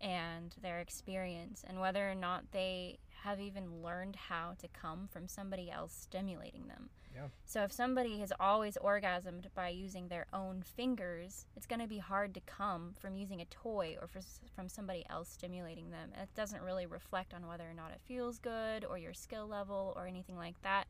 and 0.00 0.54
their 0.60 0.80
experience, 0.80 1.64
and 1.66 1.80
whether 1.80 2.10
or 2.10 2.14
not 2.14 2.50
they 2.52 2.98
have 3.24 3.40
even 3.40 3.82
learned 3.82 4.16
how 4.16 4.54
to 4.58 4.68
come 4.68 5.08
from 5.10 5.26
somebody 5.26 5.70
else 5.70 5.96
stimulating 5.98 6.66
them. 6.68 6.90
Yeah. 7.14 7.28
So 7.46 7.62
if 7.62 7.72
somebody 7.72 8.18
has 8.18 8.32
always 8.38 8.76
orgasmed 8.76 9.46
by 9.54 9.70
using 9.70 10.08
their 10.08 10.26
own 10.34 10.62
fingers, 10.62 11.46
it's 11.56 11.66
going 11.66 11.80
to 11.80 11.86
be 11.86 11.98
hard 11.98 12.34
to 12.34 12.40
come 12.40 12.92
from 13.00 13.16
using 13.16 13.40
a 13.40 13.46
toy 13.46 13.96
or 14.00 14.08
for, 14.08 14.20
from 14.54 14.68
somebody 14.68 15.06
else 15.08 15.30
stimulating 15.30 15.90
them. 15.90 16.10
And 16.12 16.24
it 16.24 16.34
doesn't 16.34 16.62
really 16.62 16.84
reflect 16.84 17.32
on 17.32 17.46
whether 17.46 17.64
or 17.64 17.74
not 17.74 17.92
it 17.92 18.00
feels 18.04 18.38
good 18.38 18.84
or 18.84 18.98
your 18.98 19.14
skill 19.14 19.46
level 19.46 19.94
or 19.96 20.06
anything 20.06 20.36
like 20.36 20.60
that. 20.62 20.84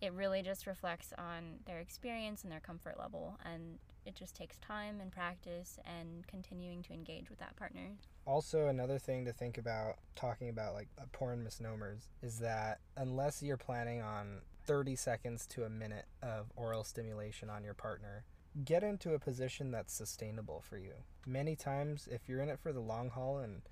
It 0.00 0.12
really 0.12 0.42
just 0.42 0.68
reflects 0.68 1.12
on 1.18 1.58
their 1.66 1.80
experience 1.80 2.44
and 2.44 2.52
their 2.52 2.60
comfort 2.60 2.96
level 3.00 3.36
and 3.44 3.78
it 4.06 4.14
just 4.14 4.36
takes 4.36 4.58
time 4.58 5.00
and 5.00 5.10
practice 5.10 5.78
and 5.84 6.24
continuing 6.28 6.82
to 6.84 6.92
engage 6.92 7.30
with 7.30 7.40
that 7.40 7.56
partner. 7.56 7.96
Also, 8.28 8.66
another 8.66 8.98
thing 8.98 9.24
to 9.24 9.32
think 9.32 9.56
about 9.56 9.94
talking 10.14 10.50
about 10.50 10.74
like 10.74 10.88
uh, 11.00 11.04
porn 11.12 11.42
misnomers 11.42 12.10
is 12.22 12.40
that 12.40 12.78
unless 12.94 13.42
you're 13.42 13.56
planning 13.56 14.02
on 14.02 14.42
30 14.66 14.96
seconds 14.96 15.46
to 15.46 15.64
a 15.64 15.70
minute 15.70 16.04
of 16.22 16.52
oral 16.54 16.84
stimulation 16.84 17.48
on 17.48 17.64
your 17.64 17.72
partner, 17.72 18.24
get 18.66 18.82
into 18.82 19.14
a 19.14 19.18
position 19.18 19.70
that's 19.70 19.94
sustainable 19.94 20.62
for 20.68 20.76
you. 20.76 20.92
Many 21.26 21.56
times, 21.56 22.06
if 22.12 22.28
you're 22.28 22.42
in 22.42 22.50
it 22.50 22.58
for 22.58 22.70
the 22.70 22.80
long 22.80 23.08
haul 23.08 23.38
and 23.38 23.62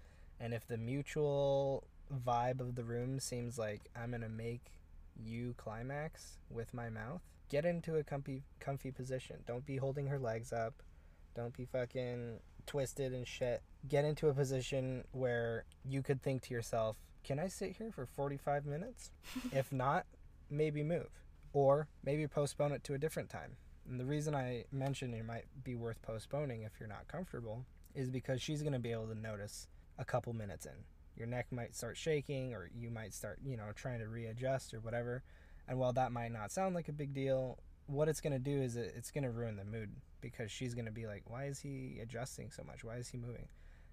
and 0.40 0.54
if 0.54 0.66
the 0.66 0.78
mutual 0.78 1.86
vibe 2.26 2.60
of 2.60 2.76
the 2.76 2.84
room 2.84 3.20
seems 3.20 3.58
like 3.58 3.90
I'm 3.94 4.10
gonna 4.10 4.30
make 4.30 4.72
you 5.22 5.54
climax 5.58 6.38
with 6.48 6.72
my 6.72 6.88
mouth, 6.88 7.20
get 7.50 7.66
into 7.66 7.96
a 7.96 8.02
comfy 8.02 8.42
comfy 8.58 8.90
position. 8.90 9.36
Don't 9.46 9.66
be 9.66 9.76
holding 9.76 10.06
her 10.06 10.18
legs 10.18 10.50
up. 10.50 10.82
Don't 11.34 11.54
be 11.54 11.66
fucking 11.66 12.40
twisted 12.66 13.12
and 13.12 13.26
shit. 13.26 13.62
Get 13.88 14.04
into 14.04 14.28
a 14.28 14.34
position 14.34 15.04
where 15.12 15.64
you 15.84 16.02
could 16.02 16.22
think 16.22 16.42
to 16.42 16.54
yourself, 16.54 16.96
can 17.24 17.38
I 17.38 17.48
sit 17.48 17.76
here 17.76 17.90
for 17.90 18.06
45 18.06 18.66
minutes? 18.66 19.10
if 19.52 19.72
not, 19.72 20.06
maybe 20.50 20.82
move 20.82 21.08
or 21.52 21.88
maybe 22.04 22.26
postpone 22.26 22.72
it 22.72 22.84
to 22.84 22.94
a 22.94 22.98
different 22.98 23.30
time. 23.30 23.56
And 23.88 24.00
the 24.00 24.04
reason 24.04 24.34
I 24.34 24.64
mentioned 24.72 25.14
it 25.14 25.24
might 25.24 25.46
be 25.64 25.74
worth 25.74 26.02
postponing 26.02 26.62
if 26.62 26.72
you're 26.78 26.88
not 26.88 27.08
comfortable 27.08 27.64
is 27.94 28.10
because 28.10 28.42
she's 28.42 28.62
going 28.62 28.72
to 28.72 28.78
be 28.78 28.92
able 28.92 29.06
to 29.06 29.14
notice 29.14 29.68
a 29.98 30.04
couple 30.04 30.32
minutes 30.32 30.66
in. 30.66 30.84
Your 31.16 31.26
neck 31.26 31.46
might 31.50 31.74
start 31.74 31.96
shaking 31.96 32.52
or 32.52 32.68
you 32.74 32.90
might 32.90 33.14
start, 33.14 33.38
you 33.44 33.56
know, 33.56 33.70
trying 33.74 34.00
to 34.00 34.08
readjust 34.08 34.74
or 34.74 34.80
whatever. 34.80 35.22
And 35.66 35.78
while 35.78 35.92
that 35.94 36.12
might 36.12 36.32
not 36.32 36.52
sound 36.52 36.74
like 36.74 36.88
a 36.88 36.92
big 36.92 37.14
deal, 37.14 37.58
what 37.86 38.08
it's 38.08 38.20
going 38.20 38.32
to 38.32 38.38
do 38.38 38.60
is 38.60 38.76
it's 38.76 39.10
going 39.10 39.24
to 39.24 39.30
ruin 39.30 39.56
the 39.56 39.64
mood 39.64 39.90
because 40.20 40.50
she's 40.50 40.74
going 40.74 40.86
to 40.86 40.92
be 40.92 41.06
like, 41.06 41.22
why 41.26 41.44
is 41.44 41.60
he 41.60 41.98
adjusting 42.02 42.50
so 42.50 42.62
much? 42.64 42.84
Why 42.84 42.96
is 42.96 43.08
he 43.08 43.18
moving? 43.18 43.48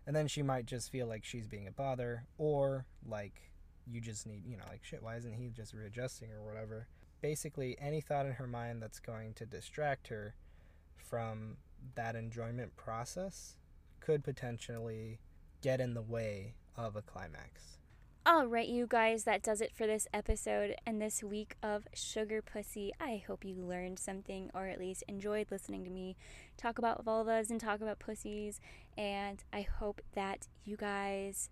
And 0.06 0.16
then 0.16 0.28
she 0.28 0.42
might 0.42 0.66
just 0.66 0.92
feel 0.92 1.08
like 1.08 1.24
she's 1.24 1.48
being 1.48 1.68
a 1.68 1.72
bother 1.72 2.26
or 2.38 2.86
like 3.08 3.52
you 3.86 4.02
just 4.02 4.28
need, 4.28 4.44
you 4.46 4.58
know, 4.58 4.66
like 4.70 4.84
shit, 4.84 5.04
why 5.04 5.16
isn't 5.16 5.34
he 5.34 5.50
just 5.50 5.74
readjusting 5.74 6.32
or 6.32 6.44
whatever? 6.44 6.88
Basically, 7.22 7.78
any 7.80 8.02
thought 8.02 8.26
in 8.26 8.34
her 8.34 8.48
mind 8.48 8.82
that's 8.82 9.00
going 9.00 9.34
to 9.36 9.46
distract 9.46 10.08
her 10.08 10.36
from 10.98 11.58
that 11.96 12.16
enjoyment 12.16 12.76
process 12.76 13.56
could 14.00 14.24
potentially 14.24 15.20
get 15.62 15.80
in 15.80 15.94
the 15.94 16.02
way 16.02 16.56
of 16.76 16.96
a 16.96 17.02
climax. 17.02 17.78
All 18.26 18.48
right, 18.48 18.70
you 18.70 18.88
guys, 18.88 19.26
that 19.26 19.44
does 19.44 19.60
it 19.60 19.76
for 19.76 19.86
this 19.86 20.08
episode 20.14 20.78
and 20.86 21.02
this 21.02 21.22
week 21.22 21.58
of 21.62 21.90
Sugar 21.94 22.42
Pussy. 22.42 22.94
I 22.98 23.22
hope 23.28 23.44
you 23.44 23.56
learned 23.56 24.00
something 24.00 24.50
or 24.54 24.68
at 24.68 24.80
least 24.80 25.04
enjoyed 25.10 25.48
listening 25.52 25.84
to 25.84 25.90
me 25.90 26.16
talk 26.56 26.78
about 26.78 27.04
vulvas 27.04 27.50
and 27.50 27.60
talk 27.60 27.82
about 27.82 28.00
pussies. 28.00 28.62
And 28.98 29.44
I 29.52 29.64
hope 29.64 30.02
that 30.16 30.48
you 30.64 30.78
guys 30.78 31.50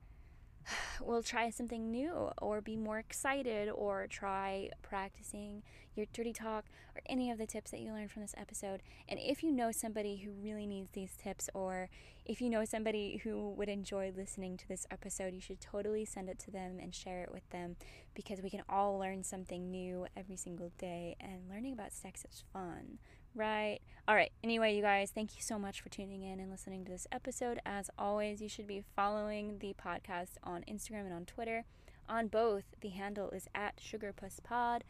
will 1.01 1.23
try 1.23 1.49
something 1.49 1.91
new 1.91 2.29
or 2.41 2.61
be 2.61 2.75
more 2.75 2.99
excited 2.99 3.69
or 3.69 4.07
try 4.07 4.69
practicing 4.81 5.63
your 5.95 6.05
dirty 6.13 6.33
talk 6.33 6.65
or 6.95 7.01
any 7.05 7.29
of 7.31 7.37
the 7.37 7.45
tips 7.45 7.71
that 7.71 7.79
you 7.81 7.91
learned 7.91 8.11
from 8.11 8.21
this 8.21 8.35
episode. 8.37 8.81
And 9.09 9.19
if 9.19 9.43
you 9.43 9.51
know 9.51 9.71
somebody 9.71 10.17
who 10.17 10.31
really 10.31 10.65
needs 10.65 10.89
these 10.91 11.15
tips 11.15 11.49
or 11.53 11.89
if 12.25 12.41
you 12.41 12.49
know 12.49 12.65
somebody 12.65 13.19
who 13.23 13.51
would 13.51 13.69
enjoy 13.69 14.13
listening 14.15 14.57
to 14.57 14.67
this 14.67 14.85
episode, 14.91 15.33
you 15.33 15.41
should 15.41 15.59
totally 15.59 16.05
send 16.05 16.29
it 16.29 16.39
to 16.39 16.51
them 16.51 16.77
and 16.81 16.93
share 16.93 17.23
it 17.23 17.31
with 17.31 17.49
them 17.49 17.75
because 18.13 18.41
we 18.41 18.49
can 18.49 18.63
all 18.69 18.97
learn 18.97 19.23
something 19.23 19.71
new 19.71 20.05
every 20.15 20.37
single 20.37 20.71
day 20.77 21.15
and 21.19 21.49
learning 21.49 21.73
about 21.73 21.91
sex 21.91 22.25
is 22.29 22.43
fun, 22.53 22.99
Right. 23.33 23.79
All 24.07 24.15
right. 24.15 24.31
Anyway, 24.43 24.75
you 24.75 24.81
guys, 24.81 25.11
thank 25.11 25.35
you 25.35 25.41
so 25.41 25.57
much 25.57 25.81
for 25.81 25.89
tuning 25.89 26.21
in 26.21 26.39
and 26.39 26.51
listening 26.51 26.85
to 26.85 26.91
this 26.91 27.07
episode. 27.11 27.59
As 27.65 27.89
always, 27.97 28.41
you 28.41 28.49
should 28.49 28.67
be 28.67 28.83
following 28.95 29.57
the 29.59 29.73
podcast 29.73 30.31
on 30.43 30.63
Instagram 30.69 31.05
and 31.05 31.13
on 31.13 31.25
Twitter. 31.25 31.65
On 32.09 32.27
both, 32.27 32.65
the 32.81 32.89
handle 32.89 33.29
is 33.29 33.47
at 33.55 33.77
SugarPussPod. 33.77 34.81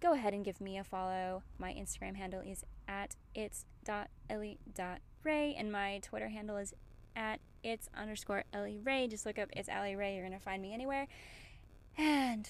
Go 0.00 0.12
ahead 0.12 0.32
and 0.32 0.44
give 0.44 0.60
me 0.60 0.78
a 0.78 0.84
follow. 0.84 1.42
My 1.58 1.72
Instagram 1.72 2.16
handle 2.16 2.40
is 2.40 2.62
at 2.86 3.16
its.ellie.ray, 3.34 5.56
and 5.58 5.72
my 5.72 5.98
Twitter 6.00 6.28
handle 6.28 6.58
is 6.58 6.74
at 7.16 7.40
its 7.64 7.88
underscore 7.96 8.44
Ellie 8.52 8.78
Ray. 8.78 9.08
Just 9.08 9.26
look 9.26 9.38
up 9.38 9.48
It's 9.56 9.68
Ellie 9.68 9.96
Ray. 9.96 10.14
You're 10.14 10.26
going 10.26 10.38
to 10.38 10.44
find 10.44 10.62
me 10.62 10.72
anywhere. 10.72 11.08
And 11.98 12.48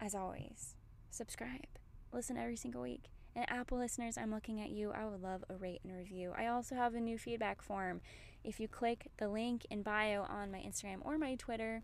as 0.00 0.14
always, 0.14 0.74
subscribe. 1.10 1.66
Listen 2.12 2.36
every 2.36 2.56
single 2.56 2.82
week. 2.82 3.10
And 3.36 3.48
Apple 3.48 3.78
listeners, 3.78 4.18
I'm 4.18 4.32
looking 4.32 4.60
at 4.60 4.70
you. 4.70 4.90
I 4.92 5.06
would 5.06 5.22
love 5.22 5.44
a 5.48 5.56
rate 5.56 5.80
and 5.84 5.96
review. 5.96 6.32
I 6.36 6.46
also 6.46 6.74
have 6.74 6.94
a 6.94 7.00
new 7.00 7.16
feedback 7.16 7.62
form. 7.62 8.00
If 8.42 8.58
you 8.58 8.68
click 8.68 9.08
the 9.18 9.28
link 9.28 9.66
in 9.70 9.82
bio 9.82 10.22
on 10.22 10.50
my 10.50 10.58
Instagram 10.58 10.98
or 11.02 11.18
my 11.18 11.36
Twitter, 11.36 11.82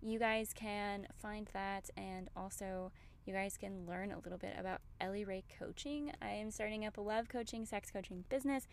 you 0.00 0.18
guys 0.18 0.52
can 0.54 1.06
find 1.14 1.48
that 1.52 1.90
and 1.96 2.28
also 2.36 2.92
you 3.26 3.32
guys 3.32 3.56
can 3.56 3.86
learn 3.86 4.12
a 4.12 4.18
little 4.18 4.38
bit 4.38 4.54
about 4.58 4.80
Ellie 5.00 5.24
Ray 5.24 5.44
coaching. 5.58 6.12
I 6.22 6.30
am 6.30 6.50
starting 6.50 6.86
up 6.86 6.96
a 6.96 7.00
love 7.00 7.28
coaching, 7.28 7.66
sex 7.66 7.90
coaching 7.90 8.24
business. 8.28 8.68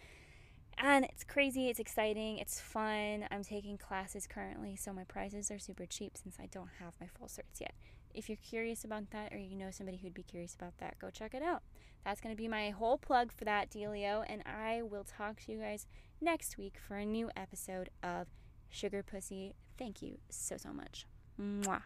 And 0.78 1.06
it's 1.06 1.24
crazy, 1.24 1.70
it's 1.70 1.80
exciting, 1.80 2.38
it's 2.38 2.60
fun. 2.60 3.26
I'm 3.30 3.44
taking 3.44 3.78
classes 3.78 4.28
currently, 4.28 4.76
so 4.76 4.92
my 4.92 5.04
prices 5.04 5.52
are 5.52 5.60
super 5.60 5.86
cheap 5.86 6.18
since 6.18 6.38
I 6.40 6.48
don't 6.52 6.70
have 6.80 6.94
my 7.00 7.08
full 7.08 7.28
certs 7.28 7.60
yet. 7.60 7.74
If 8.14 8.30
you're 8.30 8.38
curious 8.38 8.84
about 8.84 9.12
that 9.12 9.34
or 9.34 9.38
you 9.38 9.56
know 9.56 9.72
somebody 9.72 9.98
who'd 9.98 10.14
be 10.14 10.24
curious 10.24 10.56
about 10.56 10.78
that, 10.80 11.00
go 11.00 11.10
check 11.10 11.34
it 11.34 11.44
out. 11.44 11.64
That's 12.06 12.20
going 12.20 12.36
to 12.36 12.42
be 12.42 12.48
my 12.48 12.70
whole 12.72 12.98
plug 12.98 13.32
for 13.32 13.46
that 13.46 13.70
dealio, 13.70 14.24
and 14.28 14.44
I 14.46 14.82
will 14.82 15.04
talk 15.04 15.40
to 15.42 15.52
you 15.52 15.60
guys 15.60 15.88
next 16.20 16.58
week 16.58 16.76
for 16.86 16.98
a 16.98 17.06
new 17.06 17.30
episode 17.36 17.90
of 18.02 18.28
Sugar 18.70 19.04
Pussy. 19.04 19.54
Thank 19.78 20.02
you 20.02 20.18
so, 20.30 20.58
so 20.58 20.74
much. 20.74 21.06
Mwah. 21.40 21.84